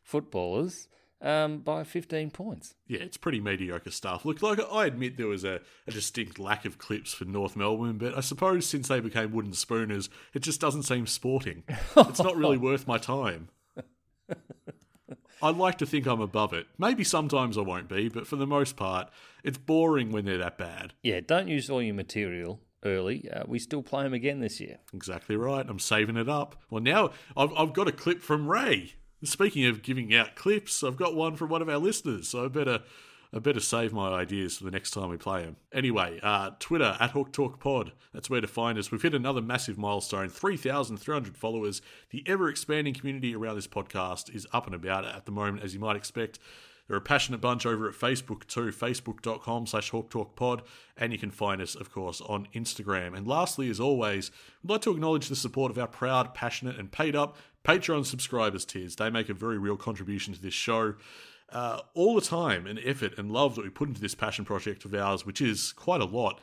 footballers 0.01 0.87
um, 1.21 1.59
by 1.59 1.83
15 1.83 2.31
points. 2.31 2.75
Yeah, 2.87 2.99
it's 3.01 3.17
pretty 3.17 3.39
mediocre 3.39 3.91
stuff. 3.91 4.25
Look, 4.25 4.41
like 4.41 4.59
I 4.71 4.85
admit 4.85 5.17
there 5.17 5.27
was 5.27 5.43
a, 5.43 5.59
a, 5.85 5.91
distinct 5.91 6.39
lack 6.39 6.65
of 6.65 6.77
clips 6.77 7.13
for 7.13 7.25
North 7.25 7.55
Melbourne, 7.55 7.97
but 7.97 8.17
I 8.17 8.21
suppose 8.21 8.65
since 8.65 8.87
they 8.87 8.99
became 9.01 9.31
wooden 9.31 9.53
spooners, 9.53 10.09
it 10.33 10.41
just 10.41 10.61
doesn't 10.61 10.83
seem 10.83 11.05
sporting. 11.07 11.63
it's 11.97 12.23
not 12.23 12.37
really 12.37 12.57
worth 12.57 12.87
my 12.87 12.97
time. 12.97 13.49
I 15.41 15.51
like 15.51 15.77
to 15.77 15.85
think 15.85 16.05
I'm 16.05 16.21
above 16.21 16.53
it. 16.53 16.67
Maybe 16.77 17.03
sometimes 17.03 17.57
I 17.57 17.61
won't 17.61 17.87
be, 17.87 18.09
but 18.09 18.27
for 18.27 18.35
the 18.35 18.47
most 18.47 18.75
part, 18.75 19.09
it's 19.43 19.57
boring 19.57 20.11
when 20.11 20.25
they're 20.25 20.37
that 20.37 20.57
bad. 20.57 20.93
Yeah, 21.01 21.21
don't 21.25 21.47
use 21.47 21.69
all 21.69 21.81
your 21.81 21.95
material 21.95 22.59
early. 22.83 23.29
Uh, 23.29 23.43
we 23.47 23.59
still 23.59 23.81
play 23.81 24.03
them 24.03 24.13
again 24.13 24.39
this 24.39 24.59
year. 24.59 24.79
Exactly 24.93 25.35
right. 25.35 25.65
I'm 25.67 25.79
saving 25.79 26.17
it 26.17 26.29
up. 26.29 26.55
Well, 26.69 26.81
now 26.81 27.11
I've, 27.35 27.51
I've 27.57 27.73
got 27.73 27.87
a 27.87 27.91
clip 27.91 28.21
from 28.21 28.47
Ray. 28.47 28.93
Speaking 29.23 29.65
of 29.65 29.83
giving 29.83 30.15
out 30.15 30.35
clips, 30.35 30.83
I've 30.83 30.95
got 30.95 31.15
one 31.15 31.35
from 31.35 31.49
one 31.49 31.61
of 31.61 31.67
our 31.67 31.77
listeners, 31.77 32.29
so 32.29 32.45
I 32.45 32.47
better 32.47 32.79
I 33.31 33.37
better 33.37 33.59
save 33.59 33.93
my 33.93 34.09
ideas 34.09 34.57
for 34.57 34.63
the 34.63 34.71
next 34.71 34.91
time 34.91 35.09
we 35.09 35.17
play 35.17 35.43
them. 35.43 35.57
Anyway, 35.71 36.19
uh, 36.23 36.51
Twitter 36.57 36.97
at 36.99 37.11
Hawk 37.11 37.31
Talk 37.31 37.59
Pod. 37.59 37.91
That's 38.11 38.29
where 38.29 38.41
to 38.41 38.47
find 38.47 38.79
us. 38.79 38.89
We've 38.91 39.01
hit 39.01 39.13
another 39.13 39.41
massive 39.41 39.77
milestone 39.77 40.29
3,300 40.29 41.37
followers. 41.37 41.83
The 42.09 42.23
ever 42.25 42.49
expanding 42.49 42.95
community 42.95 43.35
around 43.35 43.55
this 43.55 43.67
podcast 43.67 44.33
is 44.33 44.47
up 44.51 44.65
and 44.65 44.73
about 44.73 45.05
at 45.05 45.25
the 45.25 45.31
moment, 45.31 45.63
as 45.63 45.75
you 45.75 45.79
might 45.79 45.95
expect. 45.95 46.39
They're 46.89 46.97
a 46.97 47.01
passionate 47.01 47.39
bunch 47.39 47.67
over 47.67 47.87
at 47.87 47.93
Facebook 47.93 48.47
too, 48.47 48.71
facebook.com 48.71 49.67
slash 49.67 49.91
hawktalkpod, 49.91 50.61
and 50.97 51.13
you 51.13 51.19
can 51.19 51.29
find 51.29 51.61
us, 51.61 51.75
of 51.75 51.91
course, 51.91 52.19
on 52.21 52.47
Instagram. 52.55 53.15
And 53.15 53.27
lastly, 53.27 53.69
as 53.69 53.79
always, 53.79 54.31
I'd 54.63 54.71
like 54.71 54.81
to 54.81 54.91
acknowledge 54.91 55.29
the 55.29 55.35
support 55.35 55.71
of 55.71 55.77
our 55.77 55.87
proud, 55.87 56.33
passionate, 56.33 56.77
and 56.77 56.91
paid 56.91 57.15
up 57.15 57.37
Patreon 57.63 58.07
subscribers 58.07 58.65
tiers. 58.65 58.95
They 58.95 59.11
make 59.11 59.29
a 59.29 59.35
very 59.35 59.59
real 59.59 59.77
contribution 59.77 60.33
to 60.33 60.41
this 60.41 60.55
show 60.55 60.95
uh, 61.51 61.81
all 61.93 62.15
the 62.15 62.21
time 62.21 62.65
and 62.65 62.79
effort 62.83 63.17
and 63.19 63.31
love 63.31 63.55
that 63.55 63.63
we 63.63 63.69
put 63.69 63.87
into 63.87 64.01
this 64.01 64.15
passion 64.15 64.43
project 64.43 64.83
of 64.83 64.95
ours, 64.95 65.27
which 65.27 65.41
is 65.41 65.73
quite 65.73 66.01
a 66.01 66.05
lot. 66.05 66.39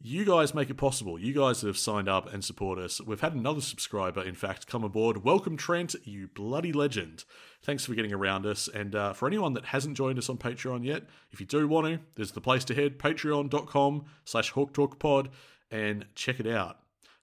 You 0.00 0.24
guys 0.24 0.54
make 0.54 0.70
it 0.70 0.76
possible. 0.76 1.18
You 1.18 1.34
guys 1.34 1.60
that 1.60 1.66
have 1.66 1.76
signed 1.76 2.08
up 2.08 2.32
and 2.32 2.44
support 2.44 2.78
us. 2.78 3.00
We've 3.00 3.20
had 3.20 3.34
another 3.34 3.60
subscriber, 3.60 4.22
in 4.22 4.36
fact, 4.36 4.68
come 4.68 4.84
aboard. 4.84 5.24
Welcome, 5.24 5.56
Trent, 5.56 5.96
you 6.04 6.28
bloody 6.28 6.72
legend. 6.72 7.24
Thanks 7.62 7.84
for 7.84 7.94
getting 7.94 8.12
around 8.12 8.46
us. 8.46 8.68
And 8.68 8.94
uh, 8.94 9.12
for 9.12 9.26
anyone 9.26 9.54
that 9.54 9.66
hasn't 9.66 9.96
joined 9.96 10.16
us 10.16 10.28
on 10.28 10.38
Patreon 10.38 10.84
yet, 10.84 11.02
if 11.32 11.40
you 11.40 11.46
do 11.46 11.66
want 11.66 11.88
to, 11.88 11.98
there's 12.14 12.30
the 12.30 12.40
place 12.40 12.64
to 12.66 12.76
head, 12.76 13.00
patreon.com 13.00 14.04
slash 14.24 14.52
hawktalkpod, 14.52 15.30
and 15.68 16.06
check 16.14 16.38
it 16.38 16.46
out. 16.46 16.78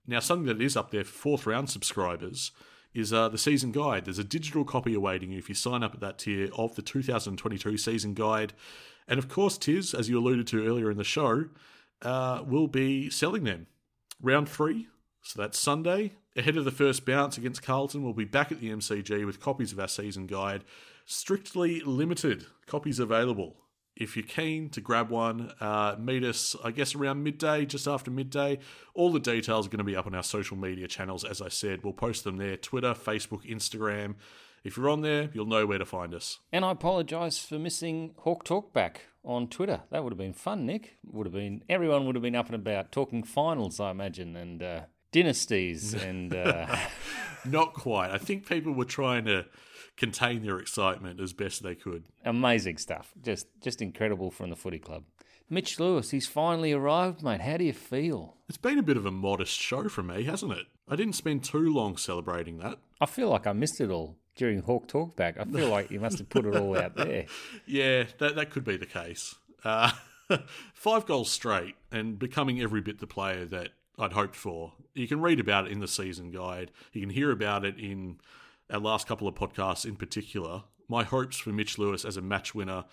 Now, 0.06 0.20
something 0.20 0.48
that 0.48 0.62
is 0.62 0.76
up 0.76 0.92
there 0.92 1.06
for 1.06 1.14
fourth 1.14 1.48
round 1.48 1.70
subscribers 1.70 2.52
is 2.94 3.14
uh, 3.14 3.30
the 3.30 3.38
season 3.38 3.72
guide. 3.72 4.04
There's 4.04 4.20
a 4.20 4.24
digital 4.26 4.66
copy 4.66 4.94
awaiting 4.94 5.32
you 5.32 5.38
if 5.38 5.48
you 5.48 5.56
sign 5.56 5.82
up 5.82 5.94
at 5.94 6.02
that 6.02 6.18
tier 6.18 6.50
of 6.58 6.76
the 6.76 6.82
2022 6.82 7.78
season 7.78 8.14
guide. 8.16 8.52
And 9.08 9.18
of 9.18 9.30
course, 9.30 9.58
Tiz, 9.58 9.94
as 9.94 10.10
you 10.10 10.20
alluded 10.20 10.48
to 10.48 10.68
earlier 10.68 10.92
in 10.92 10.98
the 10.98 11.06
show, 11.06 11.46
uh, 12.06 12.44
will 12.48 12.68
be 12.68 13.10
selling 13.10 13.44
them. 13.44 13.68
Round 14.22 14.48
three, 14.48 14.88
so 15.22 15.42
that's 15.42 15.60
Sunday. 15.60 16.14
Ahead 16.38 16.58
of 16.58 16.66
the 16.66 16.72
first 16.72 17.06
bounce 17.06 17.38
against 17.38 17.64
Carlton, 17.64 18.04
we'll 18.04 18.14
be 18.14 18.26
back 18.26 18.52
at 18.52 18.60
the 18.60 18.70
MCG 18.70 19.26
with 19.26 19.40
copies 19.40 19.72
of 19.72 19.80
our 19.80 19.88
season 19.88 20.28
guide. 20.28 20.64
Strictly 21.06 21.82
limited 21.82 22.46
copies 22.68 23.00
available 23.00 23.58
if 23.96 24.18
you're 24.18 24.26
keen 24.26 24.70
to 24.70 24.82
grab 24.82 25.10
one, 25.10 25.54
uh, 25.62 25.96
meet 25.98 26.24
us, 26.24 26.56
I 26.64 26.72
guess, 26.72 26.96
around 26.96 27.24
midday, 27.24 27.66
just 27.66 27.88
after 27.88 28.12
midday. 28.12 28.60
All 28.94 29.12
the 29.12 29.20
details 29.20 29.68
are 29.68 29.70
going 29.70 29.78
to 29.78 29.86
be 29.86 29.96
up 29.96 30.06
on 30.06 30.14
our 30.14 30.24
social 30.24 30.58
media 30.58 30.88
channels, 30.88 31.24
as 31.24 31.42
I 31.42 31.50
said. 31.50 31.84
We'll 31.84 31.94
post 31.94 32.24
them 32.24 32.38
there 32.38 32.58
Twitter, 32.58 32.94
Facebook, 32.94 33.50
Instagram. 33.50 34.16
If 34.64 34.78
you're 34.78 34.90
on 34.90 35.02
there, 35.02 35.30
you'll 35.34 35.46
know 35.46 35.66
where 35.66 35.78
to 35.78 35.86
find 35.86 36.14
us. 36.14 36.40
And 36.52 36.66
I 36.66 36.72
apologise 36.72 37.40
for 37.40 37.60
missing 37.60 38.16
Hawk 38.20 38.44
Talk 38.44 38.74
back 38.74 39.02
on 39.26 39.48
Twitter. 39.48 39.82
That 39.90 40.04
would 40.04 40.14
have 40.14 40.18
been 40.18 40.34
fun, 40.34 40.66
Nick. 40.66 40.98
Would 41.12 41.26
have 41.26 41.34
been 41.34 41.64
everyone 41.68 42.06
would 42.06 42.16
have 42.16 42.22
been 42.22 42.36
up 42.36 42.48
and 42.48 42.56
about 42.56 42.92
talking 42.92 43.24
finals, 43.24 43.80
I 43.80 43.92
imagine, 43.92 44.36
and 44.36 44.62
uh, 44.62 44.82
dynasties 45.12 45.94
and. 46.10 46.34
Uh... 46.34 46.78
Not 47.46 47.74
quite. 47.74 48.10
I 48.10 48.18
think 48.18 48.48
people 48.48 48.74
were 48.74 48.86
trying 48.86 49.26
to 49.26 49.46
contain 49.98 50.44
their 50.44 50.58
excitement 50.58 51.20
as 51.20 51.32
best 51.32 51.62
they 51.62 51.76
could. 51.76 52.06
Amazing 52.24 52.78
stuff. 52.78 53.14
Just 53.22 53.48
just 53.62 53.82
incredible 53.82 54.32
from 54.32 54.50
the 54.50 54.56
footy 54.56 54.80
club. 54.80 55.04
Mitch 55.48 55.80
Lewis, 55.80 56.10
he's 56.10 56.28
finally 56.28 56.72
arrived, 56.72 57.22
mate. 57.22 57.42
How 57.42 57.58
do 57.58 57.66
you 57.66 57.74
feel? 57.74 58.38
It's 58.50 58.58
been 58.58 58.80
a 58.80 58.84
bit 58.84 58.98
of 58.98 59.06
a 59.06 59.12
modest 59.12 59.60
show 59.60 59.88
for 59.90 60.02
me, 60.02 60.24
hasn't 60.24 60.54
it? 60.54 60.66
I 60.88 60.96
didn't 60.96 61.14
spend 61.14 61.44
too 61.44 61.72
long 61.72 61.98
celebrating 61.98 62.58
that. 62.58 62.80
I 63.00 63.06
feel 63.06 63.30
like 63.30 63.46
I 63.46 63.54
missed 63.54 63.80
it 63.80 63.92
all 63.92 64.18
during 64.36 64.62
Hawk 64.62 64.88
Talk 64.88 65.16
back. 65.16 65.38
I 65.40 65.46
feel 65.46 65.70
like 65.70 65.92
you 65.92 66.00
must 66.00 66.18
have 66.18 66.30
put 66.30 66.46
it 66.46 66.56
all 66.56 66.78
out 66.78 66.96
there. 66.98 67.26
yeah, 67.66 68.06
that 68.20 68.36
that 68.36 68.50
could 68.50 68.64
be 68.64 68.78
the 68.78 68.86
case. 68.86 69.36
Uh, 69.64 69.92
five 70.74 71.06
goals 71.06 71.32
straight 71.32 71.76
and 71.92 72.20
becoming 72.20 72.62
every 72.62 72.82
bit 72.82 73.00
the 73.00 73.08
player 73.08 73.46
that 73.46 73.70
I'd 73.98 74.14
hoped 74.14 74.36
for. 74.36 74.74
You 74.94 75.08
can 75.08 75.22
read 75.22 75.40
about 75.40 75.68
it 75.68 75.72
in 75.72 75.80
the 75.80 75.88
season 75.88 76.32
guide. 76.32 76.72
You 76.94 77.02
can 77.02 77.10
hear 77.10 77.32
about 77.32 77.66
it 77.66 77.78
in 77.80 78.18
our 78.72 78.80
last 78.80 79.08
couple 79.08 79.28
of 79.28 79.36
podcasts 79.36 79.86
in 79.86 79.96
particular, 79.96 80.64
my 80.88 81.04
hopes 81.04 81.38
for 81.38 81.52
Mitch 81.52 81.78
Lewis 81.78 82.06
as 82.06 82.18
a 82.18 82.22
match 82.22 82.56
winner 82.56 82.86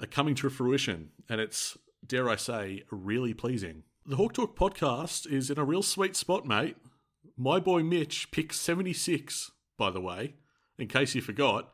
are 0.00 0.06
coming 0.06 0.34
to 0.36 0.50
fruition, 0.50 1.10
and 1.28 1.40
it's, 1.40 1.76
dare 2.06 2.28
I 2.28 2.36
say, 2.36 2.82
really 2.90 3.34
pleasing. 3.34 3.84
The 4.04 4.16
Hawk 4.16 4.32
Talk 4.32 4.56
podcast 4.56 5.30
is 5.30 5.50
in 5.50 5.58
a 5.58 5.64
real 5.64 5.82
sweet 5.82 6.16
spot, 6.16 6.44
mate. 6.46 6.76
My 7.36 7.60
boy 7.60 7.82
Mitch 7.82 8.30
picked 8.30 8.54
76, 8.54 9.52
by 9.78 9.90
the 9.90 10.00
way, 10.00 10.34
in 10.78 10.88
case 10.88 11.14
you 11.14 11.20
forgot. 11.20 11.70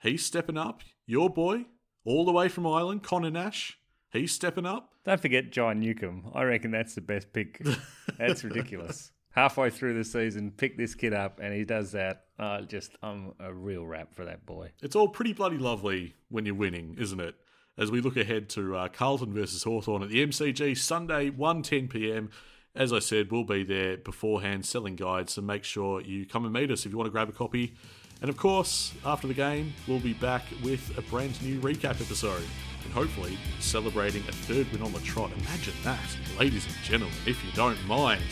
He's 0.00 0.24
stepping 0.24 0.56
up. 0.56 0.82
Your 1.06 1.30
boy, 1.30 1.66
all 2.04 2.24
the 2.24 2.32
way 2.32 2.48
from 2.48 2.66
Ireland, 2.66 3.02
Connor 3.02 3.30
Nash, 3.30 3.78
he's 4.12 4.32
stepping 4.32 4.66
up. 4.66 4.92
Don't 5.04 5.20
forget 5.20 5.50
John 5.50 5.80
Newcombe. 5.80 6.30
I 6.34 6.42
reckon 6.44 6.70
that's 6.70 6.94
the 6.94 7.00
best 7.00 7.32
pick. 7.32 7.62
That's 8.18 8.42
ridiculous 8.42 9.12
halfway 9.38 9.70
through 9.70 9.94
the 9.94 10.04
season, 10.04 10.50
pick 10.50 10.76
this 10.76 10.96
kid 10.96 11.14
up, 11.14 11.38
and 11.40 11.54
he 11.54 11.64
does 11.64 11.92
that. 11.92 12.24
Uh, 12.38 12.62
just, 12.62 12.96
I'm 13.02 13.34
a 13.38 13.52
real 13.52 13.86
rap 13.86 14.12
for 14.12 14.24
that 14.24 14.44
boy. 14.44 14.72
It's 14.82 14.96
all 14.96 15.08
pretty 15.08 15.32
bloody 15.32 15.58
lovely 15.58 16.14
when 16.28 16.44
you're 16.44 16.56
winning, 16.56 16.96
isn't 16.98 17.20
it? 17.20 17.36
As 17.76 17.92
we 17.92 18.00
look 18.00 18.16
ahead 18.16 18.48
to 18.50 18.76
uh, 18.76 18.88
Carlton 18.88 19.32
versus 19.32 19.62
Hawthorn 19.62 20.02
at 20.02 20.08
the 20.08 20.26
MCG 20.26 20.76
Sunday, 20.76 21.30
1:10 21.30 21.88
p.m. 21.88 22.30
As 22.74 22.92
I 22.92 22.98
said, 22.98 23.30
we'll 23.30 23.44
be 23.44 23.62
there 23.62 23.96
beforehand 23.96 24.66
selling 24.66 24.96
guides, 24.96 25.34
so 25.34 25.42
make 25.42 25.62
sure 25.62 26.00
you 26.00 26.26
come 26.26 26.44
and 26.44 26.52
meet 26.52 26.72
us 26.72 26.84
if 26.84 26.90
you 26.90 26.98
want 26.98 27.06
to 27.06 27.12
grab 27.12 27.28
a 27.28 27.32
copy. 27.32 27.76
And 28.20 28.28
of 28.28 28.36
course, 28.36 28.92
after 29.04 29.28
the 29.28 29.34
game, 29.34 29.72
we'll 29.86 30.00
be 30.00 30.12
back 30.12 30.42
with 30.62 30.96
a 30.98 31.02
brand 31.02 31.40
new 31.42 31.60
recap 31.60 32.00
episode 32.00 32.42
and 32.84 32.92
hopefully 32.92 33.38
celebrating 33.60 34.22
a 34.28 34.32
third 34.32 34.70
win 34.72 34.82
on 34.82 34.92
the 34.92 35.00
trot. 35.00 35.30
Imagine 35.40 35.74
that, 35.84 36.16
ladies 36.38 36.66
and 36.66 36.74
gentlemen, 36.82 37.16
if 37.26 37.44
you 37.44 37.52
don't 37.52 37.82
mind. 37.86 38.22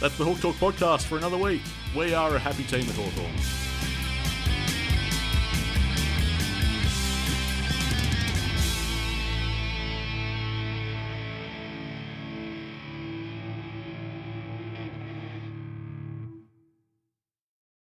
That's 0.00 0.16
the 0.18 0.24
Hawk 0.24 0.40
Talk 0.40 0.56
podcast 0.56 1.04
for 1.04 1.16
another 1.16 1.38
week. 1.38 1.62
We 1.96 2.14
are 2.14 2.36
a 2.36 2.38
happy 2.38 2.64
team 2.64 2.88
at 2.88 2.94
Hawthorn. 2.94 3.65